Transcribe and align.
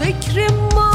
فکر 0.00 0.52
ما 0.74 0.89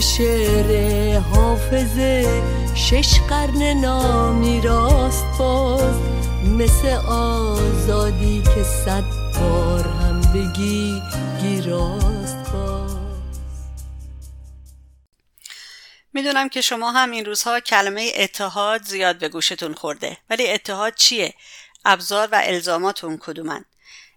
شعر 0.00 1.18
حافظه 1.18 2.42
شش 2.74 3.20
قرن 3.28 3.62
نامی 3.62 4.60
راست 4.60 5.38
باز 5.38 5.96
مثل 6.44 6.88
آزادی 7.08 8.42
که 8.42 8.62
صد 8.62 9.04
بار 9.40 9.84
هم 9.84 10.20
بگی 10.20 11.02
گیراست 11.42 12.38
می‌دونم 16.12 16.48
که 16.48 16.60
شما 16.60 16.90
هم 16.92 17.10
این 17.10 17.24
روزها 17.24 17.60
کلمه 17.60 18.12
اتحاد 18.16 18.82
زیاد 18.82 19.18
به 19.18 19.28
گوشتون 19.28 19.74
خورده 19.74 20.16
ولی 20.30 20.50
اتحاد 20.50 20.94
چیه؟ 20.94 21.34
ابزار 21.84 22.28
و 22.32 22.40
الزاماتون 22.44 23.16
کدومن؟ 23.16 23.64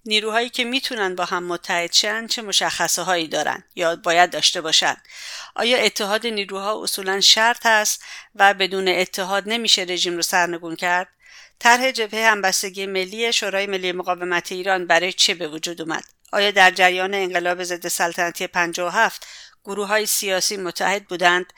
نیروهایی 0.05 0.49
که 0.49 0.63
می‌تونن 0.63 1.15
با 1.15 1.25
هم 1.25 1.43
متحد 1.43 1.91
شن 1.91 2.27
چه 2.27 2.41
مشخصه 2.41 3.01
هایی 3.01 3.27
دارن 3.27 3.63
یا 3.75 3.95
باید 3.95 4.29
داشته 4.29 4.61
باشن؟ 4.61 4.97
آیا 5.55 5.77
اتحاد 5.77 6.27
نیروها 6.27 6.83
اصولا 6.83 7.21
شرط 7.21 7.65
هست 7.65 8.03
و 8.35 8.53
بدون 8.53 8.87
اتحاد 8.87 9.43
نمیشه 9.45 9.81
رژیم 9.81 10.15
رو 10.15 10.21
سرنگون 10.21 10.75
کرد؟ 10.75 11.07
طرح 11.59 11.91
جبهه 11.91 12.31
همبستگی 12.31 12.85
ملی 12.85 13.33
شورای 13.33 13.67
ملی 13.67 13.91
مقاومت 13.91 14.51
ایران 14.51 14.87
برای 14.87 15.13
چه 15.13 15.33
به 15.33 15.47
وجود 15.47 15.81
اومد؟ 15.81 16.03
آیا 16.31 16.51
در 16.51 16.71
جریان 16.71 17.13
انقلاب 17.13 17.63
ضد 17.63 17.87
سلطنتی 17.87 18.47
57 18.47 19.27
گروه 19.63 19.87
های 19.87 20.05
سیاسی 20.05 20.57
متحد 20.57 21.07
بودند؟ 21.07 21.53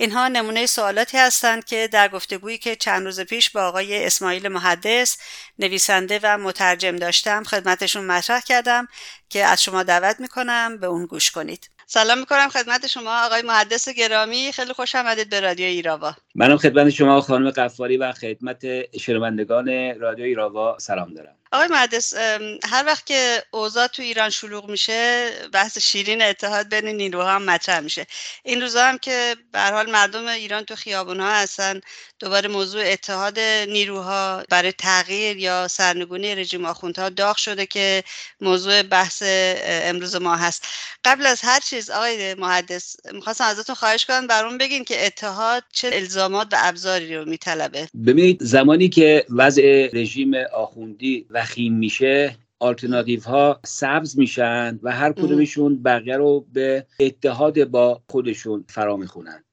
اینها 0.00 0.28
نمونه 0.28 0.66
سوالاتی 0.66 1.18
هستند 1.18 1.64
که 1.64 1.88
در 1.92 2.08
گفتگویی 2.08 2.58
که 2.58 2.76
چند 2.76 3.04
روز 3.04 3.20
پیش 3.20 3.50
با 3.50 3.68
آقای 3.68 4.06
اسماعیل 4.06 4.48
محدث 4.48 5.16
نویسنده 5.58 6.20
و 6.22 6.38
مترجم 6.38 6.96
داشتم 6.96 7.44
خدمتشون 7.44 8.04
مطرح 8.04 8.40
کردم 8.40 8.88
که 9.28 9.44
از 9.44 9.62
شما 9.62 9.82
دعوت 9.82 10.20
می‌کنم 10.20 10.78
به 10.78 10.86
اون 10.86 11.06
گوش 11.06 11.30
کنید. 11.30 11.70
سلام 11.86 12.18
می‌کنم 12.18 12.48
خدمت 12.48 12.86
شما 12.86 13.24
آقای 13.26 13.42
محدث 13.42 13.88
گرامی. 13.88 14.52
خیلی 14.52 14.72
خوش 14.72 14.94
آمدید 14.94 15.28
به 15.28 15.40
رادیو 15.40 15.66
ایراوا. 15.66 16.14
منم 16.38 16.56
خدمت 16.56 16.90
شما 16.90 17.20
خانم 17.20 17.50
قفاری 17.50 17.96
و 17.96 18.12
خدمت 18.12 18.64
شنوندگان 19.00 19.98
رادیو 20.00 20.24
ایراوا 20.24 20.78
سلام 20.78 21.14
دارم. 21.14 21.34
آقای 21.52 21.68
مهندس 21.68 22.14
هر 22.64 22.84
وقت 22.86 23.06
که 23.06 23.42
اوضاع 23.50 23.86
تو 23.86 24.02
ایران 24.02 24.30
شلوغ 24.30 24.70
میشه 24.70 25.30
بحث 25.52 25.78
شیرین 25.78 26.22
اتحاد 26.22 26.68
بین 26.68 26.86
نیروها 26.96 27.30
هم 27.30 27.42
مطرح 27.42 27.80
میشه. 27.80 28.06
این 28.42 28.60
روزا 28.60 28.84
هم 28.84 28.98
که 28.98 29.36
به 29.52 29.60
حال 29.60 29.90
مردم 29.90 30.26
ایران 30.26 30.64
تو 30.64 30.74
خیابون 30.76 31.20
ها 31.20 31.34
هستن 31.34 31.80
دوباره 32.18 32.48
موضوع 32.48 32.82
اتحاد 32.86 33.38
نیروها 33.68 34.42
برای 34.48 34.72
تغییر 34.72 35.36
یا 35.36 35.68
سرنگونی 35.68 36.34
رژیم 36.34 36.64
آخوندها 36.64 37.08
داغ 37.08 37.36
شده 37.36 37.66
که 37.66 38.04
موضوع 38.40 38.82
بحث 38.82 39.22
امروز 39.66 40.16
ما 40.16 40.36
هست. 40.36 40.68
قبل 41.04 41.26
از 41.26 41.40
هر 41.42 41.60
چیز 41.60 41.90
آقای 41.90 42.34
محدث 42.34 42.96
می‌خواستم 43.12 43.44
ازتون 43.44 43.74
خواهش 43.74 44.04
کنم 44.04 44.26
برام 44.26 44.58
بگین 44.58 44.84
که 44.84 45.06
اتحاد 45.06 45.64
چه 45.72 45.90
الزامات 46.28 46.52
و 46.52 46.56
ابزاری 46.58 47.16
رو 47.16 47.24
میطلبه. 47.24 47.88
ببینید 48.06 48.42
زمانی 48.42 48.88
که 48.88 49.24
وضع 49.30 49.90
رژیم 49.92 50.34
آخوندی 50.54 51.26
وخیم 51.30 51.74
میشه 51.74 52.36
آلترناتیو 52.58 53.22
ها 53.22 53.60
سبز 53.64 54.18
میشن 54.18 54.78
و 54.82 54.92
هر 54.92 55.12
کدومشون 55.12 55.82
بقیه 55.82 56.16
رو 56.16 56.46
به 56.52 56.86
اتحاد 57.00 57.64
با 57.64 58.02
خودشون 58.08 58.64
فرا 58.68 58.96
می‌خونن. 58.96 59.44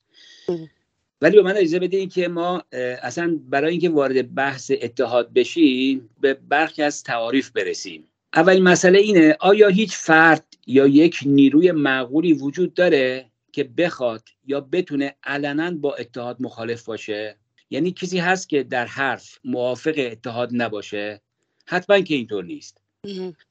ولی 1.21 1.35
به 1.37 1.41
من 1.41 1.57
اجازه 1.57 1.79
بدین 1.79 2.09
که 2.09 2.27
ما 2.27 2.63
اصلا 3.01 3.39
برای 3.49 3.71
اینکه 3.71 3.89
وارد 3.89 4.35
بحث 4.35 4.71
اتحاد 4.81 5.33
بشیم 5.33 6.09
به 6.21 6.33
برخی 6.33 6.83
از 6.83 7.03
تعاریف 7.03 7.49
برسیم. 7.49 8.03
اولین 8.33 8.63
مسئله 8.63 8.99
اینه 8.99 9.37
آیا 9.39 9.67
هیچ 9.67 9.97
فرد 9.97 10.45
یا 10.67 10.87
یک 10.87 11.19
نیروی 11.25 11.71
معقولی 11.71 12.33
وجود 12.33 12.73
داره 12.73 13.25
که 13.55 13.63
بخواد 13.63 14.23
یا 14.45 14.61
بتونه 14.61 15.15
علنا 15.23 15.71
با 15.71 15.95
اتحاد 15.95 16.37
مخالف 16.39 16.85
باشه. 16.85 17.37
یعنی 17.69 17.91
کسی 17.91 18.19
هست 18.19 18.49
که 18.49 18.63
در 18.63 18.85
حرف 18.85 19.39
موافق 19.43 19.93
اتحاد 19.97 20.49
نباشه. 20.53 21.21
حتما 21.65 21.99
که 21.99 22.15
اینطور 22.15 22.43
نیست. 22.43 22.81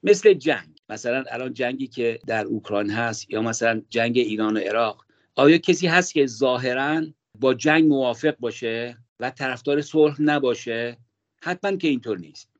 مثل 0.02 0.32
جنگ. 0.32 0.78
مثلا 0.88 1.24
الان 1.30 1.54
جنگی 1.54 1.86
که 1.86 2.18
در 2.26 2.44
اوکراین 2.44 2.90
هست 2.90 3.30
یا 3.30 3.42
مثلا 3.42 3.82
جنگ 3.90 4.18
ایران 4.18 4.56
و 4.56 4.60
عراق. 4.60 5.04
آیا 5.34 5.58
کسی 5.58 5.86
هست 5.86 6.14
که 6.14 6.26
ظاهرا 6.26 7.02
با 7.40 7.54
جنگ 7.54 7.84
موافق 7.84 8.36
باشه 8.40 8.98
و 9.20 9.30
طرفدار 9.30 9.80
صلح 9.80 10.22
نباشه؟ 10.22 10.96
حتما 11.42 11.76
که 11.76 11.88
اینطور 11.88 12.18
نیست. 12.18 12.50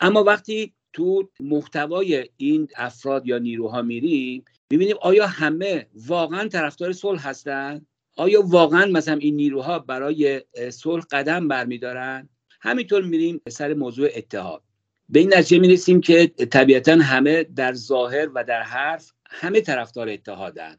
اما 0.00 0.24
وقتی 0.24 0.72
تو 0.92 1.30
محتوای 1.40 2.28
این 2.36 2.68
افراد 2.76 3.26
یا 3.26 3.38
نیروها 3.38 3.82
میریم 3.82 4.44
می‌بینیم 4.70 4.96
آیا 5.00 5.26
همه 5.26 5.86
واقعا 6.06 6.48
طرفدار 6.48 6.92
صلح 6.92 7.28
هستن؟ 7.28 7.86
آیا 8.16 8.42
واقعا 8.42 8.86
مثلا 8.86 9.14
این 9.14 9.36
نیروها 9.36 9.78
برای 9.78 10.42
صلح 10.70 11.04
قدم 11.10 11.48
برمیدارن؟ 11.48 12.28
همینطور 12.60 13.02
میریم 13.02 13.40
سر 13.48 13.74
موضوع 13.74 14.08
اتحاد. 14.16 14.62
به 15.08 15.20
این 15.20 15.34
نتیجه 15.34 15.58
می‌رسیم 15.60 16.00
که 16.00 16.26
طبیعتا 16.26 16.92
همه 16.92 17.44
در 17.44 17.72
ظاهر 17.74 18.28
و 18.34 18.44
در 18.44 18.62
حرف 18.62 19.12
همه 19.30 19.60
طرفدار 19.60 20.08
اتحادن. 20.08 20.76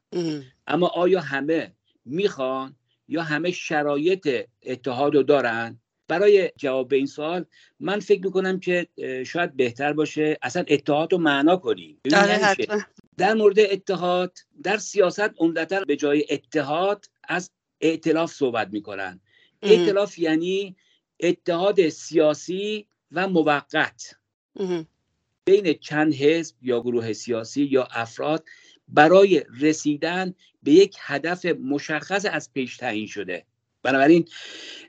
اما 0.67 0.87
آیا 0.87 1.21
همه 1.21 1.73
می‌خوان 2.05 2.75
یا 3.07 3.23
همه 3.23 3.51
شرایط 3.51 4.29
اتحاد 4.63 5.15
رو 5.15 5.23
دارن؟ 5.23 5.79
برای 6.07 6.51
جواب 6.57 6.93
این 6.93 7.05
سوال 7.05 7.45
من 7.79 7.99
فکر 7.99 8.25
می‌کنم 8.25 8.59
که 8.59 8.87
شاید 9.25 9.55
بهتر 9.55 9.93
باشه 9.93 10.37
اصلا 10.41 10.63
اتحاد 10.67 11.11
رو 11.11 11.17
معنا 11.17 11.57
کنیم. 11.57 11.99
در 13.17 13.33
مورد 13.33 13.59
اتحاد 13.59 14.37
در 14.63 14.77
سیاست 14.77 15.31
عمدتا 15.37 15.79
به 15.79 15.95
جای 15.95 16.25
اتحاد 16.29 17.05
از 17.23 17.51
ائتلاف 17.81 18.31
صحبت 18.33 18.69
می‌کنن. 18.71 19.19
ائتلاف 19.61 20.19
یعنی 20.19 20.75
اتحاد 21.19 21.89
سیاسی 21.89 22.87
و 23.11 23.27
موقت. 23.27 24.15
بین 25.45 25.73
چند 25.73 26.13
حزب 26.13 26.55
یا 26.61 26.81
گروه 26.81 27.13
سیاسی 27.13 27.63
یا 27.63 27.87
افراد 27.91 28.45
برای 28.87 29.43
رسیدن 29.61 30.33
به 30.63 30.71
یک 30.71 30.97
هدف 30.99 31.45
مشخص 31.45 32.25
از 32.31 32.53
پیش 32.53 32.77
تعیین 32.77 33.07
شده. 33.07 33.45
بنابراین 33.83 34.27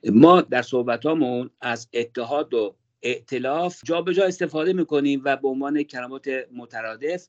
ما 0.05 0.41
در 0.41 0.63
صحبتامون 0.63 1.51
از 1.61 1.89
اتحاد 1.93 2.55
و 2.55 2.77
ائتلاف 3.03 3.81
جا 3.85 4.03
به 4.03 4.15
جا 4.15 4.25
استفاده 4.25 4.73
می‌کنیم 4.73 5.23
و 5.25 5.37
به 5.37 5.49
عنوان 5.49 5.83
کلمات 5.83 6.29
مترادف 6.53 7.29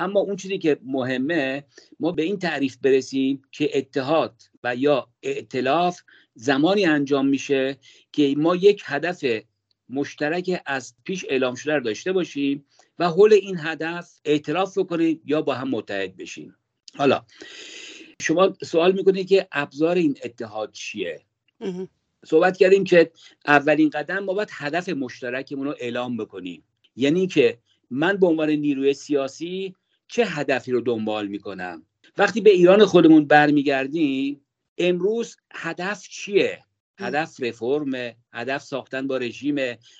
اما 0.00 0.20
اون 0.20 0.36
چیزی 0.36 0.58
که 0.58 0.78
مهمه 0.82 1.64
ما 2.00 2.12
به 2.12 2.22
این 2.22 2.38
تعریف 2.38 2.76
برسیم 2.76 3.42
که 3.52 3.78
اتحاد 3.78 4.42
و 4.64 4.76
یا 4.76 5.08
ائتلاف 5.22 6.00
زمانی 6.34 6.84
انجام 6.84 7.26
میشه 7.26 7.78
که 8.12 8.34
ما 8.36 8.56
یک 8.56 8.82
هدف 8.84 9.24
مشترک 9.88 10.62
از 10.66 10.94
پیش 11.04 11.24
اعلام 11.28 11.54
شده 11.54 11.74
رو 11.74 11.80
داشته 11.80 12.12
باشیم 12.12 12.64
و 12.98 13.08
حول 13.08 13.32
این 13.32 13.56
هدف 13.58 14.20
اعتراف 14.24 14.78
بکنیم 14.78 15.20
یا 15.24 15.42
با 15.42 15.54
هم 15.54 15.68
متحد 15.68 16.16
بشیم. 16.16 16.56
حالا 16.96 17.24
شما 18.22 18.52
سوال 18.62 18.92
می‌کنید 18.92 19.28
که 19.28 19.48
ابزار 19.52 19.96
این 19.96 20.16
اتحاد 20.24 20.72
چیه؟ 20.72 21.20
صحبت 22.24 22.56
کردیم 22.56 22.84
که 22.84 23.10
اولین 23.46 23.90
قدم 23.90 24.18
ما 24.18 24.32
باید 24.32 24.48
هدف 24.52 24.88
مشترکمون 24.88 25.66
رو 25.66 25.74
اعلام 25.80 26.16
بکنیم. 26.16 26.64
یعنی 26.96 27.26
که 27.26 27.58
من 27.90 28.16
به 28.16 28.26
عنوان 28.26 28.50
نیروی 28.50 28.94
سیاسی 28.94 29.74
چه 30.10 30.24
هدفی 30.24 30.72
رو 30.72 30.80
دنبال 30.80 31.26
می‌کنم؟ 31.26 31.82
وقتی 32.18 32.40
به 32.40 32.50
ایران 32.50 32.84
خودمون 32.84 33.24
برمیگردیم 33.24 34.40
امروز 34.78 35.36
هدف 35.52 36.08
چیه؟ 36.08 36.64
هدف 36.98 37.40
رفرم 37.42 38.14
هدف 38.32 38.62
ساختن 38.62 39.06
با 39.06 39.16
رژیم 39.16 39.56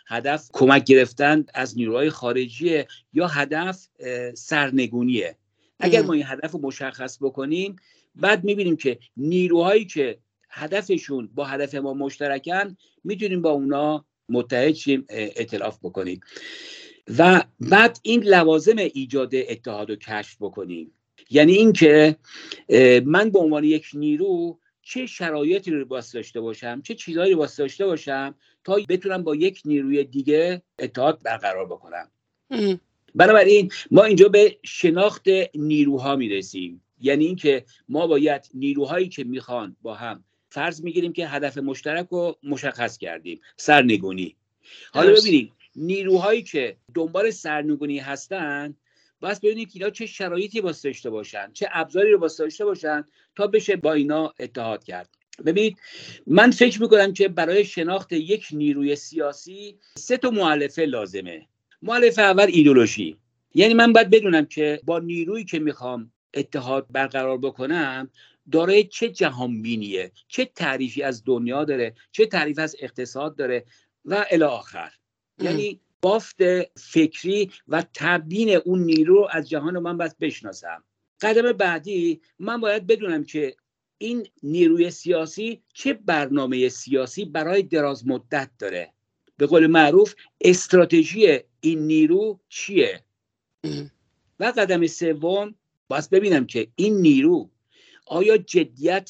هدف 0.08 0.50
کمک 0.52 0.84
گرفتن 0.84 1.44
از 1.54 1.78
نیروهای 1.78 2.10
خارجی 2.10 2.84
یا 3.12 3.26
هدف 3.26 3.88
سرنگونیه؟ 4.34 5.36
اگر 5.80 6.02
ما 6.02 6.12
این 6.12 6.24
هدف 6.26 6.52
رو 6.52 6.60
مشخص 6.62 7.18
بکنیم 7.22 7.76
بعد 8.14 8.44
می‌بینیم 8.44 8.76
که 8.76 8.98
نیروهایی 9.16 9.84
که 9.84 10.18
هدفشون 10.50 11.30
با 11.34 11.44
هدف 11.44 11.74
ما 11.74 11.94
مشترکن 11.94 12.76
می‌تونیم 13.04 13.42
با 13.42 13.50
اونا 13.50 14.04
متحد 14.28 14.72
شیم 14.72 15.04
اعتلاف 15.08 15.78
بکنیم. 15.82 16.20
و 17.18 17.44
بعد 17.60 17.98
این 18.02 18.22
لوازم 18.22 18.76
ایجاد 18.78 19.34
اتحاد 19.34 19.90
رو 19.90 19.96
کشف 19.96 20.36
بکنیم. 20.40 20.92
یعنی 21.30 21.52
اینکه 21.52 22.16
من 23.04 23.30
به 23.30 23.38
عنوان 23.38 23.64
یک 23.64 23.86
نیرو 23.94 24.58
چه 24.82 25.06
شرایطی 25.06 25.70
رو 25.70 25.84
باید 25.84 26.04
داشته 26.14 26.40
باشم 26.40 26.82
چه 26.82 26.94
چیزهایی 26.94 27.32
رو 27.32 27.38
باید 27.38 27.50
داشته 27.58 27.86
باشم 27.86 28.34
تا 28.64 28.78
بتونم 28.88 29.22
با 29.22 29.36
یک 29.36 29.62
نیروی 29.64 30.04
دیگه 30.04 30.62
اتحاد 30.78 31.22
برقرار 31.22 31.66
بکنم. 31.66 32.10
بنابراین 33.14 33.70
ما 33.90 34.04
اینجا 34.04 34.28
به 34.28 34.58
شناخت 34.62 35.28
نیروها 35.54 36.16
می‌رسیم. 36.16 36.82
یعنی 37.00 37.26
اینکه 37.26 37.64
ما 37.88 38.06
باید 38.06 38.50
نیروهایی 38.54 39.08
که 39.08 39.24
می‌خوان 39.24 39.76
با 39.82 39.94
هم 39.94 40.24
فرض 40.48 40.82
می‌گیریم 40.82 41.12
که 41.12 41.28
هدف 41.28 41.58
مشترک 41.58 42.06
رو 42.10 42.36
مشخص 42.42 42.98
کردیم. 42.98 43.40
سرنگونی. 43.56 44.36
حالا 44.92 45.14
ببینیم 45.20 45.52
نیروهایی 45.76 46.42
که 46.42 46.76
دنبال 46.94 47.30
سرنگونی 47.30 47.98
هستن 47.98 48.74
بس 49.22 49.40
ببینید 49.40 49.72
که 49.72 49.90
چه 49.90 50.06
شرایطی 50.06 50.60
واسه 50.60 50.88
داشته 50.88 51.10
باشن 51.10 51.52
چه 51.52 51.68
ابزاری 51.72 52.10
رو 52.10 52.20
واسه 52.20 52.44
داشته 52.44 52.64
باشن 52.64 53.04
تا 53.36 53.46
بشه 53.46 53.76
با 53.76 53.92
اینا 53.92 54.34
اتحاد 54.40 54.84
کرد. 54.84 55.08
ببینید 55.46 55.76
من 56.26 56.50
فکر 56.50 56.82
می‌کنم 56.82 57.12
که 57.12 57.28
برای 57.28 57.64
شناخت 57.64 58.12
یک 58.12 58.46
نیروی 58.52 58.96
سیاسی 58.96 59.78
سه 59.96 60.16
تا 60.16 60.30
معلفه 60.30 60.84
لازمه. 60.84 61.46
معلفه 61.82 62.22
اول 62.22 62.46
ایدولوژی 62.48 63.16
یعنی 63.54 63.74
من 63.74 63.92
باید 63.92 64.10
بدونم 64.10 64.46
که 64.46 64.80
با 64.84 64.98
نیرویی 64.98 65.44
که 65.44 65.58
می‌خوام 65.58 66.12
اتحاد 66.34 66.86
برقرار 66.90 67.38
بکنم 67.38 68.10
دارای 68.52 68.84
چه 68.84 69.08
جهان 69.08 69.62
بینیه 69.62 70.12
چه 70.28 70.44
تعریفی 70.44 71.02
از 71.02 71.24
دنیا 71.24 71.64
داره 71.64 71.94
چه 72.12 72.26
تعریف 72.26 72.58
از 72.58 72.76
اقتصاد 72.80 73.36
داره 73.36 73.64
و 74.04 74.26
الی 74.30 74.44
آخر. 74.44 74.90
یعنی 75.42 75.80
بافت 76.00 76.42
فکری 76.78 77.50
و 77.68 77.84
تبیین 77.94 78.50
اون 78.56 78.82
نیرو 78.82 79.28
از 79.30 79.48
جهان 79.48 79.74
رو 79.74 79.80
من 79.80 79.96
باید 79.96 80.18
بشناسم. 80.18 80.84
قدم 81.20 81.52
بعدی 81.52 82.20
من 82.38 82.60
باید 82.60 82.86
بدونم 82.86 83.24
که 83.24 83.56
این 83.98 84.26
نیروی 84.42 84.90
سیاسی 84.90 85.62
چه 85.74 85.92
برنامه 85.92 86.68
سیاسی 86.68 87.24
برای 87.24 87.62
دراز 87.62 88.06
مدت 88.06 88.50
داره. 88.58 88.92
به 89.36 89.46
قول 89.46 89.66
معروف 89.66 90.14
استراتژی 90.40 91.38
این 91.60 91.78
نیرو 91.78 92.40
چیه؟ 92.48 93.04
و 94.40 94.52
قدم 94.56 94.86
سوم 94.86 95.54
باید 95.88 96.10
ببینم 96.10 96.46
که 96.46 96.68
این 96.76 97.00
نیرو 97.00 97.50
آیا 98.06 98.36
جدیت 98.36 99.08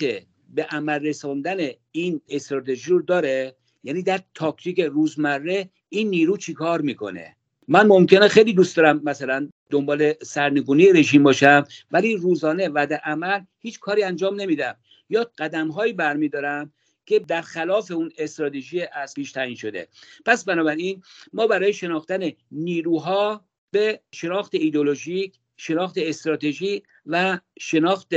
به 0.49 0.65
عمل 0.65 1.07
رساندن 1.07 1.69
این 1.93 2.21
استراتژی 2.29 2.91
رو 2.91 3.03
داره؟ 3.03 3.57
یعنی 3.85 4.03
در 4.03 4.21
تاکتیک 4.35 4.81
روزمره 4.81 5.71
این 5.91 6.11
نیرو 6.11 6.37
چیکار 6.37 6.81
می‌کنه؟ 6.81 7.37
من 7.69 7.87
ممکنه 7.87 8.29
خیلی 8.29 8.53
دوست 8.53 8.77
دارم 8.77 9.01
مثلا 9.05 9.49
دنبال 9.71 10.13
سرنگونی 10.23 10.93
رژیم 10.93 11.23
باشم 11.23 11.65
ولی 11.91 12.17
روزانه 12.17 12.69
و 12.69 12.99
عمل 13.05 13.41
هیچ 13.59 13.81
کاری 13.81 14.03
انجام 14.03 14.41
نمیدم. 14.41 14.77
یا 15.11 15.31
قدم 15.39 15.69
هایی 15.69 15.93
برمیدارم 15.93 16.73
که 17.07 17.19
در 17.19 17.43
خلاف 17.43 17.91
اون 17.91 18.13
استراتژی 18.19 18.83
از 18.93 19.15
پیش 19.15 19.33
تعیین 19.33 19.57
شده. 19.57 19.89
پس 20.27 20.45
بنابراین 20.45 21.03
ما 21.33 21.47
برای 21.47 21.73
شناختن 21.73 22.31
نیروها 22.53 23.45
به 23.71 24.01
شناخت 24.13 24.55
ایدولوژیک 24.55 25.35
شناخت 25.57 25.99
استراتژی 25.99 26.83
و 27.07 27.39
شناخت 27.59 28.15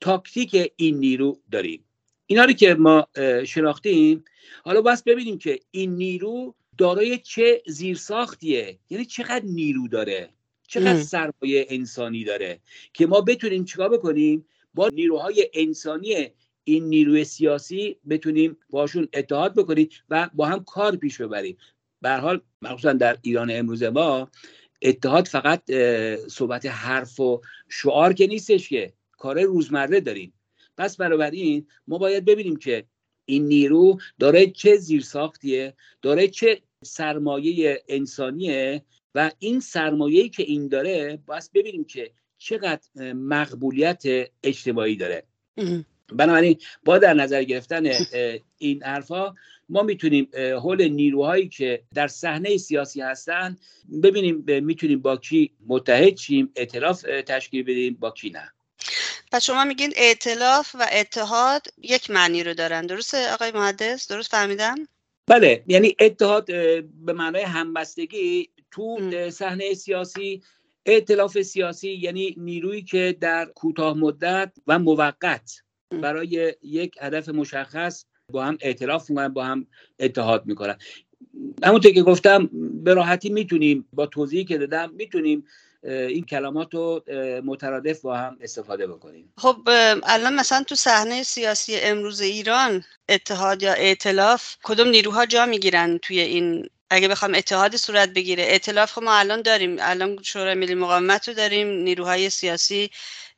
تاکتیک 0.00 0.72
این 0.76 0.98
نیرو 0.98 1.40
داریم. 1.50 1.84
اینا 2.26 2.44
رو 2.44 2.52
که 2.52 2.74
ما 2.74 3.08
شناختیم 3.46 4.24
حالا 4.64 4.82
بس 4.82 5.02
ببینیم 5.02 5.38
که 5.38 5.60
این 5.70 5.96
نیرو 5.96 6.54
دارای 6.78 7.18
چه 7.18 7.62
زیرساختیه؟ 7.66 8.78
یعنی 8.90 9.04
چقدر 9.04 9.44
نیرو 9.44 9.88
داره؟ 9.88 10.28
چقدر 10.68 11.02
سرمایه 11.02 11.66
انسانی 11.68 12.24
داره؟ 12.24 12.60
که 12.92 13.06
ما 13.06 13.20
بتونیم 13.20 13.64
چیکار 13.64 13.88
بکنیم؟ 13.88 14.46
با 14.74 14.88
نیروهای 14.88 15.50
انسانی 15.54 16.28
این 16.64 16.84
نیروی 16.84 17.24
سیاسی 17.24 17.96
بتونیم 18.08 18.56
باشون 18.70 19.08
اتحاد 19.12 19.54
بکنیم 19.54 19.88
و 20.08 20.30
با 20.34 20.46
هم 20.46 20.64
کار 20.64 20.96
پیش 20.96 21.20
ببریم. 21.20 21.56
به 22.00 22.10
حال 22.10 22.40
مخصوصا 22.62 22.92
در 22.92 23.16
ایران 23.22 23.50
امروز 23.50 23.82
ما 23.82 24.30
اتحاد 24.82 25.26
فقط 25.26 25.70
صحبت 26.28 26.66
حرف 26.66 27.20
و 27.20 27.40
شعار 27.68 28.12
که 28.12 28.26
نیستش 28.26 28.68
که. 28.68 28.92
کار 29.18 29.42
روزمره 29.42 30.00
داریم. 30.00 30.32
پس 30.76 30.96
بنابراین 30.96 31.66
ما 31.86 31.98
باید 31.98 32.24
ببینیم 32.24 32.56
که 32.56 32.84
این 33.24 33.46
نیرو 33.46 33.98
داره 34.18 34.46
چه 34.46 34.76
زیرساختیه 34.76 35.74
داره 36.02 36.28
چه 36.28 36.60
سرمایه 36.84 37.82
انسانیه 37.88 38.82
و 39.14 39.30
این 39.38 39.60
سرمایه‌ای 39.60 40.28
که 40.28 40.42
این 40.42 40.68
داره 40.68 41.18
باید 41.26 41.50
ببینیم 41.54 41.84
که 41.84 42.10
چقدر 42.38 43.12
مقبولیت 43.12 44.02
اجتماعی 44.42 44.96
داره. 44.96 45.22
بنابراین 46.12 46.56
با 46.84 46.98
در 46.98 47.14
نظر 47.14 47.44
گرفتن 47.44 47.86
این 48.58 48.82
حرفا 48.82 49.34
ما 49.68 49.82
می‌تونیم 49.82 50.28
حول 50.34 50.88
نیروهایی 50.88 51.48
که 51.48 51.82
در 51.94 52.06
صحنه 52.06 52.56
سیاسی 52.56 53.00
هستن 53.00 53.56
ببینیم 54.02 54.44
می‌تونیم 54.64 55.00
با 55.00 55.16
کی 55.16 55.50
متحد 55.66 56.16
شیم 56.16 56.52
اعتراف 56.56 57.02
تشکیل 57.02 57.62
بدیم 57.62 57.96
با 58.00 58.10
کی 58.10 58.30
نه. 58.30 58.52
پس 59.32 59.44
شما 59.44 59.64
میگین 59.64 59.92
ائتلاف 59.96 60.74
و 60.74 60.86
اتحاد 60.92 61.66
یک 61.82 62.10
معنی 62.10 62.44
رو 62.44 62.54
دارن. 62.54 62.86
درسته 62.86 63.32
آقای 63.32 63.52
محدث 63.52 64.12
درست 64.12 64.30
فهمیدم؟ 64.30 64.74
بله 65.26 65.64
یعنی 65.66 65.96
اتحاد 66.00 66.46
به 67.04 67.12
معنای 67.12 67.42
همبستگی 67.42 68.48
تو 68.70 68.98
صحنه 69.30 69.74
سیاسی 69.74 70.42
ائتلاف 70.86 71.42
سیاسی 71.42 71.90
یعنی 71.90 72.34
نیرویی 72.36 72.82
که 72.82 73.16
در 73.20 73.44
کوتاه 73.44 73.96
مدت 73.96 74.52
و 74.66 74.78
موقت 74.78 75.62
برای 75.90 76.54
یک 76.62 76.94
هدف 77.00 77.28
مشخص 77.28 78.04
با 78.32 78.44
هم 78.44 78.58
اعتراف 78.60 79.10
می‌کنن 79.10 79.28
با 79.28 79.44
هم 79.44 79.66
اتحاد 79.98 80.46
می‌کنن. 80.46 80.76
همونطور 81.64 81.92
که 81.92 82.02
گفتم 82.02 82.50
به 82.84 82.94
راحتی 82.94 83.28
می‌تونیم 83.30 83.88
با 83.92 84.06
توضیحی 84.06 84.44
که 84.44 84.58
دادم 84.58 84.92
می‌تونیم 84.94 85.44
این 85.84 86.24
کلمات 86.24 86.74
رو 86.74 87.02
مترادف 87.44 88.00
با 88.00 88.16
هم 88.16 88.36
استفاده 88.40 88.86
بکنیم. 88.86 89.32
خب 89.38 89.56
الان 90.02 90.34
مثلا 90.34 90.62
تو 90.62 90.74
صحنه 90.74 91.22
سیاسی 91.22 91.76
امروز 91.76 92.20
ایران 92.20 92.84
اتحاد 93.08 93.62
یا 93.62 93.72
ائتلاف 93.72 94.56
کدوم 94.62 94.88
نیروها 94.88 95.26
جا 95.26 95.46
می‌گیرن 95.46 95.98
توی 95.98 96.20
این؟ 96.20 96.68
اگه 96.90 97.08
بخوام 97.08 97.34
اتحاد 97.34 97.76
صورت 97.76 98.08
بگیره 98.08 98.42
ائتلاف 98.42 98.92
خب 98.92 99.02
ما 99.02 99.14
الان 99.14 99.42
داریم. 99.42 99.76
الان 99.80 100.22
شورای 100.22 100.54
ملی 100.54 100.74
مقاومت 100.74 101.28
رو 101.28 101.34
داریم 101.34 101.68
نیروهای 101.68 102.30
سیاسی 102.30 102.90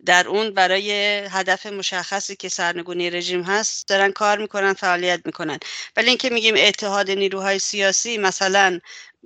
در 0.06 0.28
اون 0.28 0.50
برای 0.54 0.92
هدف 1.30 1.66
مشخصی 1.66 2.36
که 2.36 2.48
سرنگونی 2.48 3.10
رژیم 3.10 3.42
هست 3.42 3.88
دارن 3.88 4.12
کار 4.12 4.38
می‌کنن 4.38 4.72
فعالیت 4.72 5.20
می‌کنن. 5.24 5.58
ولی 5.96 6.08
اینکه 6.08 6.30
میگیم 6.30 6.54
اتحاد 6.58 7.10
نیروهای 7.10 7.58
سیاسی 7.58 8.18
مثلا 8.18 8.80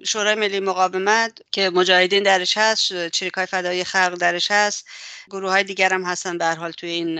شورای 0.06 0.34
ملی 0.34 0.60
مقاومت 0.60 1.38
که 1.50 1.70
مجاهدین 1.70 2.22
درش 2.22 2.56
هست 2.56 3.08
چریکای 3.08 3.46
فدایی 3.46 3.84
خلق 3.84 4.14
درش 4.14 4.50
هست 4.50 4.86
گروه 5.30 5.50
های 5.50 5.64
دیگر 5.64 5.92
هم 5.92 6.04
هستن 6.04 6.38
به 6.38 6.46
حال 6.46 6.72
توی 6.72 6.90
این 6.90 7.18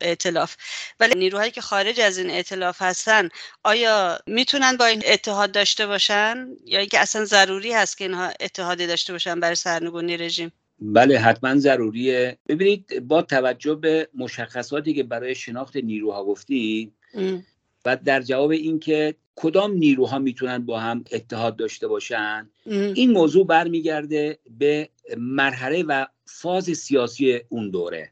ائتلاف. 0.00 0.56
ولی 1.00 1.14
نیروهایی 1.14 1.50
که 1.50 1.60
خارج 1.60 2.00
از 2.00 2.18
این 2.18 2.30
ائتلاف 2.30 2.82
هستن 2.82 3.28
آیا 3.64 4.18
می‌تونن 4.26 4.76
با 4.76 4.86
این 4.86 5.02
اتحاد 5.06 5.52
داشته 5.52 5.86
باشن 5.86 6.48
یا 6.64 6.80
اینکه 6.80 7.00
اصلا 7.00 7.24
ضروری 7.24 7.72
هست 7.72 7.98
که 7.98 8.04
اینها 8.04 8.32
اتحادی 8.40 8.86
داشته 8.86 9.12
باشن 9.12 9.40
برای 9.40 9.54
سرنگونی 9.54 10.16
رژیم؟ 10.16 10.52
بله 10.80 11.18
حتما 11.18 11.56
ضروریه. 11.56 12.38
ببینید 12.48 13.08
با 13.08 13.22
توجه 13.22 13.74
به 13.74 14.08
مشخصاتی 14.14 14.94
که 14.94 15.02
برای 15.02 15.34
شناخت 15.34 15.76
نیروها 15.76 16.24
گفتی 16.24 16.92
و 17.84 17.96
در 18.04 18.22
جواب 18.22 18.50
اینکه 18.50 19.14
کدام 19.36 19.72
نیروها 19.72 20.18
می‌تونن 20.18 20.58
با 20.58 20.80
هم 20.80 21.04
اتحاد 21.12 21.56
داشته 21.56 21.88
باشن 21.88 22.50
این 22.66 23.10
موضوع 23.10 23.46
برمیگرده 23.46 24.38
به 24.58 24.88
مرحله 25.18 25.82
و 25.82 26.06
فاز 26.26 26.64
سیاسی 26.64 27.40
اون 27.48 27.70
دوره. 27.70 28.10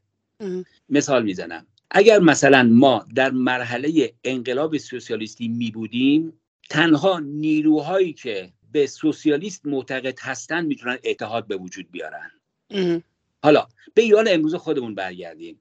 مثال 0.89 1.23
می‌زنم. 1.23 1.67
اگر 1.91 2.19
مثلا 2.19 2.63
ما 2.63 3.07
در 3.15 3.31
مرحله 3.31 4.13
انقلاب 4.25 4.77
سوسیالیستی 4.77 5.49
می 5.49 5.71
بودیم 5.71 6.33
تنها 6.71 7.19
نیروهایی 7.19 8.13
که 8.13 8.53
به 8.73 8.87
سوسیالیست 8.87 9.67
معتقد 9.67 10.19
هستن 10.21 10.65
می‌تونن 10.65 10.99
اتحاد 11.05 11.47
به 11.47 11.57
وجود 11.57 11.91
بیارن. 11.91 12.31
حالا 13.43 13.67
به 13.95 14.03
ایران 14.03 14.29
امروز 14.29 14.55
خودمون 14.55 14.95
برگردیم. 14.95 15.61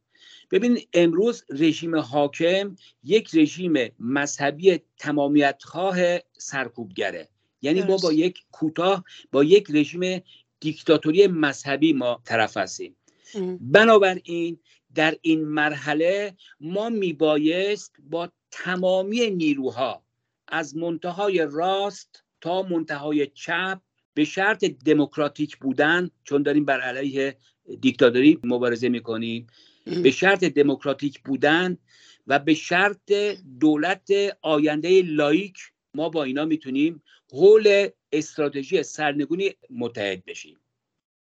ببین 0.51 0.79
امروز 0.93 1.43
رژیم 1.50 1.95
حاکم 1.95 2.75
یک 3.03 3.35
رژیم 3.35 3.74
مذهبی 4.00 4.79
تمامیت 4.97 5.62
خواه 5.63 5.97
سرکوبگره. 6.38 7.29
یعنی 7.62 7.81
ما 7.81 7.97
با 7.97 8.13
یک 8.13 8.39
کوتاه 8.51 9.03
با 9.31 9.43
یک 9.43 9.67
رژیم 9.69 10.24
دیکتاتوری 10.59 11.27
مذهبی 11.27 11.93
ما 11.93 12.21
طرف 12.25 12.57
هستیم. 12.57 12.95
بنابراین 13.62 14.59
در 14.95 15.17
این 15.21 15.45
مرحله 15.45 16.35
ما 16.59 16.89
میبایست 16.89 17.95
با 18.09 18.29
تمامی 18.51 19.29
نیروها 19.29 20.03
از 20.47 20.75
منتهای 20.77 21.47
راست 21.51 22.24
تا 22.41 22.62
منتهای 22.62 23.27
چپ 23.27 23.81
به 24.15 24.25
شرط 24.25 24.65
دموکراتیک 24.65 25.57
بودن 25.57 26.10
چون 26.24 26.43
داریم 26.43 26.65
بر 26.65 26.81
علیه 26.81 27.38
دیکتاتوری 27.81 28.39
مبارزه 28.43 28.89
می‌کنیم 28.89 29.48
به 30.03 30.12
شرط 30.12 30.43
دموکراتیک 30.43 31.19
بودن 31.19 31.77
و 32.27 32.39
به 32.39 32.53
شرط 32.53 33.12
دولت 33.60 34.12
آینده 34.41 35.01
لایک 35.01 35.57
ما 35.93 36.10
با 36.10 36.24
اینا 36.24 36.45
می‌تونیم 36.45 37.03
حول 37.31 37.88
استراتژی 38.12 38.84
سرنگونی 38.84 39.51
متحد 39.69 40.25
بشیم. 40.25 40.57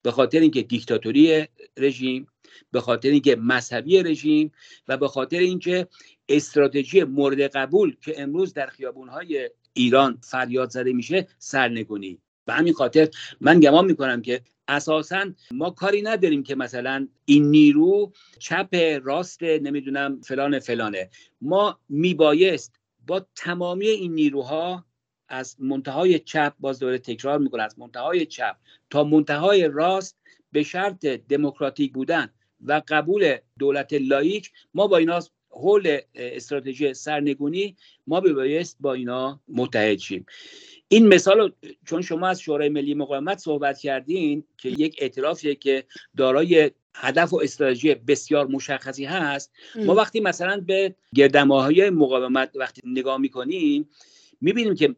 به 0.03 0.11
خاطر 0.11 0.41
اینکه 0.41 0.63
دیکتاتوری 0.63 1.47
رژیم 1.77 2.27
به 2.73 2.81
خاطر 2.81 3.09
اینکه 3.09 3.37
مذهبی 3.37 4.03
رژیم 4.03 4.53
و 4.89 4.97
به 4.97 5.09
خاطر 5.09 5.39
اینکه 5.39 5.89
استراتژی 6.29 7.05
مورد 7.05 7.41
قبول 7.41 7.97
که 8.01 8.23
امروز 8.23 8.55
در 8.55 8.67
خیابونهای 8.67 9.51
ایران 9.73 10.19
فریاد 10.23 10.71
زده 10.71 10.93
میشه 10.93 11.29
سرنگونی. 11.39 12.19
به 12.49 12.55
همین 12.55 12.73
خاطر 12.73 13.09
من 13.41 13.61
گمان 13.61 13.85
می‌کنم 13.85 14.23
که 14.23 14.41
اساسا 14.69 15.25
ما 15.51 15.71
کاری 15.71 16.03
نداریم 16.03 16.43
که 16.43 16.55
مثلا 16.55 17.09
این 17.25 17.51
نیرو 17.51 18.13
چپ 18.39 19.01
راست 19.03 19.43
نمی‌دونم 19.43 20.21
فلان 20.21 20.59
فلانه. 20.59 21.11
ما 21.41 21.79
میبایست 21.89 22.77
با 23.07 23.27
تمامی 23.35 23.87
این 23.87 24.15
نیروها 24.15 24.85
از 25.29 25.57
منتهای 25.61 26.19
چپ 26.19 26.53
باز 26.61 26.79
دوره 26.79 26.99
تکرار 26.99 27.39
می‌کنه 27.39 27.63
از 27.63 27.79
منتهای 27.79 28.27
چپ 28.27 28.57
تا 28.91 29.05
منتهای 29.05 29.69
راست 29.69 30.19
به 30.53 30.63
شرط 30.63 31.07
دموکراتیک 31.07 31.93
بودن 31.93 32.29
و 32.67 32.83
قبول 32.89 33.37
دولت 33.59 33.93
لایک 33.93 34.53
ما 34.75 34.87
با 34.87 34.97
اینا 34.97 35.21
حول 35.51 35.99
استراتژی 36.15 36.95
سرنگونی 36.95 37.77
ما 38.07 38.21
بایست 38.21 38.77
با 38.81 38.95
اینا 38.95 39.41
متحد 39.49 39.99
شیم. 39.99 40.27
این 40.89 41.07
مثال 41.07 41.53
چون 41.87 42.03
شما 42.03 42.29
از 42.29 42.41
شورای 42.41 42.69
ملی 42.69 42.95
مقاومت 42.95 43.39
صحبت 43.39 43.79
کردین 43.79 44.45
که 44.57 44.69
یک 44.69 44.97
اعترافیه 44.99 45.55
که 45.55 45.85
دارای 46.17 46.71
هدف 46.95 47.33
و 47.33 47.41
استراتژی 47.43 47.95
بسیار 47.95 48.47
مشخصی 48.47 49.05
هست 49.05 49.53
ما 49.77 49.95
وقتی 49.95 50.21
مثلا 50.21 50.61
به 50.67 50.95
گردماهای 51.15 51.91
مقاومت 51.91 52.51
وقتی 52.55 52.83
نگاه 52.85 53.19
می‌کنیم 53.19 53.89
می‌بینیم 54.41 54.75
که 54.75 54.95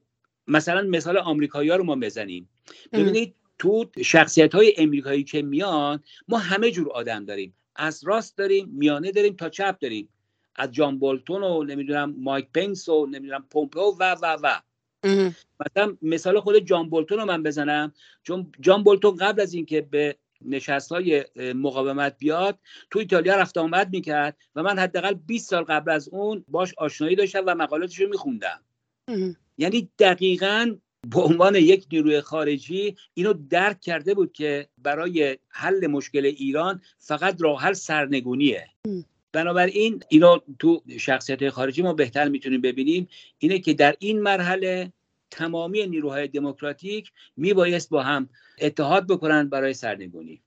مثلا 0.46 0.82
مثال 0.82 1.16
آمریکایی 1.16 1.70
ها 1.70 1.76
رو 1.76 1.84
ما 1.84 1.96
بزنیم. 1.96 2.48
ببینید 2.92 3.34
تو 3.58 3.90
شخصیت 4.04 4.54
های 4.54 4.74
امریکایی 4.78 5.24
که 5.24 5.42
میان 5.42 6.02
ما 6.28 6.38
همه 6.38 6.70
جور 6.70 6.90
آدم 6.90 7.24
داریم. 7.24 7.54
از 7.76 8.04
راست 8.04 8.38
داریم 8.38 8.68
میانه 8.68 9.12
داریم 9.12 9.36
تا 9.36 9.48
چپ 9.48 9.78
داریم. 9.78 10.08
از 10.60 10.72
جان 10.72 10.98
بولتون 10.98 11.42
و 11.42 11.62
نمی‌دونم 11.62 12.14
مایک 12.18 12.46
پنس 12.54 12.88
و 12.88 13.06
نمی‌دونم 13.06 13.46
پومپو 13.50 13.96
و 14.00 14.16
و 14.22 14.36
و. 14.42 14.60
مثلا 15.60 15.96
مثال 16.02 16.40
خود 16.40 16.58
جان 16.58 16.88
بولتون 16.90 17.18
رو 17.18 17.24
من 17.24 17.42
بزنم. 17.42 17.92
چون 18.22 18.52
جان 18.60 18.82
بولتون 18.82 19.16
قبل 19.16 19.40
از 19.40 19.54
اینکه 19.54 19.80
به 19.80 20.16
نشست 20.44 20.92
های 20.92 21.24
مقاومت 21.54 22.18
بیاد 22.18 22.58
تو 22.90 22.98
ایتالیا 22.98 23.36
رفت 23.36 23.58
آمد 23.58 23.92
می‌کرد 23.92 24.36
و 24.54 24.62
من 24.62 24.78
حداقل 24.78 25.14
20 25.14 25.50
سال 25.50 25.64
قبل 25.64 25.90
از 25.90 26.08
اون 26.08 26.44
باش 26.48 26.74
آشنایی 26.78 27.16
داشتم 27.16 27.42
و 27.46 27.54
مقالاتش 27.54 28.00
رو 28.00 28.08
میخوندم 28.08 28.60
یعنی 29.58 29.88
دقیقا 29.98 30.76
به 31.10 31.20
عنوان 31.20 31.54
یک 31.54 31.86
نیروی 31.92 32.20
خارجی 32.20 32.96
اینو 33.14 33.32
درک 33.32 33.80
کرده 33.80 34.14
بود 34.14 34.32
که 34.32 34.68
برای 34.78 35.38
حل 35.48 35.86
مشکل 35.86 36.24
ایران 36.24 36.82
فقط 36.98 37.36
راه 37.42 37.60
حل 37.60 37.72
سرنگونیه. 37.72 38.66
بنابراین 39.32 40.02
اینو 40.08 40.38
تو 40.58 40.82
شخصیت 40.98 41.50
خارجی 41.50 41.82
ما 41.82 41.92
بهتر 41.92 42.28
می‌تونیم 42.28 42.60
ببینیم 42.60 43.08
اینه 43.38 43.58
که 43.58 43.74
در 43.74 43.96
این 43.98 44.22
مرحله 44.22 44.92
تمامی 45.30 45.86
نیروهای 45.86 46.28
دموکراتیک 46.28 47.12
میبایست 47.36 47.88
با 47.88 48.02
هم 48.02 48.28
اتحاد 48.58 49.06
بکنن 49.06 49.48
برای 49.48 49.74
سرنگونی. 49.74 50.42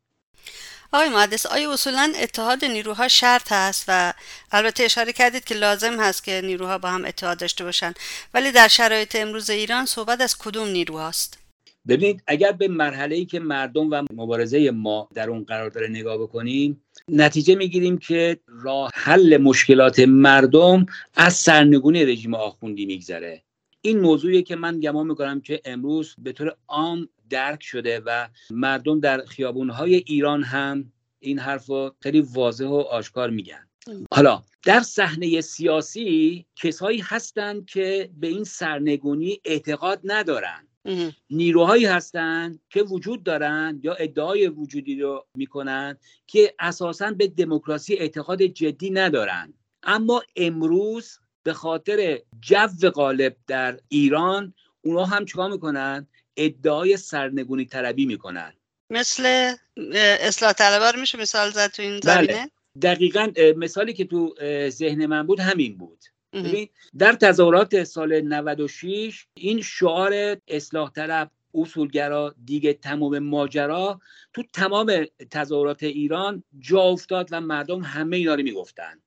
آقای 0.93 1.09
مهندس 1.09 1.45
آیا 1.45 1.73
اصولا 1.73 2.13
اتحاد 2.21 2.65
نیروها 2.65 3.07
شرط 3.07 3.51
هست؟ 3.51 3.85
و 3.87 4.13
البته 4.51 4.83
اشاره 4.83 5.13
کردید 5.13 5.43
که 5.43 5.55
لازم 5.55 5.99
هست 5.99 6.23
که 6.23 6.41
نیروها 6.43 6.77
با 6.77 6.89
هم 6.89 7.05
اتحاد 7.05 7.39
داشته 7.39 7.63
باشن. 7.63 7.93
ولی 8.33 8.51
در 8.51 8.67
شرایط 8.67 9.15
امروز 9.15 9.49
ایران 9.49 9.85
صحبت 9.85 10.21
از 10.21 10.37
کدوم 10.37 10.67
نیروهاست؟ 10.67 11.42
ببینید 11.87 12.23
اگر 12.27 12.51
به 12.51 12.67
مرحله 12.67 13.15
ای 13.15 13.25
که 13.25 13.39
مردم 13.39 13.89
و 13.91 14.03
مبارزه 14.13 14.71
ما 14.71 15.09
در 15.13 15.29
اون 15.29 15.43
قرار 15.43 15.69
داره 15.69 15.87
نگاه 15.87 16.17
بکنیم 16.17 16.81
نتیجه 17.07 17.55
می‌گیریم 17.55 17.97
که 17.97 18.39
راه 18.47 18.91
حل 18.93 19.37
مشکلات 19.37 19.99
مردم 19.99 20.85
از 21.15 21.33
سرنگونی 21.33 22.05
رژیم 22.05 22.33
آخوندی 22.33 22.85
میگذره. 22.85 23.43
این 23.81 23.99
موضوعی 23.99 24.43
که 24.43 24.55
من 24.55 24.79
گمان 24.79 25.07
می‌کنم 25.07 25.41
که 25.41 25.61
امروز 25.65 26.15
به 26.17 26.31
طور 26.31 26.55
عام 26.67 27.09
درک 27.29 27.63
شده 27.63 28.01
و 28.05 28.27
مردم 28.49 28.99
در 28.99 29.25
خیابونهای 29.25 29.95
ایران 29.95 30.43
هم 30.43 30.91
این 31.19 31.39
حرف 31.39 31.65
رو 31.65 31.95
خیلی 31.99 32.21
واضح 32.21 32.65
و 32.65 32.75
آشکار 32.75 33.29
میگن. 33.29 33.67
حالا 34.13 34.43
در 34.63 34.79
صحنه 34.79 35.41
سیاسی 35.41 36.45
کسایی 36.55 36.99
هستند 36.99 37.65
که 37.65 38.09
به 38.19 38.27
این 38.27 38.43
سرنگونی 38.43 39.39
اعتقاد 39.45 39.99
ندارن. 40.03 40.67
نیروهایی 41.29 41.85
هستند 41.85 42.59
که 42.69 42.83
وجود 42.83 43.23
دارند 43.23 43.85
یا 43.85 43.93
ادعای 43.93 44.47
وجودی 44.47 45.01
رو 45.01 45.25
می‌کنن 45.37 45.97
که 46.27 46.55
اساسا 46.59 47.11
به 47.11 47.27
دموکراسی 47.27 47.93
اعتقاد 47.95 48.43
جدی 48.43 48.89
ندارند 48.89 49.53
اما 49.83 50.23
امروز 50.35 51.19
به 51.43 51.53
خاطر 51.53 52.19
جو 52.41 52.89
غالب 52.89 53.35
در 53.47 53.79
ایران 53.89 54.53
اونا 54.81 55.05
هم 55.05 55.25
چیکار 55.25 55.51
می‌کنن؟ 55.51 56.07
ادعای 56.37 56.97
سرنگونی 56.97 57.65
طلبی 57.65 58.05
می‌کنن. 58.05 58.53
مثل 58.89 59.53
اصلاح 60.19 60.53
طلبه 60.53 60.99
میشه 60.99 61.19
مثال 61.19 61.49
زد 61.49 61.67
تو 61.67 61.81
این 61.81 61.99
بله. 61.99 62.25
زمینه؟ 62.25 62.51
دقیقا 62.81 63.31
مثالی 63.57 63.93
که 63.93 64.05
تو 64.05 64.35
ذهن 64.69 65.05
من 65.05 65.27
بود 65.27 65.39
همین 65.39 65.77
بود. 65.77 66.03
ببین 66.33 66.69
در 66.97 67.13
تظاهرات 67.13 67.83
سال 67.83 68.21
96 68.21 69.25
این 69.33 69.61
شعار 69.61 70.37
اصلاح 70.47 70.89
طلب 70.91 71.31
اصولگرا 71.55 72.35
دیگه 72.45 72.73
تمام 72.73 73.19
ماجرا 73.19 73.99
تو 74.33 74.43
تمام 74.53 75.05
تظاهرات 75.31 75.83
ایران 75.83 76.43
جا 76.59 76.81
افتاد 76.81 77.29
و 77.31 77.41
مردم 77.41 77.81
همه 77.81 78.17
اینا 78.17 78.35
رو 78.35 78.43
می‌گفتن. 78.43 78.99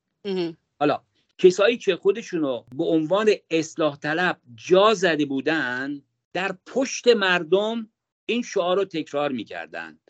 حالا 0.81 1.03
کسایی 1.39 1.77
که 1.79 1.97
خودشونو 1.97 2.65
به 2.77 2.85
عنوان 2.85 3.31
اصلاح 3.51 3.97
طلب 3.97 4.41
جا 4.55 4.95
زده 4.95 5.25
بودن 5.25 6.03
در 6.33 6.57
پشت 6.67 7.09
مردم 7.09 7.89
این 8.27 8.43
شعار 8.43 8.77
رو 8.77 8.85
تکرار 8.85 9.33
می‌کردند 9.33 10.01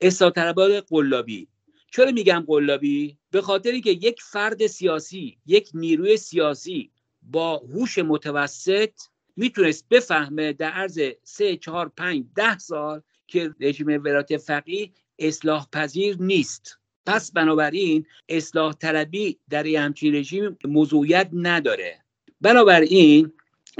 اصلاح 0.00 0.30
طلبان 0.30 0.80
قلابی. 0.80 1.48
چرا 1.94 2.10
میگم 2.10 2.44
قلابی؟ 2.46 3.18
به 3.30 3.42
خاطری 3.42 3.80
که 3.80 3.90
یک 3.90 4.22
فرد 4.22 4.66
سیاسی 4.66 5.38
یک 5.46 5.70
نیروی 5.74 6.16
سیاسی 6.16 6.90
با 7.22 7.56
هوش 7.56 7.98
متوسط 7.98 8.90
می‌تونست 9.36 9.88
بفهمه 9.88 10.52
در 10.52 10.70
عرض 10.70 11.00
سه 11.22 11.56
چهار 11.56 11.92
پنج 11.96 12.24
ده 12.36 12.58
سال 12.58 13.00
که 13.26 13.54
رژیم 13.60 13.86
ولایت 13.86 14.36
فقیه 14.36 14.90
اصلاح 15.18 15.68
پذیر 15.72 16.16
نیست. 16.20 16.78
پس 17.06 17.32
بنابراین 17.32 18.06
اصلاح 18.28 18.72
طلبی 18.72 19.38
در 19.50 19.66
همچین 19.66 20.14
رژیم 20.14 20.58
موضوعیت 20.64 21.28
نداره. 21.32 22.04
بنابراین 22.40 23.32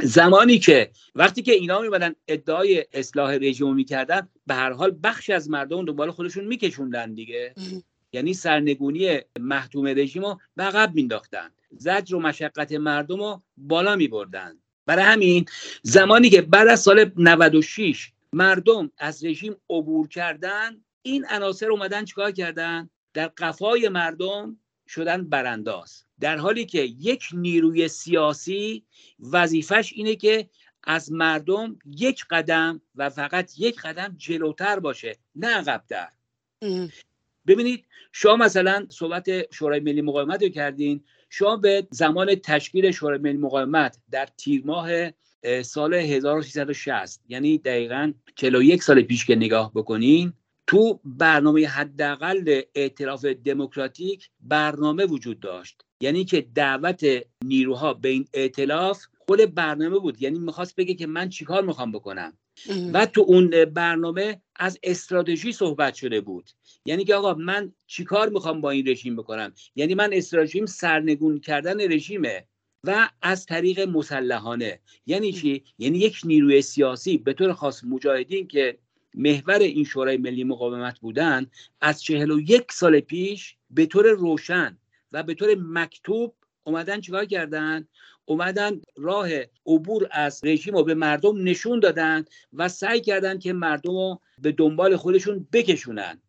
زمانی 0.03 0.59
که 0.59 0.91
وقتی 1.15 1.43
که 1.43 1.53
اینا 1.53 1.81
میبادن 1.81 2.15
ادعای 2.29 2.85
اصلاح 2.93 3.35
رژیم 3.35 3.75
می‌کردن 3.75 4.29
به 4.47 4.55
هر 4.55 4.73
حال 4.73 4.99
بخشی 5.03 5.33
از 5.33 5.51
مردم 5.51 5.85
دنبال 5.85 6.11
خودشون 6.11 6.45
میکشوندن 6.45 7.15
دیگه. 7.15 7.55
یعنی 8.15 8.35
سرنگونی 8.35 9.21
محتوم 9.41 9.87
رژیم 9.87 10.25
رو 10.25 10.41
به 10.57 10.63
عقب 10.63 10.95
مینداختن. 10.95 11.51
زجر 11.77 12.17
و 12.17 12.21
مشقت 12.21 12.73
مردم 12.73 13.17
رو 13.17 13.43
بالا 13.57 13.97
میبردن. 13.97 14.59
برای 14.87 15.05
همین 15.05 15.45
زمانی 15.83 16.31
که 16.31 16.43
بعد 16.43 16.69
از 16.69 16.81
سال 16.81 17.11
96 17.17 18.13
مردم 18.33 18.91
از 18.99 19.25
رژیم 19.25 19.57
عبور 19.71 20.09
کردن 20.09 20.85
این 21.03 21.27
عناصر 21.31 21.71
اومدن 21.71 22.05
چیکار 22.05 22.31
کردن؟ 22.31 22.91
در 23.15 23.29
قفای 23.29 23.89
مردم 23.89 24.57
شدن 24.89 25.29
برانداز. 25.29 26.05
در 26.21 26.37
حالی 26.37 26.67
که 26.67 26.81
یک 26.83 27.25
نیروی 27.33 27.89
سیاسی 27.89 28.85
وظیفش 29.33 29.93
اینه 29.97 30.17
که 30.17 30.49
از 30.85 31.13
مردم 31.13 31.79
یک 31.87 32.25
قدم 32.31 32.81
و 32.95 33.11
فقط 33.11 33.59
یک 33.59 33.81
قدم 33.81 34.15
جلوتر 34.19 34.81
باشه 34.81 35.17
نه 35.35 35.49
عقبتر. 35.49 36.09
ببینید 37.47 37.85
شما 38.13 38.37
مثلا 38.37 38.87
صحبت 38.89 39.55
شورای 39.55 39.81
ملی 39.81 40.03
مقاومت 40.03 40.43
رو 40.43 40.49
کردین 40.49 41.05
شما 41.31 41.57
به 41.57 41.87
زمان 41.91 42.35
تشکیل 42.35 42.91
شورای 42.91 43.19
ملی 43.19 43.37
مقاومت 43.39 43.99
در 44.11 44.29
تیر 44.37 44.63
ماه 44.65 44.89
سال 45.63 45.95
1360 45.95 47.21
یعنی 47.29 47.59
دقیقا 47.59 48.13
41 48.35 48.83
سال 48.83 49.03
پیش 49.03 49.27
که 49.27 49.37
نگاه 49.37 49.73
بکنین 49.75 50.33
تو 50.67 51.01
برنامه 51.05 51.67
حداقل 51.67 52.61
اعتراف 52.75 53.25
دموکراتیک 53.25 54.31
برنامه 54.41 55.05
وجود 55.05 55.41
داشت. 55.41 55.83
یعنی 56.01 56.25
که 56.25 56.47
دعوت 56.55 57.05
نیروها 57.45 57.95
به 57.95 58.09
این 58.09 58.29
ائتلاف 58.35 59.03
خود 59.19 59.55
برنامه 59.55 59.99
بود. 59.99 60.23
یعنی 60.23 60.39
می‌خواست 60.39 60.77
بگه 60.77 60.95
که 60.95 61.07
من 61.07 61.29
چیکار 61.29 61.65
می‌خوام 61.65 61.93
بکنم. 61.93 62.33
و 62.93 63.07
تو 63.07 63.25
اون 63.27 63.65
برنامه 63.65 64.41
از 64.57 64.79
استراتژی 64.83 65.53
صحبت 65.53 65.95
شده 65.95 66.21
بود. 66.21 66.51
یعنی 66.85 67.05
که 67.05 67.15
آقا 67.15 67.35
من 67.35 67.73
چیکار 67.87 68.29
می‌خوام 68.29 68.61
با 68.61 68.71
این 68.71 68.89
رژیم 68.89 69.17
بکنم؟ 69.17 69.53
یعنی 69.77 69.95
من 69.95 70.11
استراتژیم 70.13 70.67
سرنگون 70.67 71.41
کردن 71.41 71.93
رژیمه 71.93 72.45
و 72.85 73.11
از 73.23 73.47
طریق 73.47 73.81
مسلحانه. 73.81 74.81
یعنی 75.07 75.33
چی؟ 75.33 75.65
یعنی 75.79 75.99
یک 75.99 76.21
نیروی 76.25 76.63
سیاسی 76.63 77.19
به 77.19 77.33
طور 77.33 77.53
خاص 77.53 77.85
مجاهدین 77.85 78.47
که 78.47 78.79
محور 79.15 79.59
این 79.59 79.85
شورای 79.85 80.17
ملی 80.17 80.45
مقاومت 80.45 80.99
بودن 81.01 81.47
از 81.81 82.03
چهل 82.03 82.31
و 82.31 82.41
یک 82.41 82.73
سال 82.73 83.01
پیش 83.01 83.57
به 83.71 83.87
طور 83.87 84.11
روشن 84.11 84.79
و 85.13 85.23
به 85.23 85.35
طور 85.35 85.55
مکتوب 85.59 86.35
اومدن 86.65 87.01
چیکار 87.01 87.25
کردن؟ 87.25 87.89
اومدن 88.25 88.81
راه 88.97 89.29
عبور 89.67 90.09
از 90.11 90.41
رژیم 90.45 90.75
رو 90.75 90.85
به 90.85 90.95
مردم 90.95 91.43
نشون 91.43 91.81
دادن 91.81 92.25
و 92.53 92.69
سعی 92.69 93.01
کردن 93.01 93.39
که 93.39 93.53
مردم 93.53 93.93
رو 93.93 94.21
به 94.43 94.53
دنبال 94.53 94.97
خودشون 94.97 95.49
بکشونن. 95.53 96.21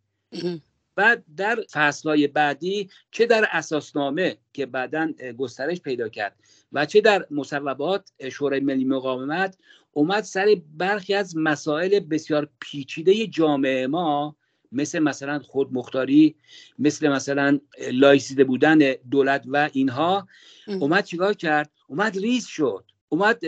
و 0.97 1.17
در 1.37 1.63
فصلهای 1.71 2.27
بعدی 2.27 2.89
چه 3.11 3.25
در 3.25 3.47
اساسنامه 3.51 4.37
که 4.53 4.65
بعدا 4.65 5.11
گسترش 5.37 5.81
پیدا 5.81 6.09
کرد 6.09 6.35
و 6.73 6.85
چه 6.85 7.01
در 7.01 7.25
مصوبات 7.31 8.11
شورای 8.31 8.59
ملی 8.59 8.85
مقاومت 8.85 9.57
اومد 9.91 10.23
سر 10.23 10.57
برخی 10.77 11.13
از 11.13 11.37
مسائل 11.37 11.99
بسیار 11.99 12.49
پیچیده 12.59 13.27
جامعه 13.27 13.87
ما 13.87 14.35
مثل 14.71 14.99
مثلا 14.99 15.39
خودمختاری 15.39 16.35
مثل 16.79 17.09
مثلا 17.09 17.59
لایسیده 17.91 18.43
بودن 18.43 18.79
دولت 19.11 19.43
و 19.47 19.69
اینها. 19.73 20.27
اومد 20.67 21.03
چیکار 21.03 21.33
کرد؟ 21.33 21.71
اومد 21.87 22.17
ریز 22.17 22.45
شد. 22.45 22.85
اومد 23.09 23.39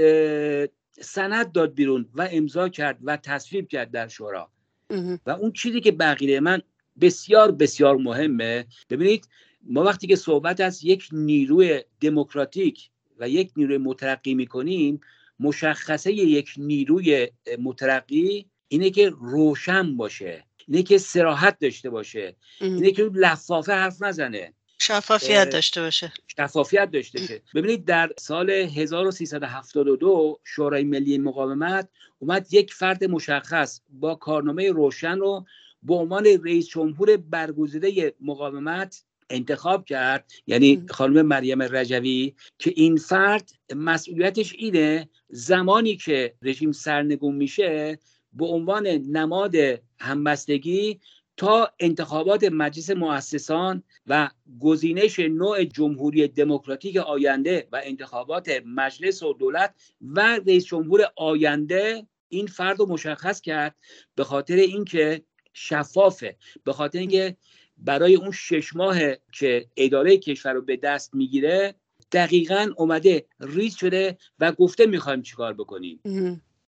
سند 1.01 1.51
داد 1.51 1.73
بیرون 1.73 2.09
و 2.13 2.27
امضا 2.31 2.69
کرد 2.69 2.97
و 3.03 3.17
تصویب 3.17 3.67
کرد 3.67 3.91
در 3.91 4.07
شورا. 4.07 4.51
و 5.25 5.29
اون 5.29 5.51
چیزی 5.51 5.81
که 5.81 5.91
بقیه 5.91 6.39
من 6.39 6.61
بسیار 7.01 7.51
بسیار 7.51 7.97
مهمه. 7.97 8.65
ببینید 8.89 9.27
ما 9.63 9.83
وقتی 9.83 10.07
که 10.07 10.15
صحبت 10.15 10.59
از 10.59 10.83
یک 10.83 11.09
نیروی 11.11 11.83
دموکراتیک 12.01 12.89
و 13.19 13.29
یک 13.29 13.51
نیروی 13.57 13.77
مترقی 13.77 14.33
می‌کنیم 14.33 15.01
مشخصه 15.39 16.13
یک 16.13 16.53
نیروی 16.57 17.27
مترقی 17.59 18.45
اینه 18.67 18.89
که 18.89 19.09
روشن 19.09 19.97
باشه 19.97 20.43
اینه 20.67 20.83
که 20.83 20.97
سراحت 20.97 21.59
داشته 21.59 21.89
باشه 21.89 22.35
اینه 22.61 22.91
که 22.91 23.03
لفافه 23.13 23.73
حرف 23.73 24.01
نزنه. 24.01 24.53
شفافیت 24.81 25.49
داشته 25.49 25.81
باشه. 25.81 26.13
شفافیت 26.37 26.91
داشته 26.91 27.19
باشه. 27.19 27.41
ببینید 27.55 27.85
در 27.85 28.11
سال 28.17 28.49
1372 28.49 30.39
شورای 30.43 30.83
ملی 30.83 31.17
مقاومت 31.17 31.89
اومد 32.19 32.53
یک 32.53 32.73
فرد 32.73 33.03
مشخص 33.03 33.81
با 33.89 34.15
کارنامه 34.15 34.71
روشن 34.71 35.17
رو 35.17 35.45
به 35.87 35.93
عنوان 35.93 36.25
رئیس 36.25 36.67
جمهور 36.67 37.17
برگزیده 37.17 38.13
مقاومت 38.21 39.03
انتخاب 39.29 39.85
کرد 39.85 40.31
یعنی 40.47 40.85
خانم 40.89 41.25
مریم 41.25 41.61
رجوی 41.61 42.33
که 42.59 42.73
این 42.75 42.97
فرد 42.97 43.51
مسئولیتش 43.75 44.53
اینه 44.53 45.09
زمانی 45.29 45.95
که 45.95 46.33
رژیم 46.41 46.71
سرنگون 46.71 47.35
میشه 47.35 47.99
به 48.33 48.45
عنوان 48.45 48.87
نماد 48.87 49.55
همبستگی 49.99 50.99
تا 51.37 51.71
انتخابات 51.79 52.43
مجلس 52.43 52.89
مؤسسان 52.89 53.83
و 54.07 54.29
گزینش 54.59 55.19
نوع 55.19 55.63
جمهوری 55.63 56.27
دموکراتیک 56.27 56.97
آینده 56.97 57.67
و 57.71 57.81
انتخابات 57.83 58.61
مجلس 58.65 59.23
و 59.23 59.33
دولت 59.33 59.75
و 60.01 60.39
رئیس 60.47 60.65
جمهور 60.65 61.01
آینده 61.15 62.07
این 62.29 62.47
فرد 62.47 62.79
رو 62.79 62.85
مشخص 62.85 63.41
کرد 63.41 63.75
به 64.15 64.23
خاطر 64.23 64.55
اینکه 64.55 65.23
شفافه. 65.57 66.35
به 66.63 66.73
خاطر 66.73 66.99
اینکه 66.99 67.37
برای 67.77 68.15
اون 68.15 68.31
شش 68.31 68.75
ماه 68.75 68.99
که 69.31 69.65
اداره 69.77 70.17
کشور 70.17 70.53
رو 70.53 70.61
به 70.61 70.77
دست 70.77 71.15
می‌گیره 71.15 71.75
دقیقا 72.11 72.71
اومده 72.77 73.25
ریز 73.39 73.75
شده 73.75 74.17
و 74.39 74.51
گفته 74.51 74.85
می‌خوایم 74.85 75.21
چیکار 75.21 75.53
بکنیم. 75.53 75.99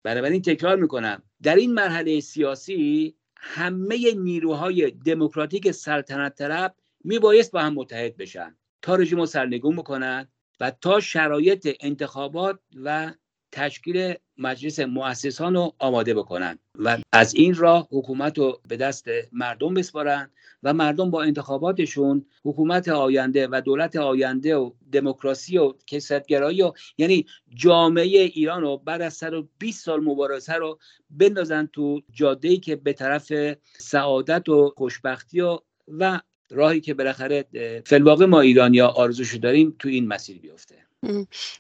بنابراین 0.03 0.43
تکرار 0.43 0.77
می‌کنم. 0.77 1.23
در 1.43 1.57
این 1.57 1.75
مرحله 1.75 2.21
سیاسی 2.21 3.15
همه 3.37 4.15
نیروهای 4.15 4.91
دموکراتیک 4.91 5.71
سلطنت 5.71 6.35
طلب 6.35 6.75
میبایست 7.05 7.53
با 7.53 7.61
هم 7.61 7.75
متحد 7.75 8.17
بشن. 8.17 8.57
تا 8.83 8.95
رژیم 8.95 9.21
رو 9.21 9.27
سرنگون 9.27 9.77
بکنن 9.77 10.29
و 10.61 10.71
تا 10.71 11.01
شرایط 11.01 11.77
انتخابات 11.81 12.59
و 12.85 13.13
تشکیل 13.53 14.15
مجلس 14.39 14.81
مؤسسان 14.81 15.55
رو 15.55 15.75
آماده 15.79 16.15
بکنن 16.15 16.59
و 16.75 16.99
از 17.13 17.35
این 17.35 17.55
راه 17.55 17.89
حکومت 17.91 18.39
رو 18.39 18.61
به 18.69 18.77
دست 18.77 19.09
مردم 19.33 19.75
بسپارن 19.75 20.31
و 20.63 20.75
مردم 20.75 21.11
با 21.11 21.23
انتخاباتشون 21.23 22.27
حکومت 22.45 22.89
آینده 22.89 23.49
و 23.51 23.63
دولت 23.65 23.97
آینده 23.97 24.57
و 24.57 24.71
دموکراسی 24.93 25.59
و 25.59 25.75
کسرتگرایی 25.87 26.63
و 26.63 26.73
یعنی 26.99 27.27
جامعه 27.55 28.05
ایران 28.05 28.63
رو 28.63 28.77
بعد 28.77 29.03
از 29.03 29.15
120 29.15 29.85
سال 29.85 30.01
مبارزه 30.05 30.55
رو 30.55 30.79
بندازن 31.11 31.69
تو 31.73 32.01
جاده 32.13 32.57
که 32.57 32.77
به 32.77 32.93
طرف 32.93 33.33
سعادت 33.79 34.49
و 34.49 34.73
خوشبختی 34.77 35.41
و 35.41 35.59
و 35.89 36.21
راهی 36.51 36.81
که 36.81 36.95
بالاخره 36.95 37.45
فلواقع 37.87 38.27
ما 38.27 38.41
ایرانیا 38.41 38.89
آرزوشو 38.89 39.39
داریم 39.39 39.77
تو 39.79 39.89
این 39.89 40.09
مسیر 40.09 40.39
بیفته. 40.39 40.88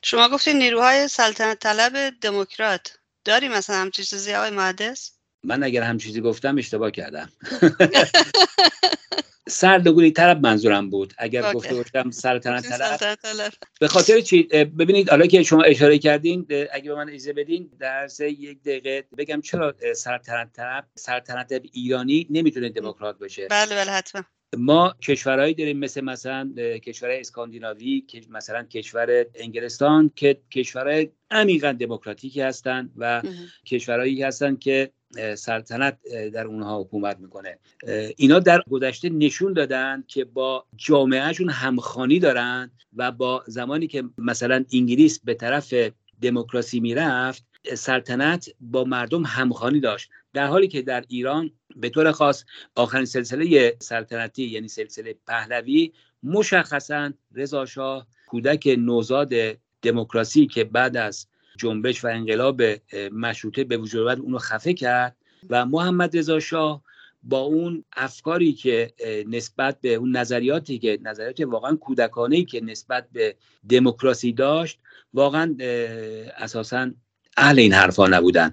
شما 0.03 0.29
گفتین 0.29 0.59
نیروهای 0.59 1.09
سلطنت 1.09 1.59
طلب 1.59 2.12
دموکرات. 2.20 2.98
داری 3.24 3.48
مثلا 3.48 3.77
همچین 3.77 4.05
چیزی 4.05 4.35
آقای 4.35 4.51
مهندس؟ 4.51 5.12
من 5.44 5.62
اگر 5.62 5.83
هم 5.83 5.98
چیزی 5.98 6.20
گفتم 6.20 6.59
اشتباه 6.59 6.90
کردم. 6.90 7.33
سردگونی 9.48 10.11
طلب 10.11 10.40
منظورم 10.46 10.90
بود. 10.90 11.14
اگر 11.18 11.53
گفته 11.53 11.74
باشم 11.74 12.11
سلطنت 12.11 12.68
طلب 12.68 13.53
به 13.81 13.88
خاطر 13.88 14.20
چی؟ 14.20 14.42
ببینید 14.42 15.11
حالا 15.11 15.27
که 15.27 15.42
شما 15.42 15.62
اشاره 15.62 15.98
کردین 15.98 16.46
اگه 16.72 16.90
به 16.90 16.94
من 16.94 17.09
اجازه 17.09 17.33
بدین 17.33 17.70
در 17.81 18.09
یک 18.20 18.62
دقیقه 18.62 19.05
بگم 19.18 19.40
چرا 19.40 19.74
سلطنت 19.96 20.53
طلب 20.53 20.87
سلطنت 20.94 21.61
ایرانی 21.72 22.27
نمی‌تونه 22.31 22.68
دموکرات 22.68 23.18
بشه 23.18 23.46
بله 23.51 23.74
بله 23.74 23.92
حتما. 23.92 24.24
ما 24.56 24.94
کشورهایی 25.02 25.54
داریم 25.54 25.78
مثل 25.78 26.00
مثلا 26.00 26.52
کشور 26.82 27.11
اسکاندیناوی 27.11 28.04
مثلا 28.30 28.62
کشور 28.62 29.26
انگلستان 29.34 30.11
که 30.16 30.38
کشورهای 30.50 31.11
عمیقا 31.30 31.72
دموکراتیکی 31.72 32.40
هستند 32.40 32.92
و 32.96 33.22
کشورهایی 33.66 34.22
هستند 34.22 34.58
که 34.58 34.90
سلطنت 35.34 35.98
در 36.32 36.46
اونها 36.46 36.80
حکومت 36.80 37.18
می‌کنه. 37.18 37.58
اینا 38.16 38.38
در 38.38 38.62
گذشته 38.70 39.08
نشون 39.08 39.52
دادن 39.52 40.04
که 40.06 40.24
با 40.24 40.66
جامعهشون 40.76 41.50
همخانی 41.50 42.18
دارن 42.18 42.70
و 42.96 43.12
با 43.12 43.44
زمانی 43.46 43.87
که 43.87 44.04
مثلا 44.18 44.64
انگلیس 44.72 45.20
به 45.24 45.34
طرف 45.34 45.74
دموکراسی 46.22 46.80
می‌رفت 46.80 47.44
سلطنت 47.74 48.50
با 48.61 48.84
مردم 48.84 49.22
همخانی 49.26 49.80
داشت. 49.80 50.11
در 50.38 50.46
حالی 50.46 50.68
که 50.68 50.83
در 50.83 51.05
ایران 51.09 51.51
به 51.77 51.88
طور 51.88 52.12
خاص 52.12 52.44
آخرین 52.74 53.05
سلسله 53.05 53.77
سلطنتی 53.79 54.44
یعنی 54.44 54.68
سلسله 54.68 55.14
پهلوی 55.27 55.92
مشخصا 56.22 57.12
رضا 57.35 57.66
شاه 57.66 58.07
کودک 58.27 58.77
نوزاد 58.79 59.33
دموکراسی 59.83 60.46
که 60.46 60.64
بعد 60.64 60.96
از 60.96 61.27
جنبش 61.59 62.05
و 62.05 62.09
انقلاب 62.09 62.62
مشروطه 63.12 63.64
به 63.64 63.77
وجود 63.77 64.07
آمد 64.07 64.20
اونو 64.20 64.38
خفه 64.38 64.74
کرد 64.74 65.16
و 65.51 65.66
محمد 65.66 66.16
رضا 66.16 66.40
شاه 66.40 66.83
با 67.22 67.38
اون 67.38 67.85
افکاری 67.96 68.53
که 68.53 68.92
نسبت 69.29 69.81
به 69.81 69.94
اون 69.94 70.16
نظریاتی 70.16 70.79
که 70.79 70.98
نظریات 71.03 71.40
واقعا 71.40 71.77
کودکانه 71.77 72.44
که 72.44 72.61
نسبت 72.61 73.09
به 73.12 73.37
دموکراسی 73.68 74.33
داشت 74.33 74.79
واقعا 75.14 75.57
اساسا 76.37 76.90
اهل 77.38 77.59
این 77.59 77.72
حرفا 77.72 78.07
نبودن. 78.07 78.53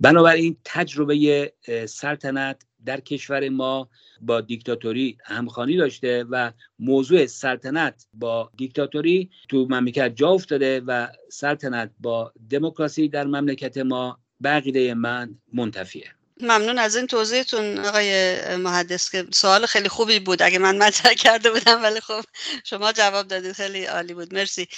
بنابراین 0.00 0.56
تجربه 0.64 1.52
سلطنت 1.88 2.62
در 2.84 3.00
کشور 3.00 3.48
ما 3.48 3.88
با 4.20 4.40
دیکتاتوری 4.40 5.18
همخانی 5.24 5.76
داشته 5.76 6.24
و 6.30 6.52
موضوع 6.78 7.26
سلطنت 7.26 8.06
با 8.14 8.50
دیکتاتوری 8.56 9.30
تو 9.48 9.66
مملکت 9.70 10.16
جا 10.16 10.28
افتاده 10.28 10.80
و 10.86 11.08
سلطنت 11.30 11.90
با 12.00 12.32
دموکراسی 12.50 13.08
در 13.08 13.24
مملکت 13.24 13.78
ما 13.78 14.18
بقیده 14.42 14.94
من 14.94 15.34
منتفیه. 15.52 16.10
ممنون 16.40 16.78
از 16.78 16.96
این 16.96 17.06
توضیحتون 17.06 17.78
آقای 17.78 18.36
محدث 18.56 19.10
که 19.10 19.26
سوال 19.32 19.66
خیلی 19.66 19.88
خوبی 19.88 20.18
بود. 20.18 20.42
اگه 20.42 20.58
من 20.58 20.78
مطرح 20.78 21.12
کرده 21.12 21.50
بودم 21.50 21.82
ولی 21.82 22.00
خب 22.00 22.22
شما 22.64 22.92
جواب 22.92 23.26
دادید. 23.26 23.52
خیلی 23.52 23.84
عالی 23.84 24.14
بود. 24.14 24.34
مرسی. 24.34 24.68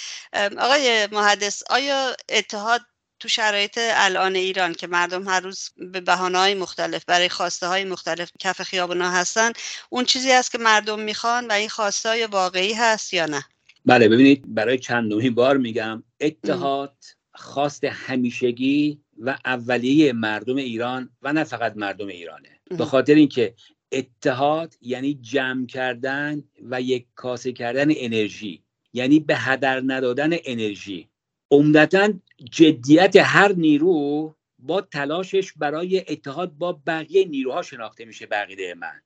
آقای 0.59 1.07
محدث 1.11 1.63
آیا 1.69 2.15
اتحاد 2.29 2.81
تو 3.19 3.27
شرایط 3.27 3.79
الان 3.81 4.35
ایران 4.35 4.73
که 4.73 4.87
مردم 4.87 5.27
هر 5.27 5.39
روز 5.39 5.69
به 5.77 6.01
بحانه 6.01 6.37
های 6.37 6.53
مختلف 6.53 7.05
برای 7.05 7.29
خواسته 7.29 7.67
های 7.67 7.83
مختلف 7.83 8.31
کف 8.39 8.61
خیابونا 8.61 9.11
هستن 9.11 9.51
اون 9.89 10.05
چیزی 10.05 10.31
است 10.31 10.51
که 10.51 10.57
مردم 10.57 10.99
می‌خوان 10.99 11.47
و 11.47 11.51
این 11.51 11.69
خواسته 11.69 12.09
های 12.09 12.25
واقعی 12.25 12.73
هست 12.73 13.13
یا 13.13 13.25
نه؟ 13.25 13.45
بله 13.85 14.09
ببینید 14.09 14.53
برای 14.53 14.77
چند 14.77 15.35
بار 15.35 15.57
میگم 15.57 16.03
اتحاد 16.19 16.95
خواست 17.35 17.83
همیشگی 17.83 19.01
و 19.17 19.37
اولیه 19.45 20.13
مردم 20.13 20.55
ایران 20.55 21.09
و 21.21 21.33
نه 21.33 21.43
فقط 21.43 21.77
مردم 21.77 22.07
ایرانه. 22.07 22.49
به 22.77 22.85
خاطر 22.85 23.15
اینکه 23.15 23.53
اتحاد 23.91 24.75
یعنی 24.81 25.13
جمع 25.13 25.65
کردن 25.65 26.43
و 26.69 26.81
یک 26.81 27.05
کاسه 27.15 27.51
کردن 27.51 27.87
انرژی 27.89 28.63
یعنی 28.93 29.19
به 29.19 29.35
هدر 29.37 29.81
ندادن 29.85 30.29
انرژی. 30.45 31.09
عمدتا 31.51 32.13
جدیت 32.51 33.15
هر 33.15 33.51
نیرو 33.53 34.35
با 34.59 34.81
تلاشش 34.81 35.53
برای 35.53 35.99
اتحاد 36.07 36.53
با 36.57 36.81
بقیه 36.87 37.25
نیروها 37.25 37.61
شناخته 37.61 38.05
میشه 38.05 38.25
بقیده 38.25 38.73
من. 38.73 39.01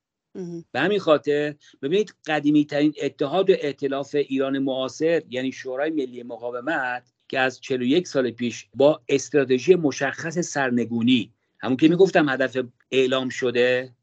به 0.71 0.79
همین 0.79 0.99
خاطر 0.99 1.55
ببینید 1.81 2.13
قدیمی 2.27 2.65
ترین 2.65 2.93
اتحاد 3.01 3.49
و 3.49 3.53
ائتلاف 3.53 4.15
ایران 4.15 4.59
معاصر 4.59 5.21
یعنی 5.29 5.51
شورای 5.51 5.89
ملی 5.89 6.23
مقاومت 6.23 7.13
که 7.27 7.39
از 7.39 7.61
41 7.61 8.07
سال 8.07 8.31
پیش 8.31 8.67
با 8.75 9.01
استراتژی 9.09 9.75
مشخص 9.75 10.39
سرنگونی 10.39 11.33
همون 11.59 11.77
که 11.77 11.87
می‌گفتم 11.87 12.29
هدف 12.29 12.57
اعلام 12.91 13.29
شده 13.29 13.93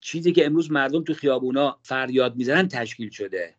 چیزی 0.00 0.32
که 0.32 0.46
امروز 0.46 0.70
مردم 0.70 1.04
تو 1.04 1.14
خیابونا 1.14 1.78
فریاد 1.82 2.36
می‌زنن 2.36 2.68
تشکیل 2.68 3.10
شده. 3.10 3.54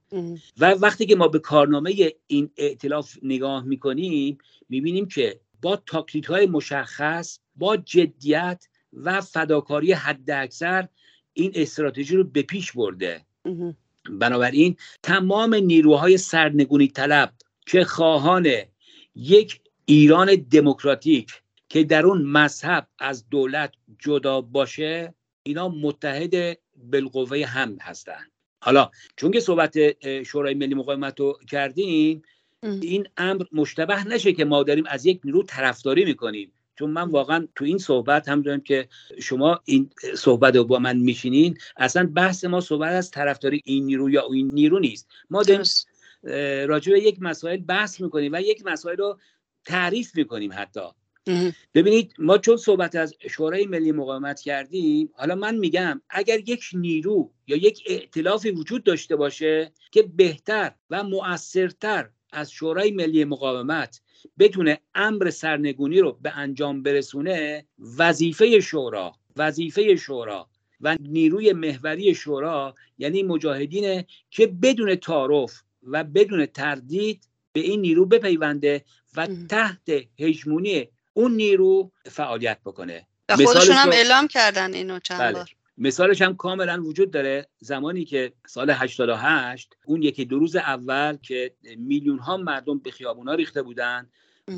و 0.58 0.72
وقتی 0.72 1.06
که 1.06 1.16
ما 1.16 1.28
به 1.28 1.40
کارنامه 1.40 2.14
این 2.28 2.50
ائتلاف 2.58 3.18
نگاه 3.24 3.64
می‌کنیم 3.64 4.38
می‌بینیم 4.70 5.08
که 5.08 5.40
با 5.62 5.76
تاکتیک 5.76 6.26
های 6.26 6.46
مشخص 6.46 7.40
با 7.56 7.78
جدیت 7.78 8.68
و 8.94 9.22
فداکاری 9.22 9.94
حد 9.94 10.32
اکثر 10.32 10.88
این 11.34 11.52
استراتژی 11.56 12.16
رو 12.16 12.24
به 12.24 12.42
پیش 12.42 12.72
برده. 12.72 13.26
بنابراین 14.10 14.76
تمام 15.04 15.56
نیروهای 15.56 16.18
سرنگونی 16.18 16.88
طلب 16.88 17.34
که 17.66 17.84
خواهان 17.84 18.48
یک 19.16 19.62
ایران 19.86 20.36
دموکراتیک 20.36 21.42
که 21.70 21.84
در 21.84 22.06
اون 22.06 22.22
مذهب 22.22 22.88
از 23.00 23.30
دولت 23.30 23.74
جدا 24.00 24.42
باشه 24.42 25.14
اینا 25.44 25.70
متحد 25.70 26.58
بالقوه 26.76 27.46
هم 27.46 27.78
هستند 27.82 28.32
حالا 28.62 28.92
چون 29.16 29.32
که 29.32 29.40
صحبت 29.40 29.78
شورای 30.24 30.54
ملی 30.54 30.76
مقاومت 30.76 31.20
رو 31.20 31.40
کردیم 31.50 32.22
این 32.64 33.08
امر 33.18 33.44
مشتبه 33.52 34.08
نشه 34.08 34.34
که 34.34 34.46
ما 34.46 34.64
داریم 34.64 34.84
از 34.88 35.06
یک 35.06 35.22
نیرو 35.24 35.44
طرفداری 35.44 36.06
می‌کنیم. 36.06 36.52
چون 36.80 36.90
من 36.90 37.10
واقعا 37.10 37.48
تو 37.56 37.66
این 37.66 37.78
صحبت 37.78 38.30
هم 38.30 38.42
دارم 38.42 38.62
که 38.62 38.88
شما 39.22 39.60
این 39.66 39.90
صحبت 40.16 40.56
رو 40.56 40.64
با 40.64 40.80
من 40.80 40.98
میشینین. 40.98 41.58
اصلا 41.78 42.12
بحث 42.16 42.46
ما 42.46 42.62
صحبت 42.62 42.92
از 42.92 43.12
طرفداری 43.12 43.62
این 43.66 43.86
نیرو 43.86 44.10
یا 44.10 44.28
این 44.34 44.52
نیرو 44.54 44.80
نیست. 44.80 45.08
ما 45.30 45.44
داریم 45.44 45.64
راجع 46.68 46.92
به 46.92 47.00
یک 47.00 47.18
مسائل 47.22 47.58
بحث 47.58 48.02
می‌کنیم 48.02 48.32
و 48.34 48.42
یک 48.42 48.66
مسائل 48.66 48.98
رو 48.98 49.20
تعریف 49.66 50.16
می‌کنیم 50.16 50.52
حتی. 50.54 50.88
ببینید 51.74 52.14
ما 52.20 52.38
چون 52.38 52.58
صحبت 52.58 52.96
از 52.96 53.14
شورای 53.30 53.66
ملی 53.66 53.92
مقاومت 53.92 54.42
کردیم 54.42 55.10
حالا 55.14 55.36
من 55.36 55.56
میگم 55.56 56.02
اگر 56.10 56.40
یک 56.40 56.70
نیرو 56.74 57.32
یا 57.48 57.58
یک 57.58 57.84
ائتلافی 57.88 58.52
وجود 58.52 58.84
داشته 58.84 59.16
باشه 59.16 59.72
که 59.92 60.04
بهتر 60.04 60.74
و 60.90 61.04
مؤثرتر 61.04 62.10
از 62.32 62.52
شورای 62.52 62.92
ملی 62.92 63.26
مقاومت 63.26 64.02
بتونه 64.40 64.80
امر 64.96 65.30
سرنگونی 65.30 66.00
رو 66.00 66.18
به 66.22 66.38
انجام 66.38 66.84
برسونه 66.84 67.66
وظیفه 67.98 68.60
شورا 68.60 69.14
وظیفه 69.36 69.96
شورا 69.96 70.50
و 70.82 70.98
نیروی 71.00 71.54
محوری 71.54 72.16
شورا 72.16 72.76
یعنی 72.98 73.24
مجاهدینه 73.24 74.06
که 74.30 74.48
بدون 74.48 74.96
تعارف 74.96 75.64
و 75.84 76.04
بدون 76.04 76.46
تردید 76.46 77.28
به 77.54 77.60
این 77.60 77.82
نیرو 77.82 78.06
بپیونده 78.06 78.86
و 79.16 79.28
تحت 79.50 79.90
هژمونی 80.20 80.88
اون 81.22 81.32
نیرو 81.32 81.92
فعالیت 82.06 82.58
بکنه. 82.66 83.08
خودشون 83.30 83.76
هم 83.76 83.90
اعلام 83.92 84.28
کردن 84.28 84.74
اینو 84.74 85.00
چند 85.00 85.20
بله. 85.20 85.34
بار. 85.34 85.50
مثالش 85.78 86.22
هم 86.22 86.36
کاملا 86.36 86.84
وجود 86.84 87.12
داره. 87.12 87.48
زمانی 87.60 88.06
که 88.06 88.34
سال 88.48 88.70
88 88.70 89.74
اون 89.86 90.04
یکی 90.04 90.26
دو 90.26 90.40
روز 90.40 90.56
اول 90.56 91.18
که 91.22 91.54
میلیون 91.78 92.20
ها 92.20 92.38
مردم 92.38 92.80
به 92.80 92.92
خیابونا 92.92 93.34
ریخته 93.34 93.62
بودن 93.62 94.10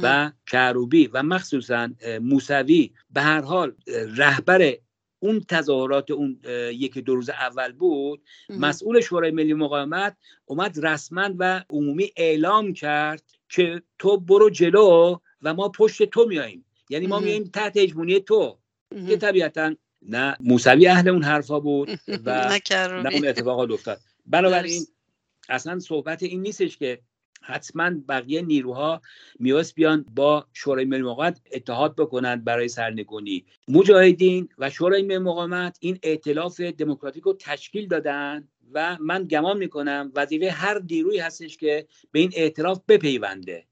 و 0.02 0.32
کروبی 0.48 1.08
و 1.08 1.24
مخصوصا 1.24 1.90
موسوی 2.22 2.92
به 3.10 3.22
هر 3.22 3.42
حال 3.42 3.76
رهبر 4.18 4.74
اون 5.20 5.46
تظاهرات 5.50 6.12
اون 6.12 6.40
یکی 6.74 7.02
دو 7.02 7.16
روز 7.16 7.30
اول 7.30 7.72
بود. 7.72 8.22
مسئول 8.50 9.02
شورای 9.02 9.32
ملی 9.32 9.54
مقاومت 9.54 10.18
اومد 10.46 10.86
رسما 10.86 11.30
و 11.38 11.64
عمومی 11.70 12.12
اعلام 12.18 12.74
کرد 12.74 13.24
که 13.50 13.82
تو 14.00 14.18
برو 14.18 14.50
جلو. 14.50 15.18
و 15.44 15.54
ما 15.54 15.70
پشت 15.70 16.04
تو 16.04 16.26
میاییم. 16.26 16.66
یعنی 16.90 17.08
ما 17.08 17.20
میاییم 17.20 17.44
تحت 17.44 17.78
هژمونی 17.78 18.20
تو. 18.20 18.58
که 19.08 19.18
طبیعتا 19.18 19.76
نه 20.02 20.38
موسوی 20.40 20.88
اهل 20.88 21.10
اون 21.10 21.24
حرفا 21.24 21.60
بود 21.60 21.90
و 22.26 22.60
نه 23.04 23.10
اون 23.14 23.28
اتفاقات 23.28 23.72
افتاد. 23.72 24.00
بنابراین 24.26 24.86
اصلا 25.50 25.80
صحبت 25.80 26.24
این 26.24 26.42
نیستش 26.42 26.78
که 26.78 27.00
حتما 27.42 27.92
بقیه 28.10 28.42
نیروها 28.42 29.02
میواس 29.40 29.74
بیان 29.74 30.06
با 30.16 30.46
شورای 30.54 30.86
ملی 30.86 31.02
مقاومت 31.02 31.42
اتحاد 31.52 31.96
بکنند 31.96 32.44
برای 32.44 32.68
سرنگونی. 32.68 33.46
مجاهدین 33.68 34.50
و 34.58 34.70
شورای 34.70 35.02
ملی 35.02 35.18
مقاومت 35.18 35.78
این 35.82 36.00
ائتلاف 36.04 36.62
دموکراتیک 36.62 37.24
رو 37.24 37.34
تشکیل 37.40 37.88
دادن 37.88 38.48
و 38.74 38.98
من 39.00 39.28
گمان 39.28 39.58
می‌کنم 39.58 40.12
وظیفه 40.16 40.52
هر 40.52 40.82
نیروی 40.90 41.20
هستش 41.20 41.58
که 41.58 41.88
به 42.12 42.20
این 42.20 42.32
ائتلاف 42.36 42.82
بپیونده. 42.88 43.66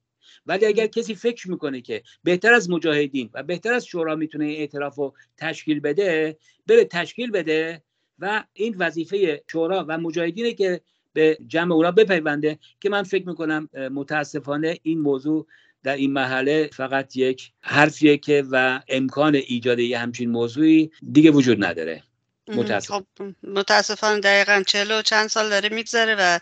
ولی 0.46 0.66
اگر 0.66 0.88
کسی 0.88 1.16
فکر 1.16 1.52
می‌کنه 1.52 1.82
که 1.82 2.04
بهتر 2.24 2.54
از 2.54 2.70
مجاهدین 2.70 3.30
و 3.34 3.44
بهتر 3.44 3.74
از 3.74 3.86
شورا 3.86 4.16
می‌تونه 4.16 4.46
این 4.46 4.60
اعتراف 4.60 4.96
رو 4.96 5.14
تشکیل 5.38 5.80
بده 5.80 6.38
بره 6.68 6.86
تشکیل 6.86 7.32
بده 7.32 7.84
و 8.20 8.44
این 8.54 8.76
وظیفه 8.78 9.44
شورا 9.52 9.86
و 9.88 9.98
مجاهدینه 9.98 10.54
که 10.54 10.82
به 11.14 11.38
جمع 11.48 11.74
اونا 11.74 11.92
بپیونده 11.92 12.60
که 12.80 12.90
من 12.90 13.04
فکر 13.04 13.28
می‌کنم 13.28 13.70
متاسفانه 13.92 14.80
این 14.84 15.00
موضوع 15.00 15.48
در 15.84 15.96
این 15.96 16.14
محله 16.14 16.70
فقط 16.74 17.18
یک 17.18 17.52
حرفیه 17.62 18.18
که 18.18 18.44
و 18.52 18.82
امکان 18.88 19.36
ایجاد 19.36 19.80
یه 19.80 20.00
همچین 20.00 20.32
موضوعی 20.32 20.92
دیگه 21.12 21.32
وجود 21.32 21.64
نداره. 21.64 22.04
متاسف. 22.48 22.92
خب 22.92 23.06
متاسفانه 23.44 24.20
دقیقا 24.20 24.64
چهل 24.68 24.92
و 24.92 25.02
چند 25.02 25.30
سال 25.30 25.50
داره 25.50 25.70
میگذره 25.70 26.16
و 26.20 26.40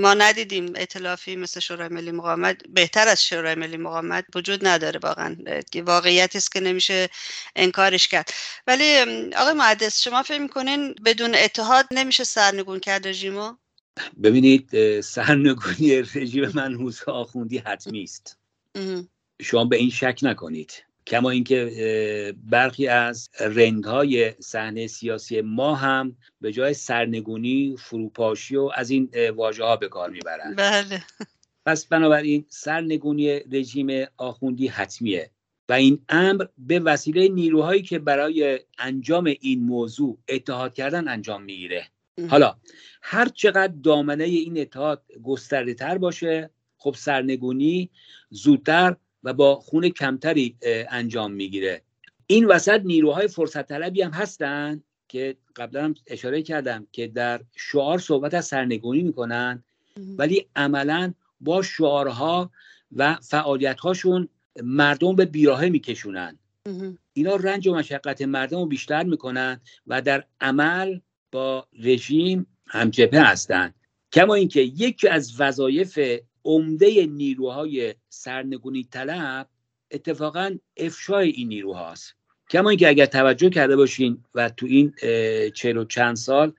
ما 0.00 0.14
ندیدیم 0.14 0.72
اطلافی 0.76 1.36
مثل 1.36 1.60
شورای 1.60 1.88
ملی 1.88 2.10
مقاومت 2.10 2.56
بهتر 2.68 3.08
از 3.08 3.24
شورای 3.24 3.54
ملی 3.54 3.76
مقاومت 3.76 4.24
وجود 4.34 4.66
نداره 4.66 5.00
واقعا. 5.02 5.36
واقعیتی 5.74 6.38
است 6.38 6.52
که 6.52 6.60
نمیشه 6.60 7.08
انکارش 7.56 8.08
کرد. 8.08 8.30
ولی 8.66 8.96
آقای 9.36 9.52
معدس 9.52 10.02
شما 10.02 10.22
فکر 10.22 10.38
می‌کنین 10.38 10.94
بدون 11.04 11.34
اتحاد 11.34 11.86
نمیشه 11.90 12.24
سرنگون 12.24 12.80
کرد 12.80 13.08
رژیمو؟ 13.08 13.56
ببینید 14.22 15.00
سرنگونی 15.00 16.02
رژیم 16.02 16.52
منحوس 16.54 17.08
آخوندی 17.08 17.58
حتمی 17.58 18.02
است. 18.02 18.38
شما 19.42 19.64
به 19.64 19.76
این 19.76 19.90
شک 19.90 20.18
نکنید. 20.22 20.84
کما 21.10 21.30
اینکه 21.30 22.34
برخی 22.44 22.86
از 22.86 23.30
رنگهای 23.40 24.32
صحنه 24.38 24.86
سیاسی 24.86 25.40
ما 25.40 25.74
هم 25.74 26.16
به 26.40 26.52
جای 26.52 26.74
سرنگونی 26.74 27.76
فروپاشی 27.78 28.56
و 28.56 28.70
از 28.74 28.90
این 28.90 29.10
واژه 29.36 29.64
ها 29.64 29.76
به 29.76 29.88
کار 29.88 30.10
می‌برند. 30.10 30.56
بله. 30.56 31.02
پس 31.66 31.86
بنابراین 31.86 32.44
سرنگونی 32.48 33.40
رژیم 33.52 34.06
آخوندی 34.16 34.68
حتمیه 34.68 35.30
و 35.68 35.72
این 35.72 35.98
امر 36.08 36.44
به 36.58 36.78
وسیله 36.78 37.28
نیروهایی 37.28 37.82
که 37.82 37.98
برای 37.98 38.60
انجام 38.78 39.24
این 39.40 39.62
موضوع 39.62 40.18
اتحاد 40.28 40.74
کردن 40.74 41.08
انجام 41.08 41.42
می‌گیره. 41.42 41.86
حالا 42.28 42.56
هر 43.02 43.28
چقدر 43.28 43.72
دامنه 43.82 44.24
این 44.24 44.60
اتحاد 44.60 45.02
گسترده 45.24 45.74
تر 45.74 45.98
باشه 45.98 46.50
خب 46.76 46.94
سرنگونی 46.98 47.90
زودتر 48.30 48.96
و 49.24 49.32
با 49.32 49.54
خون 49.54 49.88
کمتری 49.88 50.56
انجام 50.90 51.32
می‌گیره. 51.32 51.82
این 52.26 52.46
وسط 52.46 52.80
نیروهای 52.84 53.28
فرصت 53.28 53.68
طلبی 53.68 54.02
هم 54.02 54.10
هستن 54.10 54.82
که 55.08 55.36
قبلا 55.56 55.84
هم 55.84 55.94
اشاره 56.06 56.42
کردم 56.42 56.86
که 56.92 57.06
در 57.06 57.40
شعار 57.56 57.98
صحبت 57.98 58.34
از 58.34 58.46
سرنگونی 58.46 59.02
می‌کنن 59.02 59.64
ولی 60.18 60.46
عملا 60.56 61.14
با 61.40 61.62
شعارها 61.62 62.50
و 62.96 63.14
فعالیتهاشون 63.14 64.28
مردم 64.62 65.16
به 65.16 65.24
بیراهه 65.24 65.68
میکشونن. 65.68 66.38
اینا 67.12 67.36
رنج 67.36 67.68
و 67.68 67.74
مشقت 67.74 68.22
مردم 68.22 68.58
رو 68.58 68.66
بیشتر 68.66 69.02
می‌کنن 69.02 69.60
و 69.86 70.02
در 70.02 70.24
عمل 70.40 70.98
با 71.32 71.66
رژیم 71.78 72.46
همجبه 72.66 73.20
هستند 73.20 73.74
کما 74.12 74.34
اینکه 74.34 74.60
یکی 74.60 75.08
از 75.08 75.40
وظایف 75.40 75.98
عمده 76.44 77.06
نیروهای 77.06 77.94
سرنگونی 78.08 78.84
طلب 78.84 79.48
اتفاقا 79.90 80.56
افشای 80.76 81.30
این 81.30 81.48
نیروهاست 81.48 82.14
کما 82.50 82.68
اینکه 82.70 82.88
اگر 82.88 83.06
توجه 83.06 83.50
کرده 83.50 83.76
باشین 83.76 84.24
و 84.34 84.48
تو 84.48 84.66
این 84.66 84.92
چهل 85.54 85.76
و 85.76 85.84
چند 85.84 86.16
سال 86.16 86.52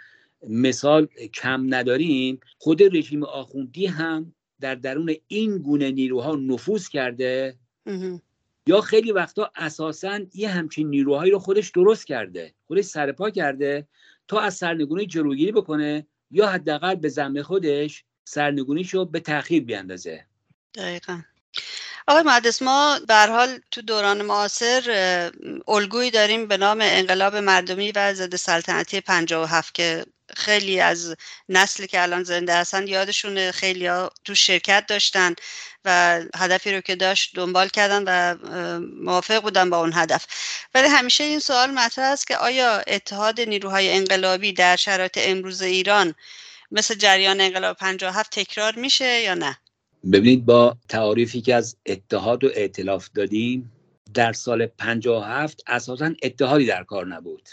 مثال 0.49 1.05
کم 1.33 1.73
نداریم 1.73 2.39
خود 2.57 2.97
رژیم 2.97 3.23
آخوندی 3.23 3.85
هم 3.85 4.33
در 4.59 4.75
درون 4.75 5.15
این 5.27 5.57
گونه 5.57 5.91
نیروها 5.91 6.35
نفوذ 6.35 6.87
کرده 6.87 7.55
یا 8.67 8.81
خیلی 8.81 9.11
وقتا 9.11 9.51
اساسا 9.55 10.19
یه 10.33 10.49
همچین 10.49 10.89
نیروهایی 10.89 11.31
رو 11.31 11.39
خودش 11.39 11.69
درست 11.69 12.07
کرده 12.07 12.53
خودش 12.67 12.83
سرپا 12.83 13.29
کرده 13.29 13.87
تا 14.27 14.39
از 14.39 14.53
سرنگونی 14.55 15.05
جلوگیری 15.05 15.51
بکنه 15.51 16.07
یا 16.31 16.47
حداقل 16.47 16.95
به 16.95 17.09
زمه 17.09 17.43
خودش 17.43 18.03
سرنگونیشو 18.31 19.05
به 19.05 19.19
تاخیر 19.19 19.63
بیاندازه. 19.63 20.25
دقیقا. 20.75 21.21
آقای 22.07 22.23
مهندس 22.23 22.61
ما 22.61 22.99
به 23.07 23.15
حال 23.15 23.59
تو 23.71 23.81
دوران 23.81 24.21
معاصر 24.21 25.31
الگویی 25.67 26.11
داریم 26.11 26.47
به 26.47 26.57
نام 26.57 26.79
انقلاب 26.81 27.35
مردمی 27.35 27.91
و 27.91 28.13
ضد 28.13 28.35
سلطنتی 28.35 29.01
57 29.01 29.73
که 29.73 30.05
خیلی 30.35 30.79
از 30.79 31.15
نسلی 31.49 31.87
که 31.87 32.01
الان 32.01 32.23
زنده 32.23 32.55
هستن 32.55 32.87
یادشون 32.87 33.51
خیلی 33.51 33.87
ها 33.87 34.09
تو 34.25 34.35
شرکت 34.35 34.85
داشتن 34.87 35.35
و 35.85 36.21
هدفی 36.35 36.71
رو 36.73 36.81
که 36.81 36.95
داشت 36.95 37.35
دنبال 37.35 37.67
کردن 37.67 38.03
و 38.07 38.35
موافق 39.03 39.41
بودن 39.41 39.69
با 39.69 39.77
اون 39.77 39.91
هدف. 39.93 40.25
ولی 40.75 40.87
همیشه 40.87 41.23
این 41.23 41.39
سوال 41.39 41.71
مطرح 41.71 42.05
است 42.05 42.27
که 42.27 42.37
آیا 42.37 42.79
اتحاد 42.87 43.41
نیروهای 43.41 43.93
انقلابی 43.93 44.53
در 44.53 44.75
شرایط 44.75 45.17
امروز 45.21 45.61
ایران 45.61 46.15
مثل 46.71 46.95
جریان 46.95 47.41
انقلاب 47.41 47.77
57 47.77 48.31
تکرار 48.39 48.75
میشه 48.75 49.21
یا 49.21 49.33
نه؟ 49.33 49.57
ببینید 50.11 50.45
با 50.45 50.77
تعاریفی 50.89 51.41
که 51.41 51.55
از 51.55 51.77
اتحاد 51.85 52.43
و 52.43 52.49
ائتلاف 52.55 53.09
دادیم 53.15 53.71
در 54.13 54.33
سال 54.33 54.65
57 54.65 55.63
اساسا 55.67 56.13
اتحادی 56.23 56.65
در 56.65 56.83
کار 56.83 57.07
نبود. 57.07 57.49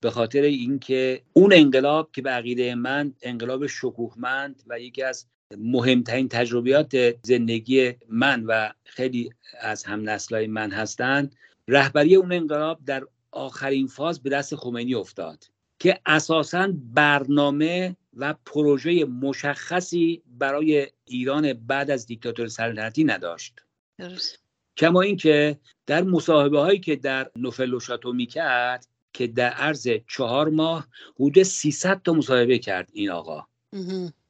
به 0.00 0.10
خاطر 0.10 0.42
اینکه 0.42 1.22
اون 1.32 1.52
انقلاب 1.52 2.10
که 2.12 2.22
به 2.22 2.30
عقیده 2.30 2.74
من 2.74 3.14
انقلاب 3.22 3.66
شکوهمند 3.66 4.62
و 4.66 4.80
یکی 4.80 5.02
از 5.02 5.26
مهمترین 5.58 6.28
تجربیات 6.28 7.14
زندگی 7.22 7.92
من 8.08 8.44
و 8.44 8.72
خیلی 8.84 9.30
از 9.60 9.84
هم 9.84 10.10
نسلای 10.10 10.46
من 10.46 10.70
هستند 10.70 11.36
رهبری 11.68 12.16
اون 12.16 12.32
انقلاب 12.32 12.78
در 12.86 13.02
آخرین 13.30 13.86
فاز 13.86 14.22
به 14.22 14.30
دست 14.30 14.56
خمینی 14.56 14.94
افتاد 14.94 15.44
که 15.78 16.00
اساسا 16.06 16.72
برنامه 16.94 17.96
و 18.16 18.34
پروژه 18.46 19.04
مشخصی 19.04 20.22
برای 20.26 20.88
ایران 21.04 21.52
بعد 21.52 21.90
از 21.90 22.06
دیکتاتور 22.06 22.48
سلطنتی 22.48 23.04
نداشت. 23.04 23.54
درست. 23.98 24.38
کما 24.76 25.00
اینکه 25.00 25.58
در 25.86 26.02
مصاحبه 26.02 26.60
هایی 26.60 26.80
که 26.80 26.96
در 26.96 27.30
نوفل 27.36 27.74
و 27.74 27.80
شاتو 27.80 28.12
می‌کرد 28.12 28.86
که 29.12 29.26
در 29.26 29.50
عرض 29.50 29.88
چهار 30.08 30.48
ماه 30.48 30.88
حدود 31.20 31.42
300 31.42 32.02
تا 32.02 32.12
مصاحبه 32.12 32.58
کرد 32.58 32.90
این 32.92 33.10
آقا. 33.10 33.46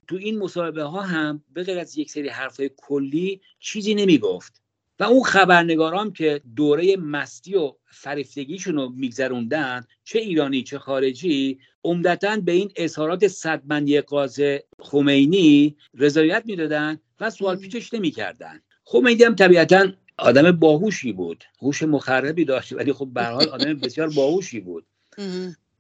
تو 0.08 0.16
این 0.16 0.38
مصاحبه 0.38 0.82
ها 0.82 1.00
هم 1.00 1.44
به 1.52 1.62
غیر 1.62 1.78
از 1.78 1.98
یک 1.98 2.10
سری 2.10 2.28
حرفای 2.28 2.70
کلی 2.76 3.40
چیزی 3.60 3.94
نمی‌گفت. 3.94 4.62
و 4.98 5.04
اون 5.04 5.22
خبرنگارام 5.22 6.12
که 6.12 6.40
دوره 6.56 6.96
مستی 6.96 7.54
و 7.54 7.72
فریفتگیشون 7.86 8.74
رو 8.74 8.88
میگذروندن 8.88 9.84
چه 10.04 10.18
ایرانی 10.18 10.62
چه 10.62 10.78
خارجی 10.78 11.58
عمدتا 11.84 12.36
به 12.36 12.52
این 12.52 12.72
اظهارات 12.76 13.28
صدمندی 13.28 14.00
قاز 14.00 14.40
خمینی 14.80 15.76
رضایت 15.94 16.42
می‌دادن 16.46 17.00
و 17.20 17.30
سوال 17.30 17.56
پیچش 17.56 17.94
نمی‌کردن. 17.94 18.60
خمینی 18.84 19.24
هم 19.24 19.34
طبیعتا 19.34 19.92
آدم 20.18 20.50
باهوشی 20.52 21.12
بود. 21.12 21.44
هوش 21.62 21.82
مخربی 21.82 22.44
داشت 22.44 22.72
ولی 22.72 22.92
خب 22.92 23.08
به 23.14 23.24
حال 23.24 23.48
آدم 23.48 23.74
بسیار 23.74 24.10
باهوشی 24.10 24.60
بود. 24.60 24.86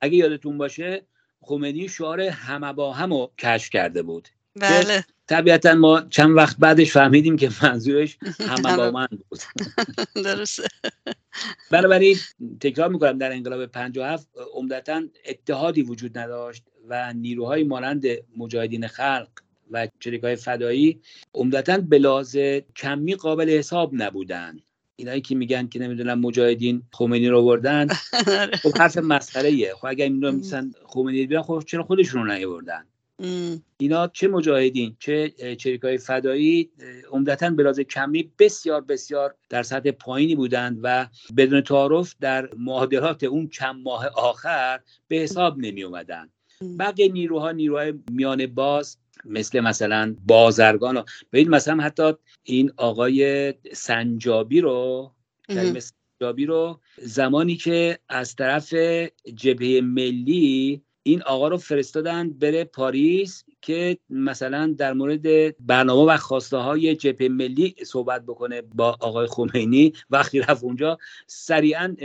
اگه 0.00 0.16
یادتون 0.16 0.58
باشه 0.58 1.06
خمینی 1.42 1.88
شعار 1.88 2.20
همه 2.20 2.72
با 2.72 2.92
هم 2.92 3.12
رو 3.12 3.32
کشف 3.38 3.70
کرده 3.70 4.02
بود. 4.02 4.28
بله. 4.56 5.04
طبیعتا 5.26 5.74
ما 5.74 6.00
چند 6.10 6.36
وقت 6.36 6.56
بعدش 6.58 6.92
فهمیدیم 6.92 7.36
که 7.36 7.50
منظورش 7.62 8.18
همه 8.40 8.76
با 8.76 8.90
من 9.00 9.08
بود. 9.30 9.40
درسته. 10.14 10.68
بنابراین 11.70 12.16
تکرار 12.60 12.88
می‌کنم 12.88 13.18
در 13.18 13.32
انقلاب 13.32 13.66
57 13.66 14.28
عمدتا 14.54 15.02
اتحادی 15.26 15.82
وجود 15.82 16.18
نداشت 16.18 16.62
و 16.88 17.12
نیروهای 17.12 17.64
مانند 17.64 18.04
مجاهدین 18.36 18.86
خلق 18.86 19.28
و 19.70 19.88
های 20.22 20.36
فدایی 20.36 21.00
عمدتا 21.34 21.78
به 21.78 22.64
کمی 22.76 23.14
قابل 23.14 23.50
حساب 23.50 23.90
نبودن 23.92 24.56
اینایی 24.96 25.20
که 25.20 25.34
میگن 25.34 25.66
که 25.66 25.78
نمی‌دونم 25.78 26.20
مجاهدین 26.20 26.82
خمینی 26.92 27.28
رو 27.28 27.44
بردن 27.44 27.86
خب 28.62 28.78
حرف 28.78 28.98
مسخره 28.98 29.74
خب 29.74 29.86
اگر 29.86 30.04
اینا 30.04 30.30
میسن 30.30 30.70
خمینی 30.86 31.26
بیان 31.26 31.42
خب 31.42 31.62
چرا 31.66 31.82
خودشون 31.82 32.26
رو 32.26 32.34
نیاوردن؟ 32.34 32.86
اینا 33.76 34.08
چه 34.08 34.28
مجاهدین 34.28 34.96
چه 34.98 35.32
های 35.82 35.98
فدایی 35.98 36.70
عمدتا 37.10 37.50
به 37.50 37.62
لحاظ 37.62 37.80
کمی 37.80 38.32
بسیار 38.38 38.80
بسیار 38.80 39.34
در 39.48 39.62
سطح 39.62 39.90
پایینی 39.90 40.34
بودند 40.34 40.78
و 40.82 41.06
بدون 41.36 41.60
تعارف 41.60 42.14
در 42.20 42.48
معادلات 42.56 43.24
اون 43.24 43.48
چند 43.48 43.82
ماه 43.82 44.06
آخر 44.06 44.80
به 45.08 45.16
حساب 45.16 45.58
نمی 45.58 45.82
اومدن. 45.82 46.30
بقیه 46.78 47.12
نیروها 47.12 47.52
نیروهای 47.52 47.94
میان 48.10 48.46
باز 48.46 48.98
مثل 49.24 49.60
مثلا 49.60 50.16
بازرگان 50.26 50.96
و 50.96 51.02
ببین 51.32 51.48
مثلا 51.48 51.82
حتی 51.82 52.12
این 52.42 52.72
آقای 52.76 53.54
سنجابی 53.72 54.60
رو 54.60 55.10
سنجابی 55.48 56.46
رو 56.46 56.80
زمانی 56.98 57.56
که 57.56 57.98
از 58.08 58.36
طرف 58.36 58.74
جبهه 59.34 59.80
ملی 59.80 60.82
این 61.06 61.22
آقا 61.22 61.48
رو 61.48 61.56
فرستادن 61.56 62.30
بره 62.30 62.64
پاریس 62.64 63.44
که 63.62 63.98
مثلا 64.10 64.74
در 64.78 64.92
مورد 64.92 65.56
برنامه 65.66 66.12
و 66.12 66.16
خواسته 66.16 66.56
های 66.56 66.96
جبهه 66.96 67.28
ملی 67.28 67.74
صحبت 67.86 68.22
بکنه 68.22 68.62
با 68.62 68.96
آقای 69.00 69.26
خمینی. 69.26 69.92
وقتی 70.10 70.40
رفت 70.40 70.64
اونجا 70.64 70.98
سریعا 71.26 71.96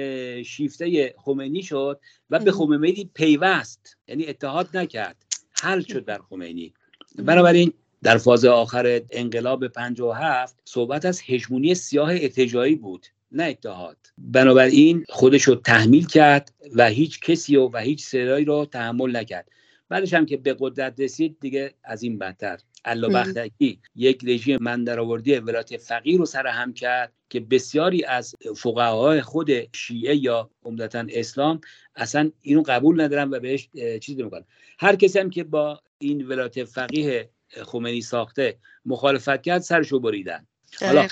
شیفته 0.45 1.15
خمینی 1.17 1.63
شد 1.63 1.99
و 2.29 2.39
به 2.39 2.51
خمینی 2.51 3.09
پیوست 3.13 3.97
یعنی 4.07 4.25
اتحاد 4.25 4.77
نکرد. 4.77 5.15
حل 5.51 5.81
شد 5.81 6.05
در 6.05 6.19
خمینی. 6.29 6.73
بنابراین 7.15 7.73
در 8.03 8.17
فاز 8.17 8.45
آخر 8.45 9.01
انقلاب 9.11 9.67
57 9.67 10.55
صحبت 10.65 11.05
از 11.05 11.21
هژمونی 11.25 11.75
سیاه 11.75 12.13
اتجایی 12.15 12.75
بود. 12.75 13.05
نه 13.31 13.43
اتحاد 13.43 13.97
بنابراین 14.17 15.05
خودش 15.09 15.43
رو 15.43 15.55
تحمیل 15.55 16.07
کرد 16.07 16.53
و 16.75 16.87
هیچ 16.87 17.19
کسی 17.19 17.55
و, 17.55 17.69
و 17.73 17.77
هیچ 17.77 18.05
صدایی 18.05 18.45
رو 18.45 18.65
تحمل 18.65 19.17
نکرد. 19.17 19.49
بعدش 19.89 20.13
هم 20.13 20.25
که 20.25 20.37
به 20.37 20.55
قدرت 20.59 20.99
رسید 20.99 21.37
دیگه 21.39 21.73
از 21.83 22.03
این 22.03 22.17
بدتر. 22.17 22.59
الله 22.85 23.07
بختکی 23.07 23.79
یک 23.95 24.21
رژیم 24.25 24.57
من 24.61 24.83
درآوردی 24.83 25.35
ولایت 25.35 25.77
فقیر 25.77 26.17
رو 26.17 26.25
سرهم 26.25 26.73
کرد 26.73 27.13
که 27.29 27.39
بسیاری 27.39 28.03
از 28.03 28.35
فقهای 28.55 29.21
خود 29.21 29.75
شیعه 29.75 30.15
یا 30.15 30.49
عمدتا 30.63 31.05
اسلام 31.09 31.61
اصلا 31.95 32.31
اینو 32.41 32.61
قبول 32.61 33.01
ندارن 33.01 33.29
و 33.29 33.39
بهش 33.39 33.69
چیز 34.01 34.19
نمی‌کنن. 34.19 34.45
هر 34.79 34.95
کسی 34.95 35.19
هم 35.19 35.29
که 35.29 35.43
با 35.43 35.81
این 35.97 36.27
ولایت 36.27 36.63
فقیه 36.63 37.29
خمینی 37.63 38.01
ساخته 38.01 38.57
مخالفت 38.85 39.41
کرد 39.41 39.61
سرشو 39.61 39.99
بریدن. 39.99 40.47
حالا 40.81 41.07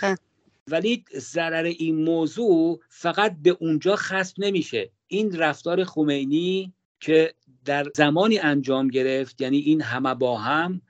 ولی 0.68 1.06
ضرر 1.18 1.64
این 1.64 2.04
موضوع 2.04 2.80
فقط 2.90 3.36
به 3.44 3.58
اونجا 3.60 3.96
خصم 3.96 4.44
نمیشه. 4.44 4.90
این 5.08 5.38
رفتار 5.38 5.84
خمینی 5.84 6.74
که 7.00 7.34
در 7.66 7.88
زمانی 7.96 8.40
انجام 8.40 8.88
گرفت 8.88 9.42
یعنی 9.42 9.58
این 9.58 9.82
همه 9.82 10.14
با 10.14 10.38
هم 10.38 10.82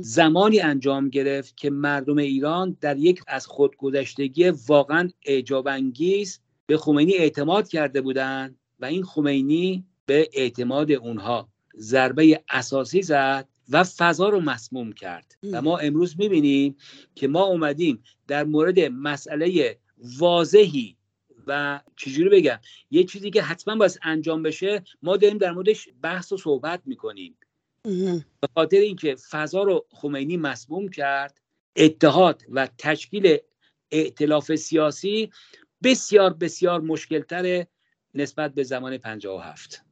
زمانی 0.00 0.60
انجام 0.60 1.08
گرفت 1.08 1.56
که 1.56 1.70
مردم 1.70 2.18
ایران 2.18 2.76
در 2.80 2.96
یک 2.96 3.22
از 3.26 3.46
خودگذشتگی 3.46 4.50
واقعا 4.50 5.10
اعجاب 5.26 5.68
انگیز 5.68 6.40
به 6.66 6.76
خمینی 6.76 7.12
اعتماد 7.14 7.68
کرده 7.68 8.00
بودند 8.00 8.58
و 8.80 8.84
این 8.84 9.04
خمینی 9.04 9.84
به 10.06 10.28
اعتماد 10.32 10.92
اونها 10.92 11.48
ضربه 11.78 12.42
اساسی 12.50 13.02
زد 13.02 13.48
و 13.72 13.84
فضا 13.84 14.28
رو 14.28 14.40
مسموم 14.40 14.92
کرد. 14.92 15.38
و 15.52 15.62
ما 15.62 15.78
امروز 15.78 16.14
می‌بینیم 16.18 16.76
که 17.14 17.28
ما 17.28 17.42
اومدیم 17.44 18.02
در 18.28 18.44
مورد 18.44 18.80
مسئله 18.80 19.78
واضحی. 20.18 20.96
و 21.46 21.80
چجوری 21.96 22.28
بگم؟ 22.28 22.58
یه 22.90 23.04
چیزی 23.04 23.30
که 23.30 23.42
حتما 23.42 23.76
باید 23.76 23.98
انجام 24.02 24.42
بشه 24.42 24.84
ما 25.02 25.16
داریم 25.16 25.38
در 25.38 25.52
موردش 25.52 25.88
بحث 26.02 26.32
و 26.32 26.36
صحبت 26.36 26.82
می‌کنیم. 26.84 27.36
به 28.40 28.48
خاطر 28.54 28.76
اینکه 28.76 29.16
فضا 29.30 29.62
رو 29.62 29.86
خمینی 29.90 30.36
مسموم 30.36 30.88
کرد 30.88 31.40
اتحاد 31.76 32.42
و 32.50 32.68
تشکیل 32.78 33.36
ائتلاف 33.92 34.54
سیاسی 34.54 35.30
بسیار 35.82 36.32
بسیار 36.32 36.80
مشکلتره 36.80 37.66
نسبت 38.14 38.54
به 38.54 38.62
زمان 38.62 38.98
57 38.98 39.82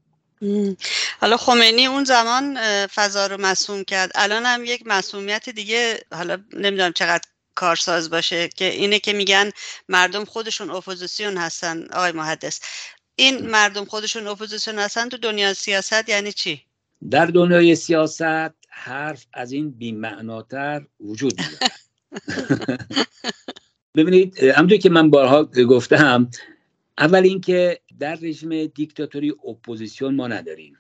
حالا 1.20 1.37
خمینی 1.37 1.87
اون 1.87 2.05
زمان 2.05 2.59
فضا 2.87 3.26
رو 3.26 3.40
مسموم 3.40 3.85
کرد. 3.85 4.11
الان 4.14 4.46
هم 4.46 4.64
یک 4.64 4.83
مسمومیت 4.87 5.48
دیگه 5.48 6.00
حالا 6.12 6.38
نمی‌دونم 6.53 6.92
چقدر 6.92 7.24
کارساز 7.55 8.11
باشه 8.11 8.48
که 8.48 8.64
اینه 8.64 8.98
که 8.98 9.12
میگن 9.12 9.50
مردم 9.88 10.24
خودشون 10.24 10.70
اپوزیسیون 10.70 11.37
هستن. 11.37 11.87
آقای 11.92 12.12
محدث 12.12 12.61
این 13.16 13.46
مردم 13.46 13.85
خودشون 13.85 14.26
اپوزیسیون 14.26 14.79
هستن 14.79 15.09
تو 15.09 15.16
دنیا 15.16 15.55
سیاست 15.55 16.09
یعنی 16.09 16.33
چی؟ 16.33 16.62
در 17.11 17.26
دنیای 17.26 17.74
سیاست 17.76 18.53
حرف 18.68 19.26
از 19.33 19.53
این 19.53 19.70
بیمعناتر 19.70 20.87
وجود 21.00 21.40
ببینید 23.96 24.38
همونطور 24.38 24.79
که 24.79 24.90
من 24.90 25.11
بارها 25.11 25.44
گفتم 25.44 26.31
اول 26.98 27.22
اینکه 27.22 27.81
در 28.00 28.14
رژیم 28.14 28.66
دیکتاتوری 28.66 29.30
اپوزیسیون 29.30 30.14
ما 30.14 30.28
نداریم. 30.28 30.76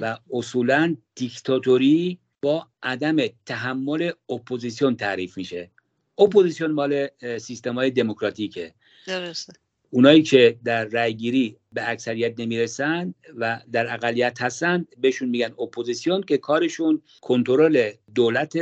و 0.00 0.18
اصولا 0.32 0.96
دیکتاتوری 1.14 2.18
با 2.42 2.66
عدم 2.82 3.16
تحمل 3.46 4.10
اپوزیسیون 4.28 4.96
تعریف 4.96 5.36
میشه. 5.36 5.70
اپوزیسیون 6.18 6.70
مال 6.70 7.08
سیستم 7.38 7.74
های 7.74 7.90
دموکراتیکه. 7.90 8.74
درسته. 9.06 9.52
اونایی 9.90 10.22
که 10.22 10.58
در 10.64 10.84
رأیگیری 10.84 11.56
به 11.72 11.90
اکثریت 11.90 12.40
نمی‌رسن 12.40 13.14
و 13.36 13.60
در 13.72 13.94
اقلیت 13.94 14.42
هستن 14.42 14.86
بهشون 14.98 15.28
میگن 15.28 15.52
اپوزیسیون 15.58 16.22
که 16.22 16.38
کارشون 16.38 17.02
کنترل 17.20 17.90
دولت 18.14 18.56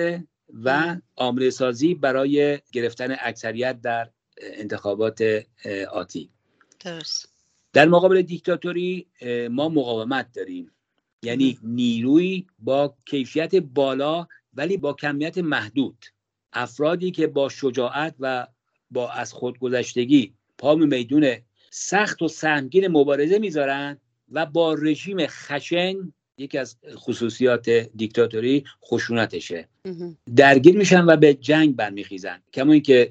و 0.64 0.97
آماده 1.17 1.51
سازی 1.51 1.94
برای 1.94 2.59
گرفتن 2.73 3.16
اکثریت 3.21 3.81
در 3.81 4.11
انتخابات 4.38 5.44
آتی. 5.92 6.31
درست. 6.85 7.28
در 7.73 7.89
مقابل 7.89 8.23
دیکتاتوری 8.23 9.07
ما 9.51 9.69
مقاومت 9.69 10.33
داریم. 10.33 10.71
یعنی 11.23 11.59
نیروی 11.63 12.47
با 12.59 12.95
کیفیت 13.07 13.55
بالا 13.55 14.27
ولی 14.55 14.77
با 14.77 14.93
کمیت 14.93 15.39
محدود. 15.39 16.05
افرادی 16.53 17.11
که 17.11 17.27
با 17.27 17.49
شجاعت 17.49 18.15
و 18.21 18.47
با 18.91 19.11
از 19.11 19.33
خودگذشتگی 19.33 20.33
پا 20.59 20.75
میدون 20.75 21.37
سخت 21.71 22.23
و 22.23 22.29
سهمگین 22.29 22.89
مبارزه 22.89 23.39
می‌ذارن 23.39 23.99
و 24.33 24.47
با 24.47 24.75
رژیم 24.75 25.27
خشن 25.27 26.13
یکی 26.39 26.59
از 26.59 26.77
خصوصیات 26.95 27.71
دیکتاتوری 27.71 28.65
خشونتشه. 28.85 29.69
درگیر 30.37 30.77
میشن 30.77 31.05
و 31.05 31.17
به 31.17 31.35
جنگ 31.35 31.77
برمیخیزن. 31.77 32.43
کما 32.53 32.73
اینکه 32.73 33.11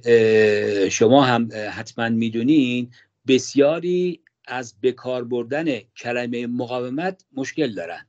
شما 0.92 1.24
هم 1.24 1.50
حتما 1.72 2.10
می‌دونین 2.10 2.92
بسیاری 3.28 4.20
از 4.48 4.76
بکار 4.82 5.24
بردن 5.24 5.80
کلمه 5.80 6.48
مقاومت 6.48 7.26
مشکل 7.34 7.74
دارن. 7.74 8.06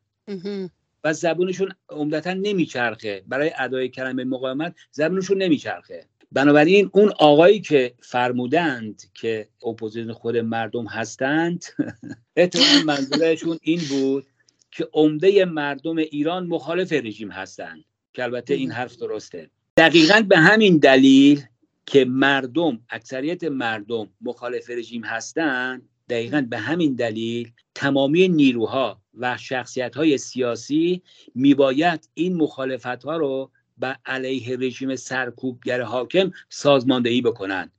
و 1.04 1.12
زبونشون 1.12 1.72
عمدتا 1.88 2.32
نمیچرخه. 2.32 3.22
برای 3.26 3.52
ادای 3.58 3.88
کلمه 3.88 4.24
مقاومت 4.24 4.74
زبونشون 4.90 5.42
نمیچرخه. 5.42 6.06
بنابراین 6.32 6.90
اون 6.92 7.12
آقایی 7.18 7.60
که 7.60 7.94
فرمودند 8.00 9.02
که 9.14 9.48
اپوزیسیون 9.66 10.12
خود 10.12 10.36
مردم 10.36 10.86
هستند 10.86 11.64
احتمال 12.36 12.82
منظورشون 12.86 13.58
این 13.62 13.80
بود 13.88 14.26
که 14.70 14.88
عمده 14.92 15.44
مردم 15.44 15.96
ایران 15.96 16.46
مخالف 16.46 16.92
رژیم 16.92 17.30
هستند. 17.30 17.84
که 18.12 18.22
البته 18.22 18.54
این 18.54 18.70
حرف 18.70 18.96
درسته. 18.96 19.50
دقیقا 19.76 20.20
به 20.28 20.38
همین 20.38 20.78
دلیل 20.78 21.42
که 21.86 22.04
مردم 22.04 22.80
اکثریت 22.90 23.44
مردم 23.44 24.08
مخالف 24.20 24.70
رژیم 24.70 25.04
هستند 25.04 25.88
دقیقا 26.08 26.46
به 26.50 26.58
همین 26.58 26.94
دلیل 26.94 27.52
تمامی 27.74 28.28
نیروها 28.28 29.02
و 29.18 29.36
شخصیت 29.36 29.96
های 29.96 30.18
سیاسی 30.18 31.02
میباید 31.34 32.08
این 32.14 32.36
مخالفت 32.36 33.04
ها 33.04 33.16
رو 33.16 33.50
به 33.78 33.96
علیه 34.06 34.56
رژیم 34.56 34.96
سرکوبگر 34.96 35.82
حاکم 35.82 36.30
سازماندهی 36.48 37.20
بکنن 37.20 37.70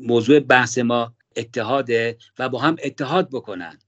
موضوع 0.00 0.40
بحث 0.40 0.78
ما 0.78 1.14
اتحاده 1.36 2.16
و 2.38 2.48
با 2.48 2.58
هم 2.58 2.76
اتحاد 2.84 3.30
بکنن 3.30 3.78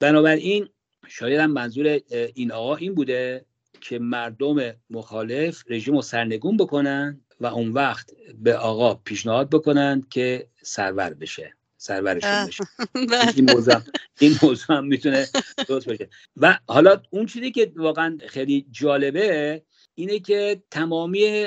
بنابراین 0.00 0.68
شاید 1.08 1.40
هم 1.40 1.50
منظور 1.50 2.00
این 2.34 2.52
آقا 2.52 2.76
این 2.76 2.94
بوده 2.94 3.44
که 3.80 3.98
مردم 3.98 4.72
مخالف 4.90 5.64
رژیم 5.68 5.94
رو 5.94 6.02
سرنگون 6.02 6.56
بکنن 6.56 7.20
و 7.40 7.46
اون 7.46 7.68
وقت 7.68 8.10
به 8.38 8.56
آقا 8.56 8.94
پیشنهاد 8.94 9.50
بکنن 9.50 10.06
که 10.10 10.48
سرور 10.62 11.14
بشه. 11.14 11.57
سرورشون 11.78 12.46
بشه. 12.46 12.64
بله. 13.10 13.32
این 13.36 13.50
موضوع 13.50 13.74
این 14.20 14.34
موضوع 14.42 14.76
هم 14.76 14.86
می‌تونه 14.86 15.26
درست 15.68 15.88
باشه. 15.88 16.08
و 16.36 16.58
حالا 16.66 17.02
اون 17.10 17.26
چیزی 17.26 17.50
که 17.50 17.72
واقعا 17.76 18.18
خیلی 18.26 18.66
جالبه 18.70 19.62
اینه 19.94 20.18
که 20.18 20.62
تمامی 20.70 21.46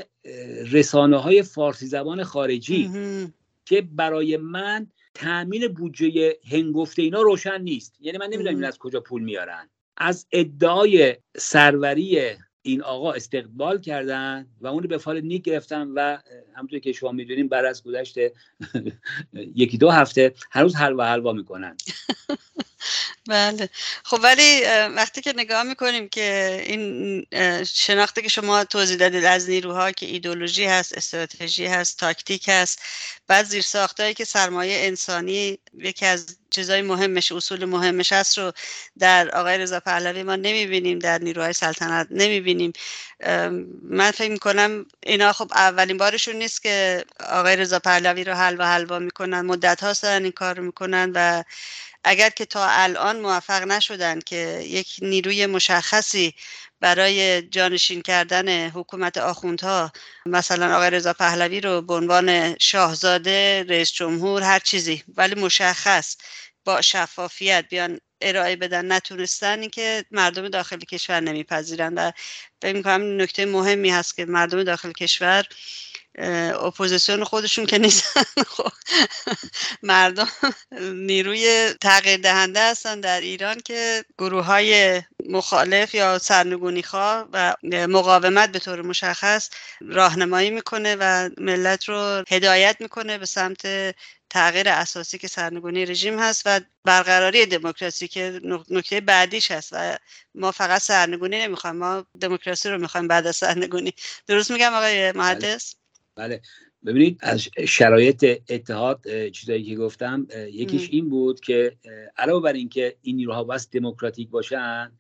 رسانه 0.72 1.18
های 1.18 1.44
فارسی 1.44 1.88
زبان 1.88 2.24
خارجی 2.24 2.92
که 3.66 3.82
برای 3.82 4.38
من 4.38 4.88
تأمین 5.14 5.68
بودجه 5.68 6.38
هنگفته 6.52 7.02
اینا 7.02 7.22
روشن 7.22 7.62
نیست. 7.62 7.96
یعنی 8.00 8.18
من 8.18 8.26
نمی‌دونم 8.26 8.56
این 8.56 8.66
از 8.66 8.78
کجا 8.78 9.00
پول 9.00 9.22
میارن. 9.22 9.70
از 9.98 10.28
ادعای 10.32 11.16
سروری 11.38 12.36
این 12.64 12.82
آقا 12.82 13.14
استقبال 13.14 13.82
کردن 13.82 14.48
و 14.62 14.68
اون 14.68 14.88
به 14.88 14.98
فال 14.98 15.22
نیک 15.22 15.42
گرفتن 15.42 15.88
و 15.88 16.18
همونطور 16.56 16.80
که 16.80 16.92
شما 16.92 17.12
می‌دونیم 17.12 17.48
بعد 17.48 17.66
از 17.66 17.84
گذشت 17.84 18.18
یکی 19.56 19.78
دو 19.78 19.90
هفته 19.90 20.34
هر 20.52 20.62
روز 20.62 20.76
حلوا 20.76 21.06
حلوا 21.06 21.34
می‌کنن. 21.34 21.78
بله. 23.30 23.70
خب 24.04 24.20
ولی 24.24 24.62
وقتی 24.96 25.22
که 25.22 25.34
نگاه 25.38 25.64
می‌کنیم 25.64 26.10
که 26.10 26.62
این 26.66 27.26
شناخته 27.64 28.22
که 28.22 28.30
شما 28.30 28.64
توضیح 28.64 28.98
دادید 28.98 29.26
از 29.26 29.50
نیروها 29.50 29.92
که 29.92 30.06
ایدولوژی 30.06 30.66
هست 30.66 30.98
استراتژی 30.98 31.66
هست 31.66 32.00
تاکتیک 32.00 32.46
هست 32.50 32.82
بعد 33.28 33.46
زیر 33.46 33.62
ساختایی 33.62 34.14
که 34.14 34.26
سرمایه 34.26 34.86
انسانی 34.88 35.58
یکی 35.74 36.06
از 36.06 36.38
چیزای 36.52 36.82
مهمش 36.82 37.32
اصول 37.32 37.66
مهمش 37.66 38.12
هست 38.14 38.38
رو 38.38 38.52
در 39.00 39.30
آقای 39.38 39.58
رضا 39.58 39.80
پهلوی 39.80 40.24
ما 40.24 40.36
نمی‌بینیم 40.36 41.00
در 41.00 41.18
نیروهای 41.18 41.54
سلطنت 41.54 42.08
نمی‌بینیم. 42.12 42.74
من 43.84 44.12
فکر 44.12 44.32
می‌کنم 44.32 44.86
اینا 45.04 45.34
خب 45.34 45.52
اولین 45.56 45.98
بارشون 45.98 46.36
نیست 46.36 46.64
که 46.64 47.06
آقای 47.30 47.56
رضا 47.56 47.80
پهلوی 47.80 48.24
رو 48.24 48.34
حلوا 48.34 48.66
حلوا 48.66 49.00
می‌کنن. 49.00 49.42
مدت 49.42 49.84
هاست 49.84 50.04
این 50.04 50.32
کار 50.32 50.60
می‌کنن 50.60 51.12
و 51.16 51.44
اگر 52.04 52.30
که 52.30 52.46
تا 52.46 52.68
الان 52.70 53.20
موفق 53.20 53.64
نشدن 53.64 54.20
که 54.20 54.62
یک 54.66 54.96
نیروی 55.02 55.46
مشخصی 55.46 56.34
برای 56.82 57.42
جانشین 57.42 58.02
کردن 58.02 58.70
حکومت 58.70 59.18
آخوندها 59.18 59.92
مثلا 60.26 60.76
آقای 60.76 60.90
رضا 60.90 61.14
پهلوی 61.14 61.62
رو 61.62 61.82
به 61.82 61.94
عنوان 61.94 62.58
شاهزاده 62.60 63.66
رئیس 63.70 63.92
جمهور 63.92 64.44
هر 64.44 64.60
چیزی 64.60 65.04
ولی 65.18 65.36
مشخص 65.36 66.18
با 66.66 66.82
شفافیت 66.82 67.66
بیان 67.70 68.00
ارائه 68.22 68.56
بدن 68.56 68.92
نتونستن 68.92 69.60
این 69.60 69.70
که 69.70 70.06
مردم 70.12 70.50
داخل 70.50 70.80
کشور 70.80 71.20
نمیپذیرن. 71.20 71.94
و 71.94 72.12
فکر 72.62 72.76
می‌کنم 72.76 73.22
نکته 73.22 73.46
مهمی 73.46 73.90
هست 73.90 74.16
که 74.16 74.26
مردم 74.26 74.64
داخل 74.64 74.92
کشور 74.92 75.46
اپوزیسیون 76.18 77.24
خودشون 77.24 77.66
که 77.66 77.78
نیستن. 77.78 78.24
خب 78.56 78.72
مردم 79.84 80.28
نیروی 80.82 81.74
تغییر 81.82 82.18
دهنده 82.18 82.70
هستن 82.70 83.00
در 83.00 83.22
ایران 83.22 83.60
که 83.60 84.06
گروه 84.18 84.46
های 84.46 85.02
مخالف 85.30 85.94
یا 85.94 86.20
سرنگونی 86.20 86.84
خواه 86.84 87.30
و 87.34 87.56
مقاومت 87.64 88.52
به 88.52 88.60
طور 88.60 88.82
مشخص 88.82 89.50
راهنمایی 89.82 90.50
می‌کنه 90.50 90.96
و 91.00 91.30
ملت 91.38 91.90
رو 91.90 92.24
هدایت 92.30 92.78
می‌کنه 92.80 93.18
به 93.18 93.26
سمت 93.26 93.68
تغییر 94.30 94.70
اساسی 94.70 95.18
که 95.18 95.28
سرنگونی 95.28 95.86
رژیم 95.86 96.20
هست 96.20 96.44
و 96.46 96.60
برقراری 96.86 97.46
دموکراسی 97.46 98.08
که 98.08 98.42
نکته 98.70 99.02
بعدیش 99.02 99.52
هست. 99.52 99.70
و 99.72 99.98
ما 100.36 100.52
فقط 100.52 100.82
سرنگونی 100.82 101.40
نمی‌خوایم 101.40 101.76
ما 101.76 102.06
دموکراسی 102.22 102.70
رو 102.70 102.78
می‌خوایم 102.78 103.08
بعد 103.08 103.28
از 103.28 103.36
سرنگونی. 103.36 103.94
درست 104.28 104.52
میگم 104.52 104.74
آقای 104.74 105.12
محدث 105.12 105.74
بله. 106.16 106.42
ببینید 106.86 107.18
از 107.22 107.50
شرایط 107.68 108.42
اتحاد 108.50 109.30
چیزایی 109.30 109.64
که 109.64 109.76
گفتم 109.76 110.28
یکیش 110.54 110.90
این 110.92 111.10
بود 111.10 111.40
که 111.40 111.72
علاوه 112.18 112.44
بر 112.44 112.54
اینکه 112.54 112.96
این 113.02 113.16
نیروها 113.16 113.44
باید 113.44 113.68
دموکراتیک 113.72 114.30
باشن 114.30 114.92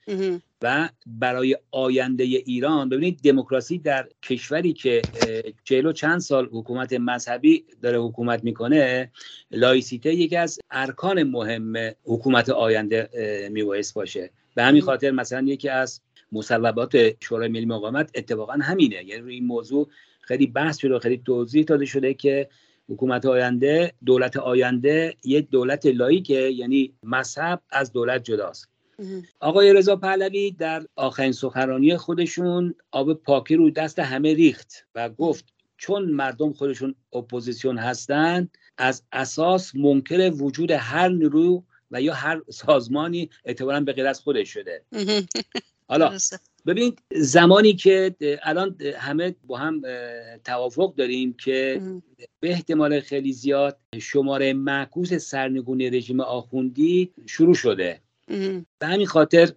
و 0.61 0.89
برای 1.05 1.57
آینده 1.71 2.23
ایران 2.23 2.89
ببینید 2.89 3.19
دموکراسی 3.23 3.77
در 3.77 4.09
کشوری 4.23 4.73
که 4.73 5.01
چهل 5.63 5.91
چند 5.91 6.19
سال 6.19 6.49
حکومت 6.51 6.93
مذهبی 6.93 7.65
داره 7.81 7.99
حکومت 7.99 8.43
می‌کنه 8.43 9.11
لایسیته 9.51 10.13
یکی 10.13 10.35
از 10.35 10.59
ارکان 10.71 11.23
مهم 11.23 11.73
حکومت 12.03 12.49
آینده 12.49 13.09
میبایست 13.51 13.93
باشه. 13.93 14.29
به 14.55 14.63
همین 14.63 14.81
خاطر 14.81 15.11
مثلا 15.11 15.41
یکی 15.41 15.69
از 15.69 16.01
مصوبات 16.31 17.23
شورای 17.23 17.49
ملی 17.49 17.65
مقاومت 17.65 18.11
اتفاقا 18.15 18.53
همینه. 18.53 18.95
یعنی 18.95 19.21
روی 19.21 19.33
این 19.33 19.45
موضوع 19.45 19.89
خیلی 20.21 20.47
بحث 20.47 20.77
شده 20.77 20.99
خیلی 20.99 21.21
توضیح 21.25 21.63
داده 21.63 21.85
شده 21.85 22.13
که 22.13 22.49
حکومت 22.89 23.25
آینده 23.25 23.93
دولت 24.05 24.37
آینده 24.37 25.15
یک 25.25 25.49
دولت 25.49 25.85
لائیکه 25.85 26.39
یعنی 26.39 26.93
مذهب 27.03 27.61
از 27.69 27.91
دولت 27.91 28.23
جداست. 28.23 28.69
آقای 29.39 29.73
رضا 29.73 29.95
پهلوی 29.95 30.51
در 30.51 30.85
آخرین 30.95 31.31
سخنرانی 31.31 31.97
خودشون 31.97 32.75
آب 32.91 33.13
پاکی 33.13 33.55
رو 33.55 33.69
دست 33.69 33.99
همه 33.99 34.33
ریخت 34.33 34.73
و 34.95 35.09
گفت 35.09 35.45
چون 35.77 36.05
مردم 36.05 36.53
خودشون 36.53 36.95
اپوزیسیون 37.13 37.77
هستند 37.77 38.57
از 38.77 39.03
اساس 39.11 39.75
منکر 39.75 40.31
وجود 40.35 40.71
هر 40.71 41.09
نیرو 41.09 41.63
و 41.91 42.01
یا 42.01 42.13
هر 42.13 42.41
سازمانی 42.49 43.29
اعتبارا 43.45 43.79
به 43.79 43.93
غیر 43.93 44.07
از 44.07 44.19
خودش 44.19 44.49
شده. 44.53 44.85
حالا 45.91 46.17
ببینید 46.65 47.01
زمانی 47.15 47.73
که 47.73 48.15
الان 48.43 48.75
همه 48.97 49.35
با 49.47 49.57
هم 49.57 49.81
توافق 50.43 50.95
داریم 50.95 51.33
که 51.33 51.81
به 52.39 52.49
احتمال 52.49 52.99
خیلی 52.99 53.33
زیاد 53.33 53.77
شماره 53.99 54.53
معکوس 54.53 55.13
سرنگونی 55.13 55.89
رژیم 55.89 56.19
آخوندی 56.19 57.11
شروع 57.25 57.53
شده. 57.53 58.01
به 58.79 58.87
همین 58.87 59.07
خاطر 59.07 59.51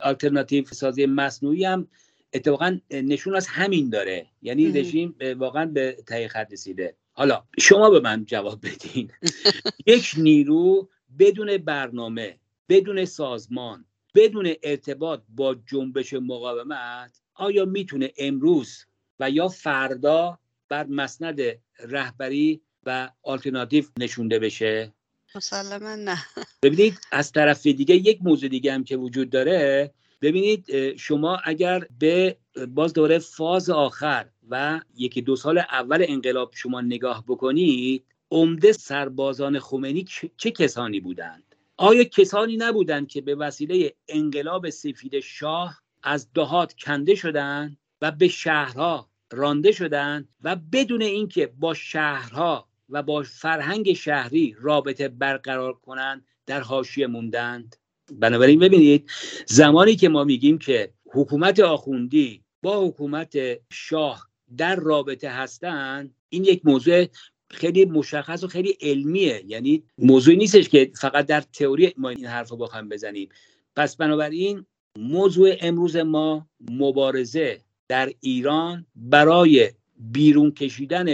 آلترناتیو 0.00 0.64
سازی 0.64 1.06
مصنوعی 1.06 1.64
هم 1.64 1.88
اتفاقا 2.32 2.78
نشون 2.90 3.34
از 3.34 3.46
همین 3.46 3.90
داره. 3.90 4.26
یعنی 4.42 4.72
رژیم 4.72 5.14
واقعا 5.36 5.66
به 5.66 5.96
تهی 6.06 6.28
خط 6.28 6.52
رسیده. 6.52 6.94
حالا 7.12 7.44
شما 7.58 7.90
به 7.90 8.00
من 8.00 8.24
جواب 8.24 8.60
بدین. 8.62 9.10
یک 9.86 10.14
نیرو 10.16 10.88
بدون 11.18 11.56
برنامه 11.56 12.36
بدون 12.68 13.04
سازمان 13.04 13.84
بدون 14.18 14.54
ارتباط 14.62 15.20
با 15.28 15.56
جنبش 15.66 16.12
مقاومت 16.14 17.20
آیا 17.34 17.64
می‌تونه 17.64 18.12
امروز 18.18 18.86
و 19.20 19.30
یا 19.30 19.48
فردا 19.48 20.38
بر 20.68 20.86
مسند 20.86 21.40
رهبری 21.80 22.60
و 22.84 23.10
آلترناتیو 23.22 23.84
نشونده 23.98 24.38
بشه؟ 24.38 24.92
مسلما 25.34 25.96
نه. 25.96 26.18
ببینید 26.62 26.98
از 27.12 27.32
طرف 27.32 27.66
دیگه 27.66 27.94
یک 27.94 28.18
موضوع 28.22 28.48
دیگه 28.48 28.72
هم 28.72 28.84
که 28.84 28.96
وجود 28.96 29.30
داره. 29.30 29.92
ببینید 30.22 30.96
شما 30.96 31.38
اگر 31.44 31.86
به 31.98 32.36
باز 32.68 32.92
دوره 32.92 33.18
فاز 33.18 33.70
آخر 33.70 34.28
و 34.50 34.80
یکی 34.96 35.22
دو 35.22 35.36
سال 35.36 35.58
اول 35.58 36.04
انقلاب 36.08 36.50
شما 36.54 36.80
نگاه 36.80 37.24
بکنید 37.28 38.04
عمده 38.30 38.72
سربازان 38.72 39.58
خمینی 39.58 40.04
چه 40.36 40.50
کسانی 40.50 41.00
بودند؟ 41.00 41.47
آیا 41.80 42.04
کسانی 42.04 42.56
نبودند 42.56 43.08
که 43.08 43.20
به 43.20 43.34
وسیله 43.34 43.94
انقلاب 44.08 44.70
سفید 44.70 45.20
شاه 45.20 45.82
از 46.02 46.28
دهات 46.34 46.72
کنده 46.72 47.14
شدند 47.14 47.76
و 48.02 48.10
به 48.10 48.28
شهرها 48.28 49.10
رانده 49.32 49.72
شدند 49.72 50.28
و 50.42 50.56
بدون 50.72 51.02
اینکه 51.02 51.46
با 51.46 51.74
شهرها 51.74 52.68
و 52.88 53.02
با 53.02 53.22
فرهنگ 53.22 53.92
شهری 53.92 54.56
رابطه 54.60 55.08
برقرار 55.08 55.72
کنند 55.72 56.24
در 56.46 56.60
حاشیه 56.60 57.06
موندند؟ 57.06 57.76
بنابراین 58.12 58.58
ببینید 58.58 59.10
زمانی 59.46 59.96
که 59.96 60.08
ما 60.08 60.24
میگیم 60.24 60.58
که 60.58 60.92
حکومت 61.12 61.60
آخوندی 61.60 62.42
با 62.62 62.86
حکومت 62.86 63.38
شاه 63.72 64.28
در 64.56 64.76
رابطه 64.76 65.30
هستند 65.30 66.14
این 66.28 66.44
یک 66.44 66.60
موضوع 66.64 67.06
خیلی 67.50 67.84
مشخص 67.84 68.44
و 68.44 68.48
خیلی 68.48 68.76
علمیه. 68.80 69.42
یعنی 69.46 69.82
موضوعی 69.98 70.36
نیستش 70.36 70.68
که 70.68 70.90
فقط 71.00 71.26
در 71.26 71.40
تئوری 71.40 71.94
ما 71.96 72.08
این 72.08 72.26
حرف 72.26 72.48
رو 72.48 72.56
بخوایم 72.56 72.88
بزنیم. 72.88 73.28
پس 73.76 73.96
بنابراین 73.96 74.66
موضوع 74.98 75.56
امروز 75.60 75.96
ما 75.96 76.48
مبارزه 76.70 77.60
در 77.88 78.12
ایران 78.20 78.86
برای 78.96 79.72
بیرون 79.96 80.50
کشیدن 80.50 81.06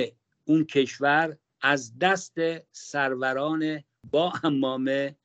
اون 0.44 0.64
کشور 0.64 1.36
از 1.60 1.98
دست 1.98 2.34
سروران 2.72 3.84
با 4.10 4.32
امامه 4.44 5.16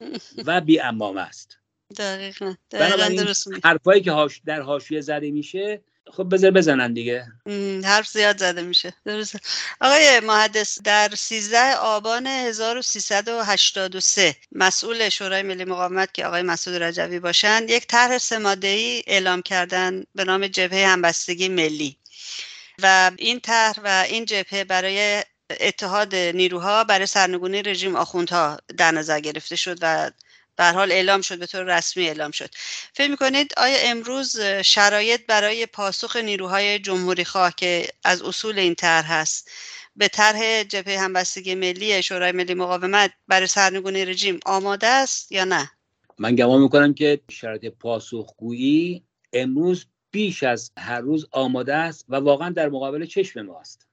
و 0.45 0.61
بی 0.61 0.79
امامه 0.79 1.21
است. 1.21 1.57
دقیقا. 1.97 2.53
دقیقا 2.71 3.33
حرفایی 3.63 4.01
که 4.01 4.11
در 4.45 4.61
حاشیه 4.61 5.01
زده 5.01 5.31
میشه 5.31 5.81
خب 6.13 6.33
بذار 6.33 6.51
بزنن 6.51 6.93
دیگه. 6.93 7.27
حرف 7.83 8.07
زیاد 8.07 8.37
زده 8.37 8.61
میشه. 8.61 8.93
درست 9.05 9.35
آقای 9.81 10.19
محدث 10.19 10.79
در 10.83 11.09
13 11.15 11.75
آبان 11.75 12.27
1383 12.27 14.35
مسئول 14.51 15.09
شورای 15.09 15.41
ملی 15.41 15.65
مقاومت 15.65 16.13
که 16.13 16.25
آقای 16.25 16.41
مسعود 16.41 16.83
رجوی 16.83 17.19
باشند 17.19 17.69
یک 17.69 17.87
طرح 17.87 18.17
سه 18.17 18.57
ای 18.63 19.03
اعلام 19.07 19.41
کردن 19.41 20.03
به 20.15 20.23
نام 20.23 20.47
جبهه 20.47 20.87
همبستگی 20.87 21.49
ملی. 21.49 21.97
و 22.81 23.11
این 23.17 23.39
طرح 23.39 23.79
و 23.83 24.05
این 24.09 24.25
جبهه 24.25 24.63
برای 24.63 25.23
اتحاد 25.59 26.15
نیروها 26.15 26.83
برای 26.83 27.05
سرنگونی 27.05 27.61
رژیم 27.61 27.95
آخوندها 27.95 28.57
در 28.77 28.91
نظر 28.91 29.19
گرفته 29.19 29.55
شد 29.55 29.77
و 29.81 30.11
به 30.59 30.65
حال 30.65 30.91
اعلام 30.91 31.21
شد 31.21 31.39
به 31.39 31.45
طور 31.45 31.77
رسمی 31.77 32.07
اعلام 32.07 32.31
شد. 32.31 32.49
فکر 32.93 33.11
می‌کنید 33.11 33.53
آیا 33.57 33.77
امروز 33.79 34.39
شرایط 34.65 35.25
برای 35.27 35.65
پاسخ 35.65 36.15
نیروهای 36.15 36.79
جمهوری 36.79 37.25
خواه 37.25 37.53
که 37.57 37.87
از 38.03 38.21
اصول 38.21 38.59
این 38.59 38.75
طرح 38.75 39.13
هست 39.13 39.51
به 39.95 40.07
طرح 40.07 40.63
جبهه 40.63 40.99
همبستگی 40.99 41.55
ملی 41.55 42.03
شورای 42.03 42.31
ملی 42.31 42.53
مقاومت 42.53 43.11
برای 43.27 43.47
سرنگونی 43.47 44.05
رژیم 44.05 44.39
آماده 44.45 44.87
است 44.87 45.31
یا 45.31 45.43
نه؟ 45.45 45.71
من 46.17 46.35
گمان 46.35 46.61
می‌کنم 46.61 46.93
که 46.93 47.21
شرایط 47.31 47.65
پاسخگویی 47.65 49.03
امروز 49.33 49.85
بیش 50.11 50.43
از 50.43 50.71
هر 50.77 51.01
روز 51.01 51.27
آماده 51.31 51.75
است 51.75 52.05
و 52.09 52.15
واقعا 52.15 52.49
در 52.49 52.69
مقابل 52.69 53.05
چشم 53.05 53.41
ماست. 53.41 53.87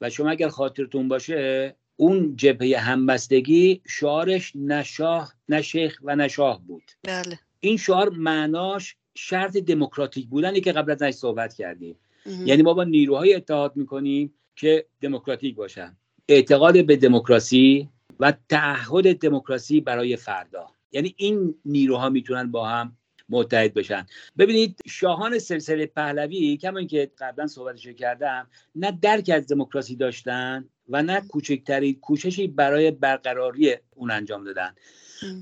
و 0.00 0.10
شما 0.10 0.30
اگر 0.30 0.48
خاطرتون 0.48 1.08
باشه 1.08 1.74
اون 2.00 2.36
جبهه 2.36 2.78
همبستگی 2.78 3.80
شعارش 3.86 4.52
نشاه 4.56 5.34
نشیخ 5.48 5.98
و 6.02 6.16
نشاه 6.16 6.62
بود. 6.66 6.82
بله. 7.02 7.38
این 7.60 7.76
شعار 7.76 8.10
معناش 8.10 8.96
شرط 9.14 9.56
دموکراتیک 9.56 10.26
بودنی 10.26 10.60
که 10.60 10.72
قبل 10.72 11.04
از 11.04 11.16
صحبت 11.16 11.54
کردیم. 11.54 11.96
یعنی 12.44 12.62
ما 12.62 12.74
با 12.74 12.84
نیروهای 12.84 13.34
اتحاد 13.34 13.76
می‌کنیم 13.76 14.34
که 14.56 14.86
دموکراتیک 15.00 15.54
باشن. 15.54 15.96
اعتقاد 16.28 16.86
به 16.86 16.96
دموکراسی 16.96 17.88
و 18.20 18.32
تعهد 18.48 19.18
دموکراسی 19.18 19.80
برای 19.80 20.16
فردا. 20.16 20.66
یعنی 20.92 21.14
این 21.16 21.54
نیروها 21.64 22.08
می‌تونن 22.08 22.50
با 22.50 22.68
هم 22.68 22.96
متحد 23.30 23.74
بشن. 23.74 24.06
ببینید 24.38 24.80
شاهان 24.86 25.38
سلسله 25.38 25.86
پهلوی 25.86 26.56
کما 26.56 26.82
که 26.82 27.10
قبلا 27.18 27.46
صحبتش 27.46 27.86
کردم 27.86 28.46
نه 28.74 28.98
درک 29.02 29.30
از 29.34 29.46
دموکراسی 29.46 29.96
داشتن 29.96 30.68
و 30.88 31.02
نه 31.02 31.20
کوچکترین 31.20 32.00
کوششی 32.00 32.46
برای 32.46 32.90
برقراری 32.90 33.76
اون 33.96 34.10
انجام 34.10 34.44
دادن. 34.44 34.74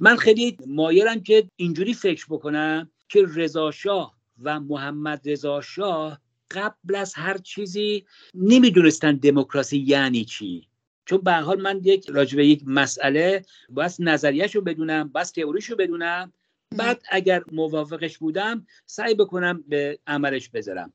من 0.00 0.16
خیلی 0.16 0.56
مایلم 0.66 1.20
که 1.20 1.48
اینجوری 1.56 1.94
فکر 1.94 2.26
بکنم 2.30 2.90
که 3.08 3.24
رضا 3.34 3.70
شاه 3.70 4.18
و 4.42 4.60
محمد 4.60 5.20
رضا 5.30 5.60
شاه 5.60 6.20
قبل 6.50 6.94
از 6.94 7.14
هر 7.14 7.38
چیزی 7.38 8.06
نمی‌دونستن 8.34 9.16
دموکراسی 9.16 9.78
یعنی 9.78 10.24
چی. 10.24 10.68
چون 11.04 11.18
به 11.18 11.32
حال 11.32 11.60
من 11.60 11.80
یک 11.84 12.06
راجبه 12.08 12.46
یک 12.46 12.62
مسئله 12.66 13.42
باید 13.68 13.92
نظریهش 13.98 14.54
رو 14.54 14.60
بدونم 14.60 15.08
باید 15.08 15.26
تئوریش 15.26 15.70
رو 15.70 15.76
بدونم 15.76 16.32
بعد 16.76 17.02
اگر 17.10 17.42
موافقش 17.52 18.18
بودم 18.18 18.66
سعی 18.86 19.14
بکنم 19.14 19.64
به 19.68 19.98
عملش 20.06 20.48
بذارم. 20.48 20.92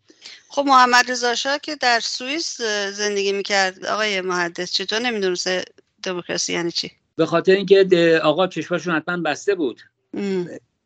خب 0.47 0.63
محمد 0.67 1.11
رضا 1.11 1.35
شاه 1.35 1.57
که 1.59 1.75
در 1.75 1.99
سوئیس 1.99 2.61
زندگی 2.91 3.31
می‌کرد. 3.31 3.85
آقای 3.85 4.21
محدث 4.21 4.71
چطور 4.71 4.99
نمی‌دونست 4.99 5.49
دموکراسی 6.03 6.53
یعنی 6.53 6.71
چی؟ 6.71 6.91
به 7.15 7.25
خاطر 7.25 7.51
اینکه 7.51 8.19
آقا 8.23 8.47
چشماشون 8.47 8.95
حتما 8.95 9.17
بسته 9.17 9.55
بود. 9.55 9.81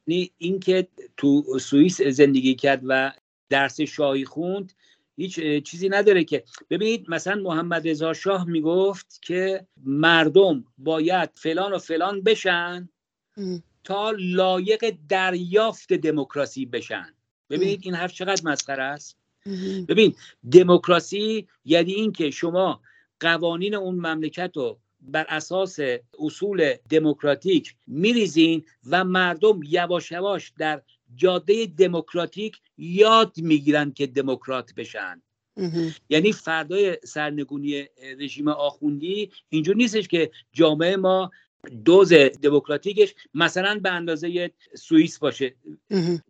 یعنی 0.07 0.31
اینکه 0.37 0.87
تو 1.17 1.59
سوئیس 1.59 2.01
زندگی 2.01 2.55
کرد 2.55 2.81
و 2.87 3.11
درس 3.49 3.81
شاهی 3.81 4.25
خوند 4.25 4.73
هیچ 5.17 5.39
چیزی 5.63 5.89
نداره 5.89 6.23
که. 6.23 6.43
ببینید 6.69 7.05
مثلا 7.09 7.35
محمد 7.35 7.87
رضا 7.87 8.13
شاه 8.13 8.47
می‌گفت 8.47 9.21
که 9.21 9.67
مردم 9.83 10.65
باید 10.77 11.29
فلان 11.33 11.73
و 11.73 11.77
فلان 11.77 12.21
بشن. 12.21 12.89
تا 13.87 14.13
لایق 14.19 14.95
دریافت 15.09 15.93
دموکراسی 15.93 16.65
بشن. 16.65 17.13
ببینید 17.49 17.79
این 17.83 17.93
حرف 17.93 18.13
چقدر 18.13 18.41
مسخره 18.45 18.83
است؟ 18.83 19.17
ببین 19.87 20.15
دموکراسی 20.51 21.47
یعنی 21.65 21.93
اینکه 21.93 22.31
شما 22.31 22.81
قوانین 23.19 23.75
اون 23.75 23.95
مملکت 23.95 24.51
رو 24.55 24.79
بر 25.01 25.25
اساس 25.29 25.79
اصول 26.19 26.73
دموکراتیک 26.89 27.75
میریزین 27.87 28.65
و 28.89 29.03
مردم 29.03 29.59
یواش 29.63 30.11
یواش 30.11 30.53
در 30.57 30.81
جاده 31.15 31.65
دموکراتیک 31.65 32.57
یاد 32.77 33.33
می‌گیرن 33.37 33.91
که 33.91 34.07
دموکرات 34.07 34.73
بشن. 34.75 35.21
یعنی 36.09 36.31
فردای 36.31 36.97
سرنگونی 37.03 37.85
رژیم 38.19 38.47
آخوندی 38.47 39.31
اینجور 39.49 39.75
نیستش 39.75 40.07
که 40.07 40.31
جامعه 40.53 40.95
ما 40.95 41.31
دوز 41.85 42.13
دموکراتیکش 42.13 43.15
مثلا 43.33 43.79
به 43.83 43.91
اندازه 43.91 44.51
سوئیس 44.75 45.19
باشه. 45.19 45.55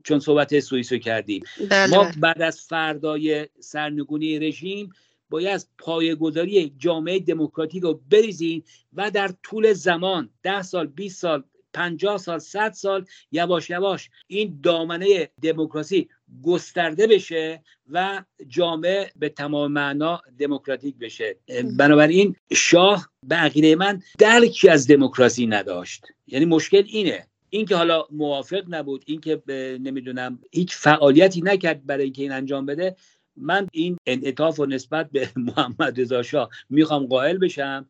چون 0.03 0.19
صحبت 0.19 0.59
سوئیس 0.59 0.93
رو 0.93 0.97
کردیم. 0.97 1.43
بله، 1.69 1.95
ما 1.95 2.03
بله. 2.03 2.13
بعد 2.19 2.41
از 2.41 2.61
فردای 2.61 3.47
سرنگونی 3.59 4.39
رژیم 4.39 4.89
باید 5.29 5.47
از 5.47 5.67
پایگذاری 5.77 6.75
جامعه 6.77 7.19
دموکراتیک 7.19 7.83
رو 7.83 8.01
بریزیم 8.11 8.63
و 8.93 9.11
در 9.11 9.31
طول 9.43 9.73
زمان 9.73 10.29
ده 10.43 10.61
سال 10.61 10.87
20 10.87 11.21
سال 11.21 11.43
50 11.73 12.17
سال 12.17 12.39
100 12.39 12.71
سال 12.71 13.05
یواش 13.31 13.69
یواش 13.69 14.09
این 14.27 14.59
دامنه 14.63 15.29
دموکراسی 15.41 16.09
گسترده 16.43 17.07
بشه 17.07 17.63
و 17.89 18.23
جامعه 18.47 19.11
به 19.15 19.29
تمام 19.29 19.71
معنا 19.71 20.21
دموکراتیک 20.39 20.97
بشه. 20.97 21.37
بنابراین 21.77 22.35
شاه 22.53 23.09
به 23.23 23.35
عقیده 23.35 23.75
من 23.75 24.01
درکی 24.17 24.69
از 24.69 24.87
دموکراسی 24.87 25.47
نداشت. 25.47 26.05
یعنی 26.27 26.45
مشکل 26.45 26.83
اینه. 26.87 27.27
این 27.49 27.65
که 27.65 27.75
حالا 27.75 28.05
موافق 28.11 28.63
نبود 28.67 29.03
این 29.05 29.21
که 29.21 29.41
نمی‌دونم 29.79 30.39
هیچ 30.51 30.75
فعالیتی 30.75 31.41
نکرد 31.41 31.85
برای 31.85 32.03
اینکه 32.03 32.21
این 32.21 32.31
انجام 32.31 32.65
بده 32.65 32.95
من 33.35 33.67
این 33.71 33.97
انعطاف 34.05 34.59
و 34.59 34.65
نسبت 34.65 35.09
به 35.11 35.29
محمد 35.57 36.01
رضا 36.01 36.23
شاه 36.23 36.49
می‌خوام 36.69 37.05
قائل 37.05 37.37
بشم. 37.37 37.89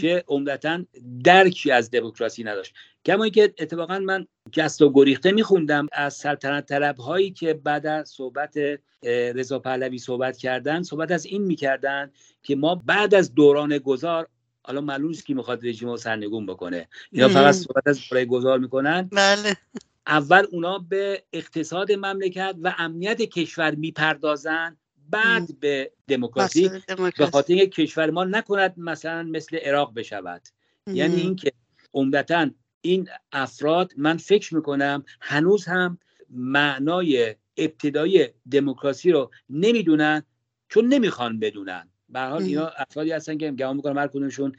که 0.00 0.24
عمدتا 0.28 0.84
درکی 1.24 1.70
از 1.70 1.90
دموکراسی 1.90 2.44
نداشت. 2.44 2.74
کما 3.04 3.28
که 3.28 3.54
اتفاقا 3.58 3.98
من 3.98 4.26
جست 4.52 4.82
و 4.82 4.92
گریخته 4.92 5.32
میخوندم 5.32 5.88
از 5.92 6.14
سلطنت 6.14 6.66
طلب 6.66 6.96
هایی 6.96 7.30
که 7.30 7.54
بعد 7.54 7.86
از 7.86 8.08
صحبت 8.08 8.54
رضا 9.34 9.58
پهلوی 9.58 9.98
صحبت 9.98 10.36
کردن 10.36 10.82
صحبت 10.82 11.10
از 11.10 11.26
این 11.26 11.42
می‌کردن 11.42 12.10
که 12.42 12.56
ما 12.56 12.74
بعد 12.74 13.14
از 13.14 13.34
دوران 13.34 13.78
گذار 13.78 14.28
حالا 14.62 14.80
معلوم 14.80 15.08
نیست 15.08 15.26
که 15.26 15.34
می‌خواد 15.34 15.66
رژیم 15.66 15.88
رو 15.88 15.96
سرنگون 15.96 16.46
بکنه. 16.46 16.88
اینا 17.12 17.28
فقط 17.28 17.54
صحبت 17.54 17.86
از 17.86 18.00
برای 18.10 18.26
گذار 18.26 18.58
می‌کنن. 18.58 19.08
بله. 19.12 19.56
اول 20.06 20.46
اونا 20.52 20.78
به 20.78 21.22
اقتصاد 21.32 21.92
مملکت 21.92 22.56
و 22.62 22.74
امنیت 22.78 23.22
کشور 23.22 23.74
می‌پردازن. 23.74 24.76
بعد 25.14 25.60
به 25.60 25.92
دموکراسی 26.08 26.70
به 27.18 27.26
خاطر 27.26 27.54
اینکه 27.54 27.82
کشور 27.86 28.10
ما 28.10 28.24
نکند 28.24 28.74
مثلا 28.76 29.22
مثل 29.22 29.56
عراق 29.56 29.94
بشود. 29.94 30.42
یعنی 30.86 31.20
اینکه 31.20 31.52
عمدتا 31.94 32.50
این 32.80 33.08
افراد 33.32 33.92
من 33.96 34.16
فکر 34.16 34.54
می‌کنم 34.54 35.04
هنوز 35.20 35.64
هم 35.64 35.98
معنای 36.30 37.34
ابتدایی 37.56 38.26
دموکراسی 38.50 39.12
رو 39.12 39.30
نمی‌دونن 39.50 40.22
چون 40.68 40.86
نمی‌خوان 40.88 41.38
بدونن. 41.38 41.88
به 42.08 42.20
حال 42.20 42.42
اینا 42.42 42.66
افرادی 42.66 43.12
هستن 43.12 43.38
که 43.38 43.50
گمان 43.50 43.76
می‌کنم 43.76 43.98
هر 43.98 44.06
کدومشون 44.06 44.52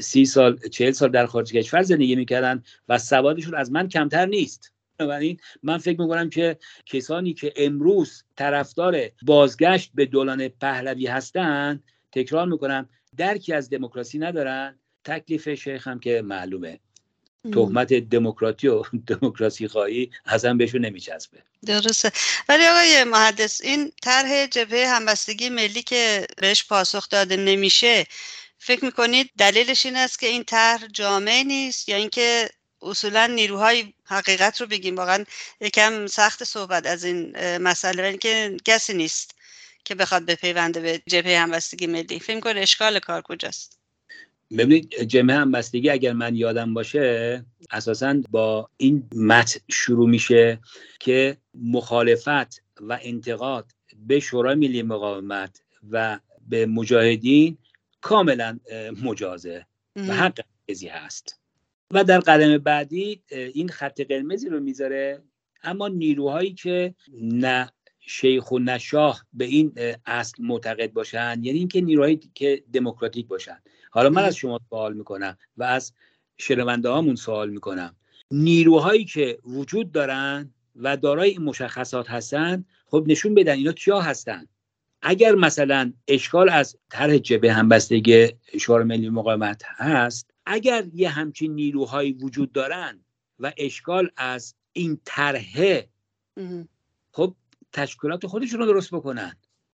سی 0.00 0.24
سال 0.24 0.58
چهل 0.68 0.90
سال 0.92 1.10
در 1.10 1.26
خارج 1.26 1.52
کشور 1.52 1.82
زندگی 1.82 2.16
می‌کردن 2.16 2.62
و 2.88 2.98
سوادشون 2.98 3.54
از 3.54 3.72
من 3.72 3.88
کمتر 3.88 4.26
نیست. 4.26 4.71
بنابراین 4.98 5.40
من 5.62 5.78
فکر 5.78 6.00
می‌کنم 6.00 6.30
که 6.30 6.58
کسانی 6.86 7.34
که 7.34 7.52
امروز 7.56 8.24
طرفدار 8.36 9.10
بازگشت 9.22 9.90
به 9.94 10.06
دوران 10.06 10.48
پهلوی 10.48 11.06
هستند 11.06 11.84
تکرار 12.12 12.46
می‌کنم 12.46 12.88
درکی 13.16 13.52
از 13.52 13.70
دموکراسی 13.70 14.18
ندارن. 14.18 14.78
تکلیف 15.04 15.54
شیخ 15.54 15.88
هم 15.88 16.00
که 16.00 16.22
معلومه. 16.22 16.80
تهمت 17.52 17.94
دموکراتی 17.94 18.68
و 18.68 18.82
دموکراسی 19.20 19.68
خواهی 19.68 20.10
اصلا 20.26 20.54
بهشون 20.54 20.84
نمیچسبه. 20.84 21.38
درسته. 21.66 22.12
ولی 22.48 22.66
آقای 22.66 23.04
محدث 23.04 23.60
این 23.60 23.92
طرح 24.02 24.46
جبهه 24.46 24.86
همبستگی 24.88 25.48
ملی 25.48 25.82
که 25.82 26.26
بهش 26.36 26.64
پاسخ 26.64 27.08
داده 27.08 27.36
نمیشه 27.36 28.06
فکر 28.58 28.84
می‌کنید 28.84 29.30
دلیلش 29.38 29.86
این 29.86 29.96
است 29.96 30.18
که 30.18 30.26
این 30.26 30.44
طرح 30.44 30.86
جامعه 30.86 31.44
نیست 31.44 31.88
یا 31.88 31.96
اینکه 31.96 32.48
اصولا 32.82 33.26
نیروهای 33.26 33.92
حقیقت 34.04 34.60
رو 34.60 34.66
بگیم. 34.66 34.96
واقعا 34.96 35.24
یکم 35.60 36.06
سخت 36.06 36.44
صحبت 36.44 36.86
از 36.86 37.04
این 37.04 37.36
مسئله 37.58 38.02
ولی 38.02 38.18
که 38.18 38.56
کسی 38.64 38.94
نیست 38.94 39.34
که 39.84 39.94
بخواد 39.94 40.26
بپیونده 40.26 40.80
به 40.80 41.02
جبهه 41.06 41.38
همبستگی 41.38 41.86
ملی. 41.86 42.18
فکر 42.20 42.40
کنه 42.40 42.60
اشکال 42.60 42.98
کار 42.98 43.22
کجاست؟ 43.22 43.78
ببینید 44.58 45.02
جمعه 45.02 45.36
همبستگی 45.36 45.90
اگر 45.90 46.12
من 46.12 46.36
یادم 46.36 46.74
باشه 46.74 47.44
اساسا 47.70 48.22
با 48.30 48.70
این 48.76 49.08
مت 49.16 49.60
شروع 49.70 50.08
میشه 50.08 50.60
که 51.00 51.36
مخالفت 51.54 52.62
و 52.80 52.98
انتقاد 53.02 53.72
به 54.06 54.20
شورای 54.20 54.54
ملی 54.54 54.82
مقاومت 54.82 55.62
و 55.90 56.18
به 56.48 56.66
مجاهدین 56.66 57.58
کاملا 58.00 58.58
مجازه 59.02 59.66
و 59.96 60.14
حق 60.14 60.40
ازی 60.68 60.88
هست. 60.88 61.41
و 61.92 62.04
در 62.04 62.20
قدم 62.20 62.58
بعدی 62.58 63.22
این 63.28 63.68
خط 63.68 64.00
قرمزی 64.00 64.48
رو 64.48 64.60
می‌ذاره. 64.60 65.22
اما 65.62 65.88
نیروهایی 65.88 66.54
که 66.54 66.94
نه 67.22 67.72
شیخ 68.00 68.52
و 68.52 68.58
نشاه 68.58 69.24
به 69.32 69.44
این 69.44 69.72
اصل 70.06 70.42
معتقد 70.42 70.92
باشن 70.92 71.40
یعنی 71.42 71.58
اینکه 71.58 71.80
نیروهایی 71.80 72.20
که 72.34 72.64
دموکراتیک 72.72 73.26
باشن. 73.26 73.62
حالا 73.90 74.10
من 74.10 74.24
از 74.24 74.36
شما 74.36 74.60
سوال 74.68 74.94
می‌کنم 74.94 75.38
و 75.56 75.64
از 75.64 75.92
شنونده 76.38 76.88
هامون 76.88 77.14
سوال 77.14 77.50
می‌کنم. 77.50 77.96
نیروهایی 78.30 79.04
که 79.04 79.38
وجود 79.44 79.92
دارن 79.92 80.54
و 80.76 80.96
دارای 80.96 81.30
این 81.30 81.42
مشخصات 81.42 82.10
هستن 82.10 82.64
خب 82.86 83.04
نشون 83.06 83.34
بدن 83.34 83.52
اینا 83.52 83.72
کیا 83.72 84.00
هستن؟ 84.00 84.46
اگر 85.02 85.34
مثلا 85.34 85.92
اشکال 86.08 86.48
از 86.48 86.76
طرح 86.90 87.18
جبه 87.18 87.52
همبستگی 87.52 88.28
شورای 88.60 88.84
ملی 88.84 89.08
مقاومت 89.08 89.62
هست 89.66 90.31
اگر 90.46 90.84
یه 90.94 91.08
همچین 91.08 91.54
نیروهایی 91.54 92.12
وجود 92.12 92.52
دارن 92.52 93.00
و 93.38 93.52
اشکال 93.56 94.10
از 94.16 94.54
این 94.72 95.00
طرحه 95.04 95.88
خب 97.12 97.34
تشکیلات 97.72 98.26
خودشون 98.26 98.60
رو 98.60 98.66
درست 98.66 98.94
بکنن. 98.94 99.36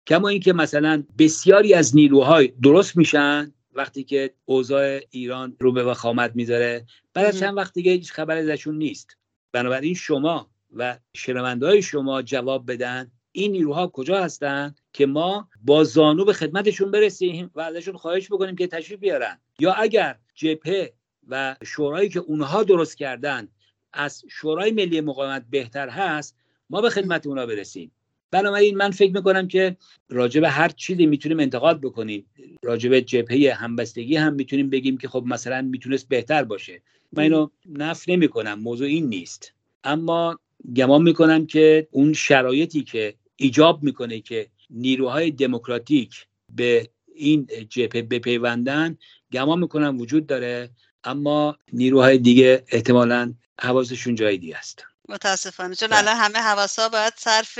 کما 0.08 0.30
اینکه 0.30 0.54
مثلا 0.54 1.04
بسیاری 1.18 1.74
از 1.74 1.96
نیروهای 1.96 2.48
درست 2.48 2.98
میشن 2.98 3.54
وقتی 3.74 4.04
که 4.04 4.34
اوضاع 4.46 5.00
ایران 5.10 5.56
رو 5.60 5.72
به 5.72 5.84
وخامت 5.84 6.32
می‌ذاره 6.36 6.86
بعد 7.14 7.26
از 7.26 7.40
چند 7.40 7.58
وقت 7.58 7.74
دیگه 7.74 7.92
هیچ 7.92 8.12
خبر 8.12 8.38
ازشون 8.38 8.78
نیست. 8.78 9.18
بنابراین 9.52 9.94
شما 9.94 10.50
و 10.76 11.00
شنونده 11.14 11.68
های 11.68 11.82
شما 11.82 12.22
جواب 12.22 12.72
بدن 12.72 13.12
این 13.32 13.52
نیروها 13.52 13.88
کجا 13.88 14.24
هستن 14.24 14.76
که 14.94 15.06
ما 15.06 15.50
با 15.64 15.84
زانو 15.84 16.26
به 16.26 16.34
خدمتشون 16.34 16.92
برسیم 16.92 17.52
و 17.56 17.62
ازشون 17.62 17.98
خواهش 17.98 18.28
بکنیم 18.32 18.56
که 18.56 18.68
تشریف 18.68 19.00
بیارن. 19.00 19.40
یا 19.60 19.74
اگر 19.74 20.16
جبهه 20.36 20.94
و 21.28 21.56
شورایی 21.64 22.10
که 22.10 22.20
اونها 22.20 22.64
درست 22.64 22.98
کردن 22.98 23.48
از 23.94 24.24
شورای 24.30 24.72
ملی 24.72 25.02
مقاومت 25.02 25.46
بهتر 25.50 25.90
هست 25.90 26.36
ما 26.70 26.82
به 26.82 26.90
خدمت 26.90 27.28
اونها 27.28 27.46
برسیم. 27.46 27.92
بنابراین 28.32 28.78
من 28.78 28.92
فکر 28.92 29.12
می‌کنم 29.14 29.48
که 29.48 29.78
راجع 30.10 30.42
به 30.42 30.50
هر 30.50 30.70
چیزی 30.70 31.06
می‌تونیم 31.06 31.40
انتقاد 31.40 31.82
بکنیم. 31.82 32.26
راجع 32.64 32.90
به 32.90 33.02
جبهه 33.02 33.54
همبستگی 33.54 34.16
هم 34.16 34.34
می‌تونیم 34.34 34.70
بگیم 34.70 34.98
که 34.98 35.08
خب 35.08 35.24
مثلا 35.28 35.62
می‌تونست 35.62 36.10
بهتر 36.10 36.44
باشه. 36.44 36.82
من 37.12 37.24
اینو 37.24 37.50
نف 37.66 38.10
نمی 38.10 38.28
کنم 38.28 38.60
موضوع 38.60 38.88
این 38.88 39.10
نیست. 39.10 39.54
اما 39.84 40.40
گمان 40.76 41.02
می‌کنم 41.02 41.46
که 41.46 41.88
اون 41.92 42.14
شرایطی 42.14 42.84
که 42.84 43.14
ایجاب 43.36 43.84
می‌کنه 43.84 44.20
که 44.20 44.50
نیروهای 44.70 45.32
دموکراتیک 45.32 46.28
به 46.56 46.90
این 47.16 47.48
جبهه 47.70 48.02
بپیوندن 48.02 48.98
گمان 49.34 49.60
می‌کنم 49.60 50.00
وجود 50.00 50.28
داره 50.28 50.70
اما 51.04 51.58
نیروهای 51.74 52.18
دیگه 52.18 52.64
احتمالا 52.68 53.34
حواسشون 53.62 54.16
جای 54.16 54.38
دیگه 54.38 54.58
است. 54.58 54.86
متاسفانه. 55.10 55.76
چون 55.76 55.94
الان 55.94 56.16
همه 56.16 56.40
حواسا 56.40 56.90
باید 56.90 57.14
صرف 57.18 57.60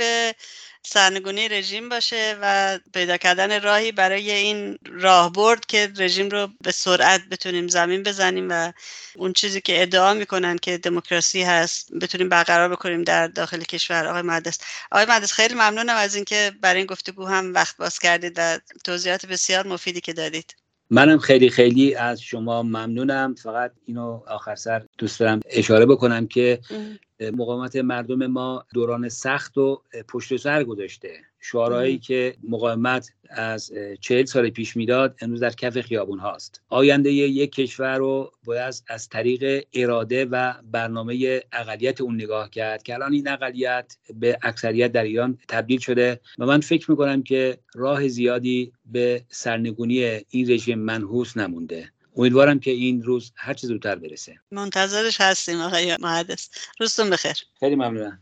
سرنگونی 0.86 1.48
رژیم 1.48 1.88
باشه 1.88 2.38
و 2.42 2.78
پیدا 2.94 3.16
کردن 3.16 3.62
راهی 3.62 3.92
برای 3.92 4.30
این 4.30 4.78
راهبرد 4.86 5.66
که 5.66 5.92
رژیم 5.96 6.28
رو 6.28 6.48
به 6.60 6.72
سرعت 6.72 7.20
بتونیم 7.30 7.68
زمین 7.68 8.02
بزنیم 8.02 8.48
و 8.50 8.72
اون 9.16 9.32
چیزی 9.32 9.60
که 9.60 9.82
ادعا 9.82 10.14
می‌کنن 10.14 10.58
که 10.58 10.78
دموکراسی 10.78 11.42
هست 11.42 11.92
بتونیم 11.92 12.28
برقرار 12.28 12.68
بکنیم 12.68 13.02
در 13.02 13.26
داخل 13.26 13.60
کشور. 13.60 14.06
آقای 14.06 14.22
مهندس. 14.22 14.58
آقای 14.92 15.06
مهندس 15.06 15.32
خیلی 15.32 15.54
ممنونم 15.54 15.96
از 15.96 16.14
اینکه 16.14 16.52
برای 16.60 16.78
این 16.78 16.86
گفتگو 16.86 17.26
هم 17.26 17.54
وقت 17.54 17.76
باز 17.76 17.98
کردید 17.98 18.34
و 18.36 18.58
توضیحات 18.84 19.26
بسیار 19.26 19.66
مفیدی 19.66 20.00
که 20.00 20.12
دادید. 20.12 20.54
منم 20.94 21.18
خیلی 21.18 21.50
خیلی 21.50 21.94
از 21.94 22.22
شما 22.22 22.62
ممنونم. 22.62 23.34
فقط 23.34 23.72
اینو 23.84 24.20
آخر 24.26 24.54
سر 24.54 24.82
دوست 24.98 25.20
دارم 25.20 25.40
اشاره 25.50 25.86
بکنم 25.86 26.26
که 26.26 26.60
مقاومت 27.20 27.76
مردم 27.76 28.26
ما 28.26 28.64
دوران 28.74 29.08
سخت 29.08 29.58
و 29.58 29.82
پشت 30.08 30.36
سر 30.36 30.64
گذاشته. 30.64 31.10
شعارهایی 31.46 31.98
که 31.98 32.34
مقاومت 32.48 33.10
از 33.28 33.72
چهل 34.00 34.24
سال 34.24 34.50
پیش 34.50 34.76
می‌داد 34.76 35.16
امروز 35.20 35.40
در 35.40 35.50
کف 35.50 35.80
خیابون 35.80 36.18
هاست. 36.18 36.60
آینده 36.68 37.12
یک 37.12 37.52
کشور 37.52 37.98
رو 37.98 38.32
باید 38.44 38.74
از 38.88 39.08
طریق 39.08 39.66
اراده 39.74 40.24
و 40.24 40.54
برنامه 40.62 41.42
اقلیت 41.52 42.00
اون 42.00 42.14
نگاه 42.14 42.50
کرد 42.50 42.82
که 42.82 42.94
الان 42.94 43.12
این 43.12 43.28
اقلیت 43.28 43.96
به 44.14 44.38
اکثریت 44.42 44.92
در 44.92 45.02
ایران 45.02 45.38
تبدیل 45.48 45.78
شده 45.78 46.20
و 46.38 46.46
من 46.46 46.60
فکر 46.60 46.90
می‌کنم 46.90 47.22
که 47.22 47.58
راه 47.74 48.08
زیادی 48.08 48.72
به 48.86 49.24
سرنگونی 49.28 50.04
این 50.04 50.50
رژیم 50.50 50.78
منحوس 50.78 51.36
نمونده. 51.36 51.90
امیدوارم 52.16 52.60
که 52.60 52.70
این 52.70 53.02
روز 53.02 53.32
هر 53.36 53.54
چه 53.54 53.66
زودتر 53.66 53.96
برسه. 53.96 54.34
منتظرش 54.50 55.20
هستیم 55.20 55.60
آقای 55.60 55.96
محدث 56.00 56.48
روزتون 56.80 57.10
بخیر. 57.10 57.36
خیلی 57.60 57.74
ممنونم. 57.74 58.20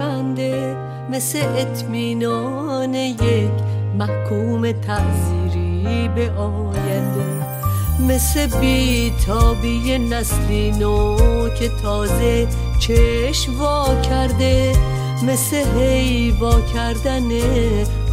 خنده 0.00 0.76
مثل 1.10 1.38
اطمینان 1.38 2.94
یک 2.94 3.50
محکوم 3.98 4.72
تعذیری 4.72 6.08
به 6.14 6.30
آینده. 6.30 7.46
مثل 8.08 8.46
بیتابی 8.60 9.98
نسلی 9.98 10.70
نو 10.70 11.16
که 11.58 11.70
تازه 11.82 12.48
چشم 12.80 13.60
وا 13.60 14.00
کرده. 14.02 14.72
مثل 15.22 15.78
هیوا 15.78 16.60
کردن 16.60 17.30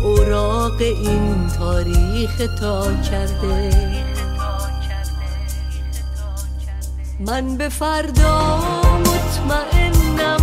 اوراق 0.04 0.82
این 0.82 1.48
تاریخ 1.60 2.42
تا 2.60 2.94
کرده. 2.94 3.72
من 7.20 7.58
به 7.58 7.70
فردا 7.70 8.60
مطمئنم 9.00 10.40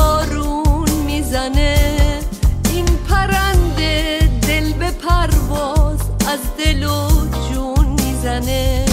بارون 0.00 0.90
می‌زنه. 1.06 1.76
این 2.72 2.86
پرنده 3.08 4.18
دل 4.48 4.72
به 4.72 4.90
پرواز 4.90 5.98
از 6.32 6.38
دل 6.58 6.84
و 6.84 7.08
جون 7.48 7.86
می‌زنه. 7.86 8.84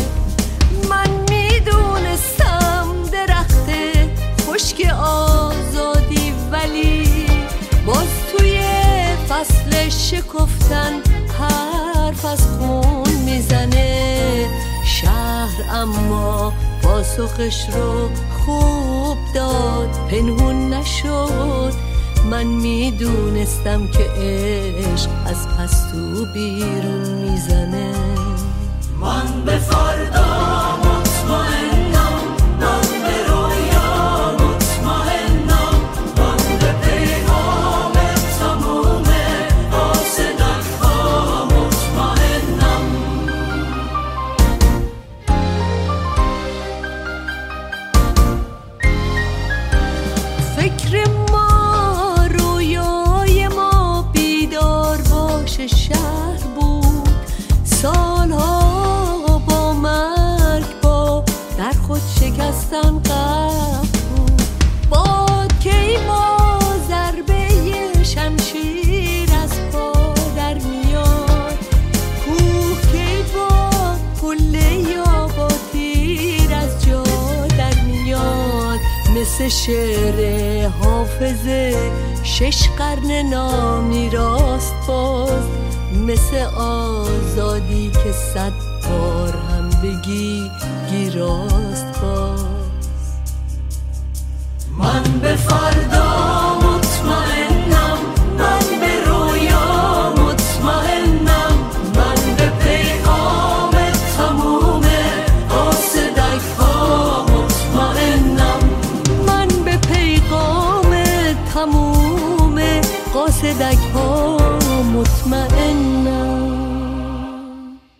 من 0.89 1.09
می‌دونستم 1.29 2.87
درخت 3.11 3.69
خشک 4.47 4.93
آزادی 5.01 6.33
ولی 6.51 7.25
باز 7.85 8.07
توی 8.31 8.61
فصل 9.29 9.89
شکفتن 9.89 10.93
حرف 11.39 12.25
از 12.25 12.41
خون 12.41 13.13
می‌زنه. 13.25 14.45
شهر 14.85 15.57
اما 15.71 16.53
پاسخش 16.87 17.69
رو 17.69 18.09
خوب 18.45 19.17
داد 19.35 19.89
پنهون 20.09 20.73
نشد. 20.73 21.73
من 22.31 22.43
می‌دونستم 22.43 23.87
که 23.87 24.03
عشق 24.17 25.09
از 25.25 25.47
پستو 25.47 26.25
بیرون 26.33 27.07
می‌زنه. 27.09 28.16